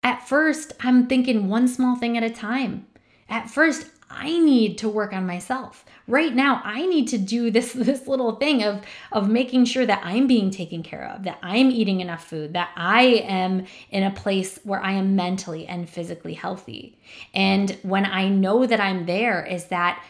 at 0.03 0.27
first, 0.27 0.73
I'm 0.81 1.07
thinking 1.07 1.49
one 1.49 1.69
small 1.69 1.95
thing 1.95 2.17
at 2.17 2.25
a 2.25 2.31
time. 2.31 2.89
At 3.29 3.49
first, 3.49 3.87
I 4.15 4.39
need 4.39 4.79
to 4.79 4.89
work 4.89 5.13
on 5.13 5.27
myself. 5.27 5.85
Right 6.07 6.35
now, 6.35 6.61
I 6.65 6.87
need 6.87 7.09
to 7.09 7.19
do 7.19 7.51
this 7.51 7.73
this 7.91 8.07
little 8.07 8.37
thing 8.37 8.63
of 8.63 8.83
of 9.11 9.29
making 9.29 9.65
sure 9.65 9.87
that 9.87 10.03
I'm 10.05 10.27
being 10.27 10.51
taken 10.51 10.83
care 10.83 11.09
of, 11.09 11.25
that 11.25 11.39
I'm 11.43 11.71
eating 11.71 12.01
enough 12.01 12.27
food, 12.27 12.53
that 12.53 12.71
I 12.77 13.03
am 13.27 13.67
in 13.91 14.03
a 14.03 14.11
place 14.11 14.59
where 14.65 14.81
I 14.81 14.93
am 14.93 15.17
mentally 15.17 15.67
and 15.67 15.89
physically 15.89 16.35
healthy. 16.35 16.99
And 17.35 17.79
when 17.83 18.05
I 18.05 18.29
know 18.29 18.67
that 18.67 18.81
I'm 18.81 19.07
there 19.07 19.45
is 19.45 19.67
that 19.67 20.05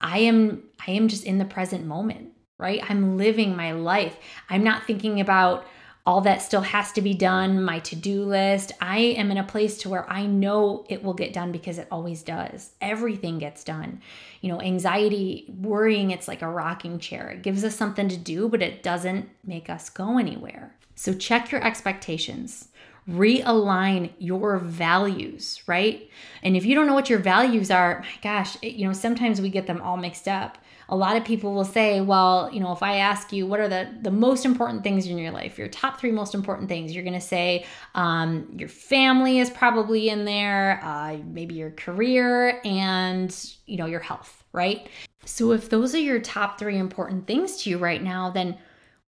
I 0.00 0.18
am 0.18 0.64
I 0.86 0.90
am 0.92 1.08
just 1.08 1.24
in 1.24 1.38
the 1.38 1.44
present 1.44 1.86
moment, 1.86 2.32
right? 2.58 2.80
I'm 2.88 3.16
living 3.16 3.56
my 3.56 3.72
life. 3.72 4.16
I'm 4.50 4.64
not 4.64 4.86
thinking 4.86 5.20
about 5.20 5.66
all 6.06 6.20
that 6.20 6.42
still 6.42 6.60
has 6.60 6.92
to 6.92 7.00
be 7.00 7.14
done, 7.14 7.62
my 7.62 7.78
to-do 7.78 8.24
list. 8.24 8.72
I 8.80 8.98
am 8.98 9.30
in 9.30 9.38
a 9.38 9.44
place 9.44 9.78
to 9.78 9.88
where 9.88 10.08
I 10.10 10.26
know 10.26 10.84
it 10.90 11.02
will 11.02 11.14
get 11.14 11.32
done 11.32 11.50
because 11.50 11.78
it 11.78 11.88
always 11.90 12.22
does. 12.22 12.72
Everything 12.82 13.38
gets 13.38 13.64
done. 13.64 14.02
You 14.42 14.52
know, 14.52 14.60
anxiety, 14.60 15.46
worrying, 15.48 16.10
it's 16.10 16.28
like 16.28 16.42
a 16.42 16.50
rocking 16.50 16.98
chair. 16.98 17.30
It 17.30 17.42
gives 17.42 17.64
us 17.64 17.74
something 17.74 18.08
to 18.10 18.18
do, 18.18 18.50
but 18.50 18.60
it 18.60 18.82
doesn't 18.82 19.30
make 19.46 19.70
us 19.70 19.88
go 19.88 20.18
anywhere. 20.18 20.74
So 20.94 21.14
check 21.14 21.50
your 21.50 21.64
expectations. 21.64 22.68
Realign 23.08 24.12
your 24.18 24.58
values, 24.58 25.62
right? 25.66 26.08
And 26.42 26.54
if 26.54 26.66
you 26.66 26.74
don't 26.74 26.86
know 26.86 26.94
what 26.94 27.10
your 27.10 27.18
values 27.18 27.70
are, 27.70 28.00
my 28.00 28.20
gosh, 28.22 28.56
it, 28.62 28.74
you 28.74 28.86
know, 28.86 28.92
sometimes 28.92 29.40
we 29.40 29.48
get 29.48 29.66
them 29.66 29.80
all 29.80 29.96
mixed 29.96 30.28
up 30.28 30.58
a 30.88 30.96
lot 30.96 31.16
of 31.16 31.24
people 31.24 31.54
will 31.54 31.64
say, 31.64 32.00
well, 32.00 32.50
you 32.52 32.60
know, 32.60 32.72
if 32.72 32.82
I 32.82 32.96
ask 32.96 33.32
you 33.32 33.46
what 33.46 33.60
are 33.60 33.68
the, 33.68 33.88
the 34.02 34.10
most 34.10 34.44
important 34.44 34.82
things 34.82 35.06
in 35.06 35.18
your 35.18 35.32
life, 35.32 35.58
your 35.58 35.68
top 35.68 35.98
three 35.98 36.12
most 36.12 36.34
important 36.34 36.68
things, 36.68 36.94
you're 36.94 37.04
going 37.04 37.14
to 37.14 37.20
say 37.20 37.64
um, 37.94 38.48
your 38.56 38.68
family 38.68 39.38
is 39.38 39.50
probably 39.50 40.08
in 40.08 40.24
there, 40.24 40.80
uh, 40.82 41.16
maybe 41.26 41.54
your 41.54 41.70
career, 41.70 42.60
and, 42.64 43.54
you 43.66 43.76
know, 43.76 43.86
your 43.86 44.00
health, 44.00 44.44
right? 44.52 44.88
So 45.24 45.52
if 45.52 45.70
those 45.70 45.94
are 45.94 46.00
your 46.00 46.20
top 46.20 46.58
three 46.58 46.78
important 46.78 47.26
things 47.26 47.62
to 47.62 47.70
you 47.70 47.78
right 47.78 48.02
now, 48.02 48.30
then 48.30 48.58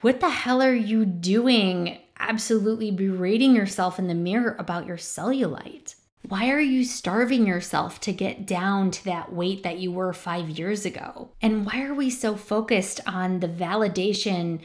what 0.01 0.21
the 0.21 0.31
hell 0.31 0.63
are 0.63 0.75
you 0.75 1.05
doing 1.05 1.99
absolutely 2.19 2.91
berating 2.91 3.57
yourself 3.57 3.99
in 3.99 4.07
the 4.07 4.15
mirror 4.15 4.55
about 4.59 4.87
your 4.87 4.97
cellulite? 4.97 5.95
Why 6.27 6.49
are 6.49 6.61
you 6.61 6.85
starving 6.85 7.47
yourself 7.47 8.01
to 8.01 8.13
get 8.13 8.47
down 8.47 8.91
to 8.93 9.05
that 9.05 9.31
weight 9.31 9.63
that 9.63 9.79
you 9.79 9.93
were 9.93 10.15
five 10.15 10.49
years 10.49 10.87
ago? 10.87 11.29
And 11.43 11.67
why 11.67 11.83
are 11.83 11.93
we 11.93 12.09
so 12.09 12.35
focused 12.35 12.99
on 13.07 13.41
the 13.41 13.49
validation 13.49 14.61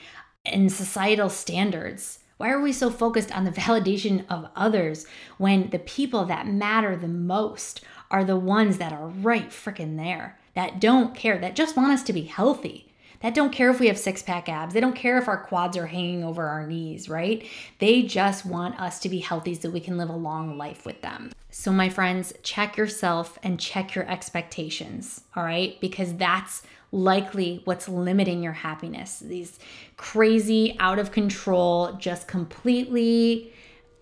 and 0.46 0.72
societal 0.72 1.30
standards? 1.30 2.20
Why 2.38 2.52
are 2.52 2.62
we 2.62 2.72
so 2.72 2.90
focused 2.90 3.36
on 3.36 3.44
the 3.44 3.52
validation 3.68 4.26
of 4.30 4.50
others 4.56 5.06
when 5.38 5.70
the 5.72 5.80
people 5.80 6.24
that 6.26 6.48
matter 6.48 6.96
the 6.96 7.10
most 7.10 7.82
are 8.10 8.24
the 8.24 8.38
ones 8.38 8.78
that 8.78 8.94
are 8.94 9.10
right 9.10 9.50
freaking 9.50 9.98
there, 9.98 10.40
that 10.56 10.80
don't 10.80 11.14
care, 11.14 11.38
that 11.40 11.58
just 11.58 11.76
want 11.76 11.92
us 11.92 12.04
to 12.04 12.14
be 12.14 12.24
healthy? 12.24 12.86
that 13.22 13.36
don't 13.36 13.52
care 13.52 13.70
if 13.70 13.82
we 13.82 13.88
have 13.88 13.98
six 13.98 14.24
pack 14.24 14.48
abs. 14.48 14.74
They 14.74 14.80
don't 14.80 14.96
care 14.96 15.18
if 15.18 15.28
our 15.28 15.44
quads 15.44 15.76
are 15.76 15.88
hanging 15.88 16.24
over 16.24 16.48
our 16.48 16.66
knees, 16.66 17.10
right? 17.10 17.46
They 17.80 18.04
just 18.04 18.46
want 18.46 18.80
us 18.80 19.00
to 19.02 19.10
be 19.10 19.20
healthy 19.20 19.56
so 19.56 19.70
we 19.70 19.82
can 19.82 19.98
live 19.98 20.10
a 20.10 20.16
long 20.16 20.58
life 20.58 20.86
with 20.86 21.02
them. 21.02 21.32
So, 21.52 21.72
my 21.72 21.90
friends, 21.90 22.34
check 22.44 22.78
yourself 22.78 23.40
and 23.42 23.60
check 23.60 23.96
your 23.96 24.08
expectations, 24.10 25.22
all 25.36 25.44
right? 25.44 25.80
Because 25.82 26.14
that's 26.16 26.62
likely 26.92 27.62
what's 27.66 27.90
limiting 27.90 28.44
your 28.44 28.54
happiness. 28.54 29.20
These 29.20 29.60
crazy, 29.98 30.76
out 30.80 31.00
of 31.00 31.12
control, 31.12 31.94
just 31.94 32.28
completely 32.28 33.52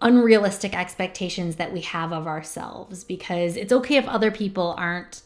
unrealistic 0.01 0.75
expectations 0.75 1.55
that 1.55 1.73
we 1.73 1.81
have 1.81 2.11
of 2.11 2.27
ourselves. 2.27 3.05
Because 3.05 3.55
it's 3.55 3.71
okay 3.71 3.95
if 3.95 4.07
other 4.07 4.31
people 4.31 4.75
aren't 4.77 5.21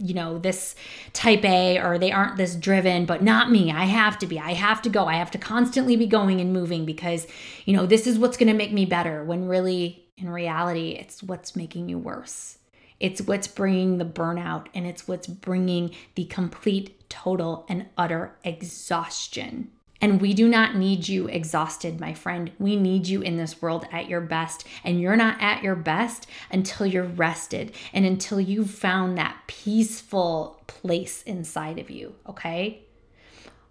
you 0.00 0.12
know 0.12 0.38
this 0.38 0.74
type 1.14 1.44
A 1.44 1.78
or 1.78 1.98
they 1.98 2.12
aren't 2.12 2.36
this 2.36 2.54
driven 2.54 3.06
but 3.06 3.22
not 3.22 3.50
me. 3.50 3.72
I 3.72 3.84
have 3.84 4.18
to 4.18 4.26
be. 4.26 4.38
I 4.38 4.52
have 4.52 4.82
to 4.82 4.90
go. 4.90 5.06
I 5.06 5.14
have 5.14 5.30
to 5.32 5.38
constantly 5.38 5.96
be 5.96 6.06
going 6.06 6.40
and 6.40 6.52
moving 6.52 6.84
because 6.84 7.26
you 7.64 7.76
know 7.76 7.86
this 7.86 8.06
is 8.06 8.18
what's 8.18 8.36
going 8.36 8.48
to 8.48 8.54
make 8.54 8.72
me 8.72 8.84
better. 8.84 9.24
When 9.24 9.48
really 9.48 10.07
in 10.18 10.28
reality 10.28 10.90
it's 10.90 11.22
what's 11.22 11.56
making 11.56 11.88
you 11.88 11.98
worse 11.98 12.58
it's 13.00 13.22
what's 13.22 13.46
bringing 13.46 13.98
the 13.98 14.04
burnout 14.04 14.66
and 14.74 14.86
it's 14.86 15.06
what's 15.06 15.26
bringing 15.26 15.94
the 16.14 16.24
complete 16.24 17.08
total 17.08 17.64
and 17.68 17.86
utter 17.96 18.36
exhaustion 18.44 19.70
and 20.00 20.20
we 20.20 20.32
do 20.32 20.48
not 20.48 20.76
need 20.76 21.08
you 21.08 21.26
exhausted, 21.26 21.98
my 21.98 22.14
friend. 22.14 22.52
We 22.58 22.76
need 22.76 23.08
you 23.08 23.20
in 23.20 23.36
this 23.36 23.60
world 23.60 23.86
at 23.90 24.08
your 24.08 24.20
best. 24.20 24.64
And 24.84 25.00
you're 25.00 25.16
not 25.16 25.40
at 25.40 25.62
your 25.62 25.74
best 25.74 26.26
until 26.50 26.86
you're 26.86 27.02
rested 27.02 27.72
and 27.92 28.06
until 28.06 28.40
you've 28.40 28.70
found 28.70 29.18
that 29.18 29.42
peaceful 29.48 30.62
place 30.66 31.22
inside 31.22 31.78
of 31.78 31.90
you, 31.90 32.14
okay? 32.28 32.84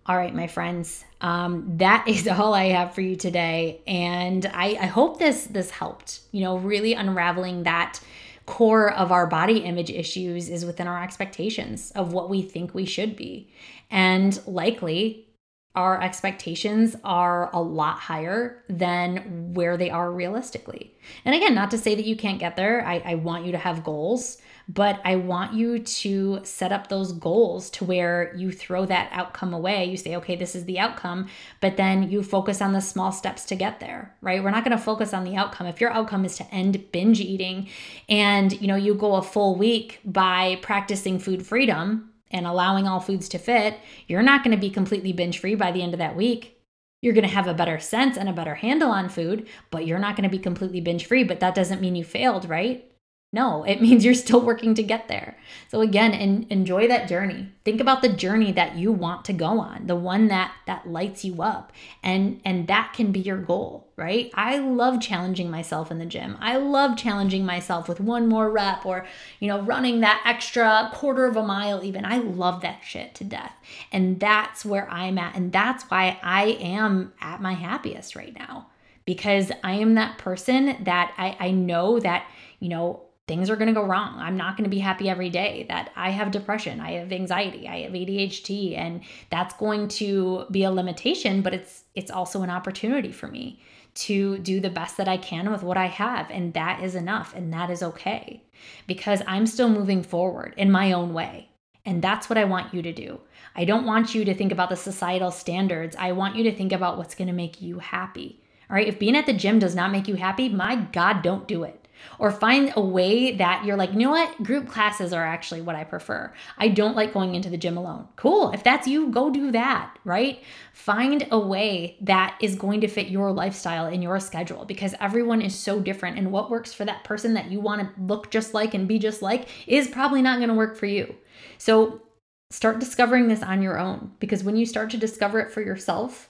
All 0.08 0.16
right, 0.16 0.34
my 0.34 0.48
friends, 0.48 1.04
um, 1.20 1.66
that 1.78 2.08
is 2.08 2.28
all 2.30 2.54
I 2.54 2.66
have 2.70 2.96
for 2.96 3.02
you 3.02 3.18
today, 3.18 3.82
and 3.86 4.46
I, 4.54 4.78
I 4.80 4.86
hope 4.86 5.20
this 5.20 5.46
this 5.46 5.70
helped. 5.70 6.22
You 6.32 6.42
know, 6.42 6.58
really 6.58 6.94
unraveling 6.94 7.64
that 7.64 8.00
core 8.46 8.94
of 8.94 9.12
our 9.12 9.28
body 9.28 9.58
image 9.58 9.90
issues 9.90 10.48
is 10.48 10.64
within 10.66 10.88
our 10.88 11.04
expectations 11.04 11.92
of 11.92 12.14
what 12.14 12.30
we 12.30 12.42
think 12.42 12.74
we 12.74 12.86
should 12.86 13.18
be, 13.18 13.50
and 13.92 14.40
likely 14.48 15.28
our 15.76 16.02
expectations 16.02 16.96
are 17.04 17.52
a 17.54 17.62
lot 17.62 18.00
higher 18.00 18.64
than 18.68 19.54
where 19.54 19.78
they 19.78 19.92
are 19.92 20.12
realistically. 20.12 20.96
And 21.24 21.36
again, 21.36 21.54
not 21.54 21.70
to 21.72 21.78
say 21.78 21.94
that 21.94 22.06
you 22.06 22.16
can't 22.16 22.40
get 22.40 22.56
there. 22.56 22.84
I, 22.84 23.00
I 23.06 23.16
want 23.16 23.46
you 23.46 23.52
to 23.52 23.60
have 23.60 23.84
goals 23.84 24.38
but 24.70 25.00
I 25.06 25.16
want 25.16 25.54
you 25.54 25.80
to 25.80 26.42
set 26.44 26.72
up 26.72 26.88
those 26.88 27.14
goals 27.14 27.70
to 27.72 27.86
where 27.86 28.36
you 28.36 28.52
throw 28.52 28.86
that 28.86 29.10
outcome 29.14 29.54
away. 29.54 29.86
You 29.86 29.96
say, 29.96 30.16
okay, 30.18 30.36
this 30.36 30.56
is 30.56 30.66
the 30.66 30.78
outcome, 30.78 31.28
but 31.62 31.78
then 31.78 32.12
you 32.12 32.22
focus 32.22 32.62
on 32.62 32.74
the 32.74 32.82
small 32.82 33.12
steps 33.12 33.46
to 33.46 33.56
get 33.56 33.80
there, 33.80 34.16
right? 34.22 34.44
We're 34.44 34.52
not 34.52 34.66
going 34.66 34.78
to 34.78 34.84
focus 34.84 35.14
on 35.14 35.24
the 35.24 35.38
outcome. 35.38 35.68
If 35.68 35.80
your 35.80 35.92
outcome 35.92 36.26
is 36.26 36.36
to 36.38 36.54
end 36.54 36.92
binge 36.92 37.22
eating 37.22 37.70
and, 38.10 38.60
you 38.60 38.68
know, 38.68 38.76
you 38.76 38.94
go 38.94 39.16
a 39.16 39.22
full 39.22 39.56
week 39.56 40.00
by 40.04 40.60
practicing 40.62 41.18
food 41.18 41.46
freedom 41.46 42.12
and 42.30 42.46
allowing 42.46 42.88
all 42.88 43.00
foods 43.00 43.30
to 43.30 43.38
fit, 43.38 43.80
you're 44.08 44.22
not 44.22 44.44
going 44.44 44.56
to 44.56 44.60
be 44.60 44.70
completely 44.70 45.14
binge 45.14 45.40
free 45.40 45.56
by 45.56 45.72
the 45.72 45.82
end 45.82 45.94
of 45.94 46.00
that 46.00 46.18
week. 46.18 46.60
You're 47.02 47.14
going 47.14 47.28
to 47.28 47.34
have 47.34 47.48
a 47.48 47.54
better 47.54 47.80
sense 47.80 48.18
and 48.18 48.28
a 48.28 48.34
better 48.34 48.56
handle 48.56 48.90
on 48.90 49.08
food, 49.08 49.48
but 49.72 49.86
you're 49.86 50.00
not 50.00 50.18
going 50.18 50.30
to 50.30 50.36
be 50.36 50.42
completely 50.42 50.82
binge 50.82 51.06
free. 51.06 51.24
But 51.24 51.40
that 51.40 51.56
doesn't 51.56 51.80
mean 51.80 51.96
you 51.96 52.04
failed, 52.04 52.50
right? 52.50 52.92
No, 53.34 53.64
it 53.66 53.82
means 53.82 54.06
you're 54.06 54.14
still 54.14 54.42
working 54.42 54.74
to 54.76 54.84
get 54.84 55.08
there. 55.08 55.38
So 55.70 55.82
again, 55.82 56.14
en- 56.14 56.48
enjoy 56.50 56.88
that 56.88 57.10
journey. 57.10 57.50
Think 57.66 57.82
about 57.82 58.02
the 58.02 58.10
journey 58.10 58.54
that 58.54 58.78
you 58.78 58.92
want 58.92 59.26
to 59.26 59.34
go 59.34 59.60
on, 59.60 59.88
the 59.88 59.96
one 59.96 60.30
that 60.30 60.54
that 60.66 60.88
lights 60.88 61.26
you 61.26 61.42
up. 61.42 61.74
And 62.02 62.40
and 62.46 62.68
that 62.68 62.94
can 62.94 63.12
be 63.12 63.20
your 63.20 63.38
goal, 63.38 63.90
right? 63.98 64.32
I 64.34 64.60
love 64.60 65.02
challenging 65.02 65.52
myself 65.52 65.92
in 65.92 66.00
the 66.00 66.06
gym. 66.06 66.38
I 66.40 66.56
love 66.58 66.98
challenging 66.98 67.46
myself 67.46 67.90
with 67.90 68.00
one 68.00 68.28
more 68.28 68.50
rep 68.50 68.86
or, 68.86 69.06
you 69.40 69.50
know, 69.50 69.62
running 69.62 70.00
that 70.02 70.24
extra 70.26 70.90
quarter 70.94 71.26
of 71.26 71.36
a 71.36 71.44
mile 71.44 71.84
even. 71.84 72.06
I 72.06 72.18
love 72.20 72.62
that 72.62 72.82
shit 72.84 73.14
to 73.16 73.26
death. 73.26 73.54
And 73.92 74.20
that's 74.20 74.64
where 74.64 74.90
I'm 74.90 75.18
at 75.18 75.36
and 75.36 75.52
that's 75.52 75.84
why 75.86 76.18
I 76.24 76.58
am 76.62 77.14
at 77.20 77.42
my 77.42 77.54
happiest 77.54 78.16
right 78.16 78.34
now 78.34 78.68
because 79.06 79.52
I 79.64 79.74
am 79.74 79.96
that 79.96 80.18
person 80.18 80.78
that 80.86 81.14
I 81.18 81.36
I 81.40 81.52
know 81.52 82.00
that, 82.00 82.26
you 82.60 82.70
know, 82.70 83.04
things 83.28 83.50
are 83.50 83.56
going 83.56 83.68
to 83.68 83.74
go 83.74 83.86
wrong. 83.86 84.16
I'm 84.20 84.38
not 84.38 84.56
going 84.56 84.64
to 84.64 84.70
be 84.70 84.80
happy 84.80 85.10
every 85.10 85.30
day. 85.30 85.66
That 85.70 85.92
I 85.96 86.12
have 86.12 86.32
depression, 86.32 86.80
I 86.80 86.94
have 86.94 87.12
anxiety, 87.12 87.68
I 87.68 87.82
have 87.82 87.92
ADHD, 87.92 88.78
and 88.78 89.02
that's 89.30 89.54
going 89.56 89.90
to 89.90 90.46
be 90.50 90.64
a 90.64 90.72
limitation, 90.72 91.42
but 91.42 91.54
it's 91.54 91.84
it's 91.96 92.12
also 92.12 92.42
an 92.42 92.50
opportunity 92.50 93.12
for 93.12 93.28
me 93.28 93.62
to 93.96 94.38
do 94.40 94.60
the 94.60 94.70
best 94.70 94.98
that 94.98 95.08
I 95.08 95.18
can 95.18 95.52
with 95.52 95.64
what 95.64 95.78
I 95.78 95.88
have, 95.88 96.30
and 96.32 96.54
that 96.54 96.84
is 96.84 96.96
enough 96.96 97.34
and 97.36 97.52
that 97.54 97.70
is 97.70 97.84
okay 97.84 98.44
because 98.86 99.22
I'm 99.28 99.46
still 99.46 99.70
moving 99.70 100.04
forward 100.04 100.54
in 100.58 100.72
my 100.72 100.92
own 100.92 101.14
way. 101.14 101.50
And 101.86 102.02
that's 102.02 102.30
what 102.30 102.38
I 102.38 102.44
want 102.44 102.74
you 102.74 102.82
to 102.82 102.92
do. 102.92 103.22
I 103.56 103.64
don't 103.64 103.86
want 103.86 104.14
you 104.14 104.26
to 104.26 104.34
think 104.34 104.52
about 104.52 104.70
the 104.70 104.76
societal 104.76 105.32
standards. 105.32 105.96
I 105.98 106.12
want 106.12 106.36
you 106.36 106.44
to 106.44 106.56
think 106.56 106.74
about 106.74 106.98
what's 106.98 107.16
going 107.16 107.30
to 107.30 107.34
make 107.34 107.62
you 107.62 107.80
happy. 107.80 108.42
All 108.70 108.76
right, 108.76 108.88
if 108.88 109.00
being 109.00 109.16
at 109.16 109.26
the 109.26 109.34
gym 109.34 109.60
does 109.60 109.74
not 109.74 109.92
make 109.92 110.08
you 110.08 110.16
happy, 110.16 110.50
my 110.50 110.76
God, 110.76 111.22
don't 111.22 111.48
do 111.48 111.64
it. 111.64 111.87
Or 112.20 112.32
find 112.32 112.74
a 112.76 112.82
way 112.82 113.36
that 113.36 113.66
you're 113.66 113.78
like, 113.78 113.92
you 113.92 114.00
know 114.00 114.12
what? 114.12 114.42
Group 114.44 114.68
classes 114.68 115.14
are 115.14 115.26
actually 115.26 115.62
what 115.62 115.76
I 115.76 115.84
prefer. 115.84 116.34
I 116.58 116.70
don't 116.70 116.96
like 116.96 117.14
going 117.14 117.36
into 117.36 117.50
the 117.50 117.58
gym 117.58 117.78
alone. 117.78 118.08
Cool. 118.16 118.52
If 118.52 118.64
that's 118.64 118.88
you, 118.88 119.10
go 119.10 119.30
do 119.30 119.52
that, 119.52 119.98
right? 120.04 120.42
Find 120.74 121.28
a 121.32 121.40
way 121.40 121.98
that 122.02 122.38
is 122.42 122.56
going 122.56 122.82
to 122.82 122.88
fit 122.88 123.08
your 123.08 123.32
lifestyle 123.32 123.86
and 123.86 124.02
your 124.02 124.20
schedule 124.20 124.66
because 124.66 124.96
everyone 125.00 125.42
is 125.42 125.56
so 125.56 125.80
different. 125.80 126.18
And 126.18 126.32
what 126.32 126.50
works 126.50 126.74
for 126.74 126.86
that 126.86 127.04
person 127.04 127.34
that 127.36 127.52
you 127.52 127.60
want 127.60 127.82
to 127.82 128.02
look 128.02 128.32
just 128.32 128.54
like 128.54 128.74
and 128.74 128.88
be 128.88 129.00
just 129.00 129.22
like 129.22 129.48
is 129.68 129.88
probably 129.88 130.22
not 130.22 130.38
going 130.38 130.50
to 130.50 130.56
work 130.56 130.76
for 130.76 130.86
you. 130.86 131.16
So 131.58 132.02
start 132.50 132.80
discovering 132.80 133.28
this 133.28 133.44
on 133.44 133.62
your 133.62 133.78
own 133.78 134.12
because 134.20 134.44
when 134.44 134.56
you 134.56 134.66
start 134.66 134.90
to 134.92 134.98
discover 134.98 135.40
it 135.40 135.52
for 135.52 135.62
yourself, 135.62 136.30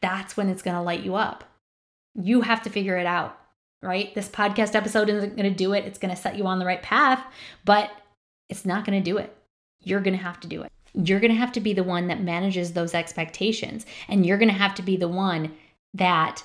that's 0.00 0.36
when 0.36 0.48
it's 0.48 0.62
going 0.62 0.76
to 0.76 0.82
light 0.82 1.02
you 1.02 1.14
up. 1.14 1.44
You 2.14 2.42
have 2.42 2.62
to 2.62 2.70
figure 2.70 2.96
it 2.96 3.06
out 3.06 3.38
right? 3.84 4.14
This 4.14 4.28
podcast 4.28 4.74
episode 4.74 5.08
isn't 5.08 5.36
going 5.36 5.50
to 5.50 5.56
do 5.56 5.72
it. 5.74 5.84
It's 5.84 5.98
going 5.98 6.14
to 6.14 6.20
set 6.20 6.36
you 6.36 6.46
on 6.46 6.58
the 6.58 6.66
right 6.66 6.82
path, 6.82 7.24
but 7.64 7.90
it's 8.48 8.64
not 8.64 8.84
going 8.84 8.98
to 9.02 9.10
do 9.10 9.18
it. 9.18 9.36
You're 9.82 10.00
going 10.00 10.16
to 10.16 10.22
have 10.22 10.40
to 10.40 10.48
do 10.48 10.62
it. 10.62 10.72
You're 10.94 11.20
going 11.20 11.32
to 11.32 11.38
have 11.38 11.52
to 11.52 11.60
be 11.60 11.72
the 11.72 11.82
one 11.82 12.08
that 12.08 12.22
manages 12.22 12.72
those 12.72 12.94
expectations, 12.94 13.84
and 14.08 14.24
you're 14.24 14.38
going 14.38 14.48
to 14.48 14.54
have 14.54 14.74
to 14.76 14.82
be 14.82 14.96
the 14.96 15.08
one 15.08 15.52
that 15.92 16.42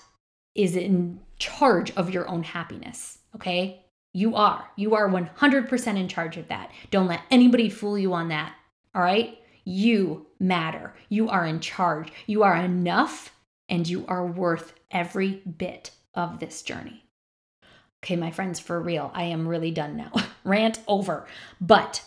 is 0.56 0.76
in 0.76 1.20
charge 1.38 1.92
of 1.92 2.14
your 2.14 2.28
own 2.28 2.44
happiness, 2.44 3.20
okay? 3.36 3.86
You 4.14 4.36
are. 4.36 4.68
You 4.76 4.96
are 4.96 5.08
100% 5.08 5.98
in 5.98 6.08
charge 6.08 6.38
of 6.38 6.48
that. 6.48 6.72
Don't 6.90 7.08
let 7.08 7.22
anybody 7.30 7.70
fool 7.70 7.98
you 7.98 8.14
on 8.14 8.30
that, 8.30 8.54
all 8.96 9.02
right? 9.02 9.38
You 9.66 10.26
matter. 10.40 10.96
You 11.10 11.30
are 11.30 11.46
in 11.46 11.60
charge. 11.60 12.12
You 12.26 12.42
are 12.44 12.56
enough, 12.56 13.36
and 13.70 13.88
you 13.88 14.04
are 14.08 14.26
worth 14.26 14.74
every 14.90 15.44
bit 15.58 15.92
of 16.16 16.40
this 16.40 16.64
journey. 16.64 17.06
Okay, 18.04 18.16
my 18.16 18.32
friends, 18.32 18.60
for 18.60 18.80
real, 18.80 19.12
I 19.14 19.24
am 19.24 19.48
really 19.48 19.72
done 19.72 19.98
now. 19.98 20.12
Rant 20.44 20.80
over. 20.88 21.26
But 21.60 22.04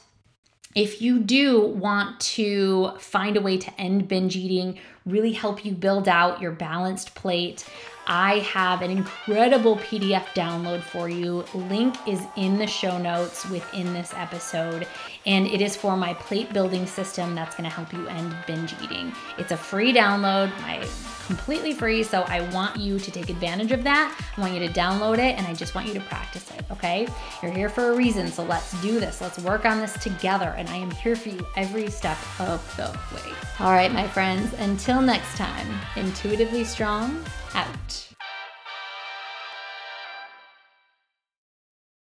if 0.74 1.02
you 1.02 1.18
do 1.18 1.60
want 1.60 2.18
to 2.20 2.92
find 2.98 3.36
a 3.36 3.42
way 3.42 3.58
to 3.58 3.80
end 3.80 4.08
binge 4.08 4.36
eating, 4.36 4.78
really 5.04 5.32
help 5.32 5.64
you 5.64 5.72
build 5.72 6.08
out 6.08 6.40
your 6.40 6.52
balanced 6.52 7.14
plate, 7.14 7.68
I 8.06 8.40
have 8.40 8.82
an 8.82 8.90
incredible 8.90 9.76
PDF 9.76 10.24
download 10.34 10.82
for 10.82 11.08
you. 11.08 11.44
Link 11.54 11.96
is 12.06 12.20
in 12.36 12.58
the 12.58 12.66
show 12.66 12.98
notes 12.98 13.48
within 13.48 13.92
this 13.92 14.12
episode, 14.16 14.88
and 15.24 15.46
it 15.46 15.60
is 15.60 15.76
for 15.76 15.96
my 15.96 16.14
plate 16.14 16.52
building 16.52 16.86
system 16.86 17.34
that's 17.34 17.54
going 17.54 17.68
to 17.68 17.74
help 17.74 17.92
you 17.92 18.08
end 18.08 18.34
binge 18.46 18.74
eating. 18.82 19.12
It's 19.38 19.52
a 19.52 19.56
free 19.56 19.92
download, 19.92 20.50
my 20.62 20.86
completely 21.26 21.72
free, 21.72 22.02
so 22.02 22.22
I 22.22 22.40
want 22.50 22.76
you 22.76 22.98
to 22.98 23.10
take 23.10 23.30
advantage 23.30 23.70
of 23.70 23.84
that. 23.84 24.18
I 24.36 24.40
want 24.40 24.52
you 24.52 24.66
to 24.66 24.72
download 24.72 25.18
it, 25.18 25.38
and 25.38 25.46
I 25.46 25.54
just 25.54 25.74
want 25.74 25.86
you 25.86 25.94
to 25.94 26.00
practice 26.00 26.50
it, 26.50 26.64
okay? 26.70 27.06
You're 27.42 27.52
here 27.52 27.68
for 27.68 27.90
a 27.90 27.96
reason, 27.96 28.26
so 28.28 28.42
let's 28.42 28.80
do 28.82 28.98
this. 28.98 29.20
Let's 29.20 29.38
work 29.38 29.64
on 29.64 29.78
this 29.78 29.94
together, 30.02 30.54
and 30.58 30.68
I 30.68 30.76
am 30.76 30.90
here 30.90 31.14
for 31.14 31.28
you 31.28 31.46
every 31.56 31.88
step 31.88 32.18
of 32.40 32.76
the 32.76 32.88
way. 33.14 33.34
All 33.60 33.70
right, 33.70 33.92
my 33.92 34.08
friends, 34.08 34.52
until 34.54 35.00
next 35.00 35.36
time, 35.36 35.68
intuitively 35.96 36.64
strong 36.64 37.24
out. 37.54 38.11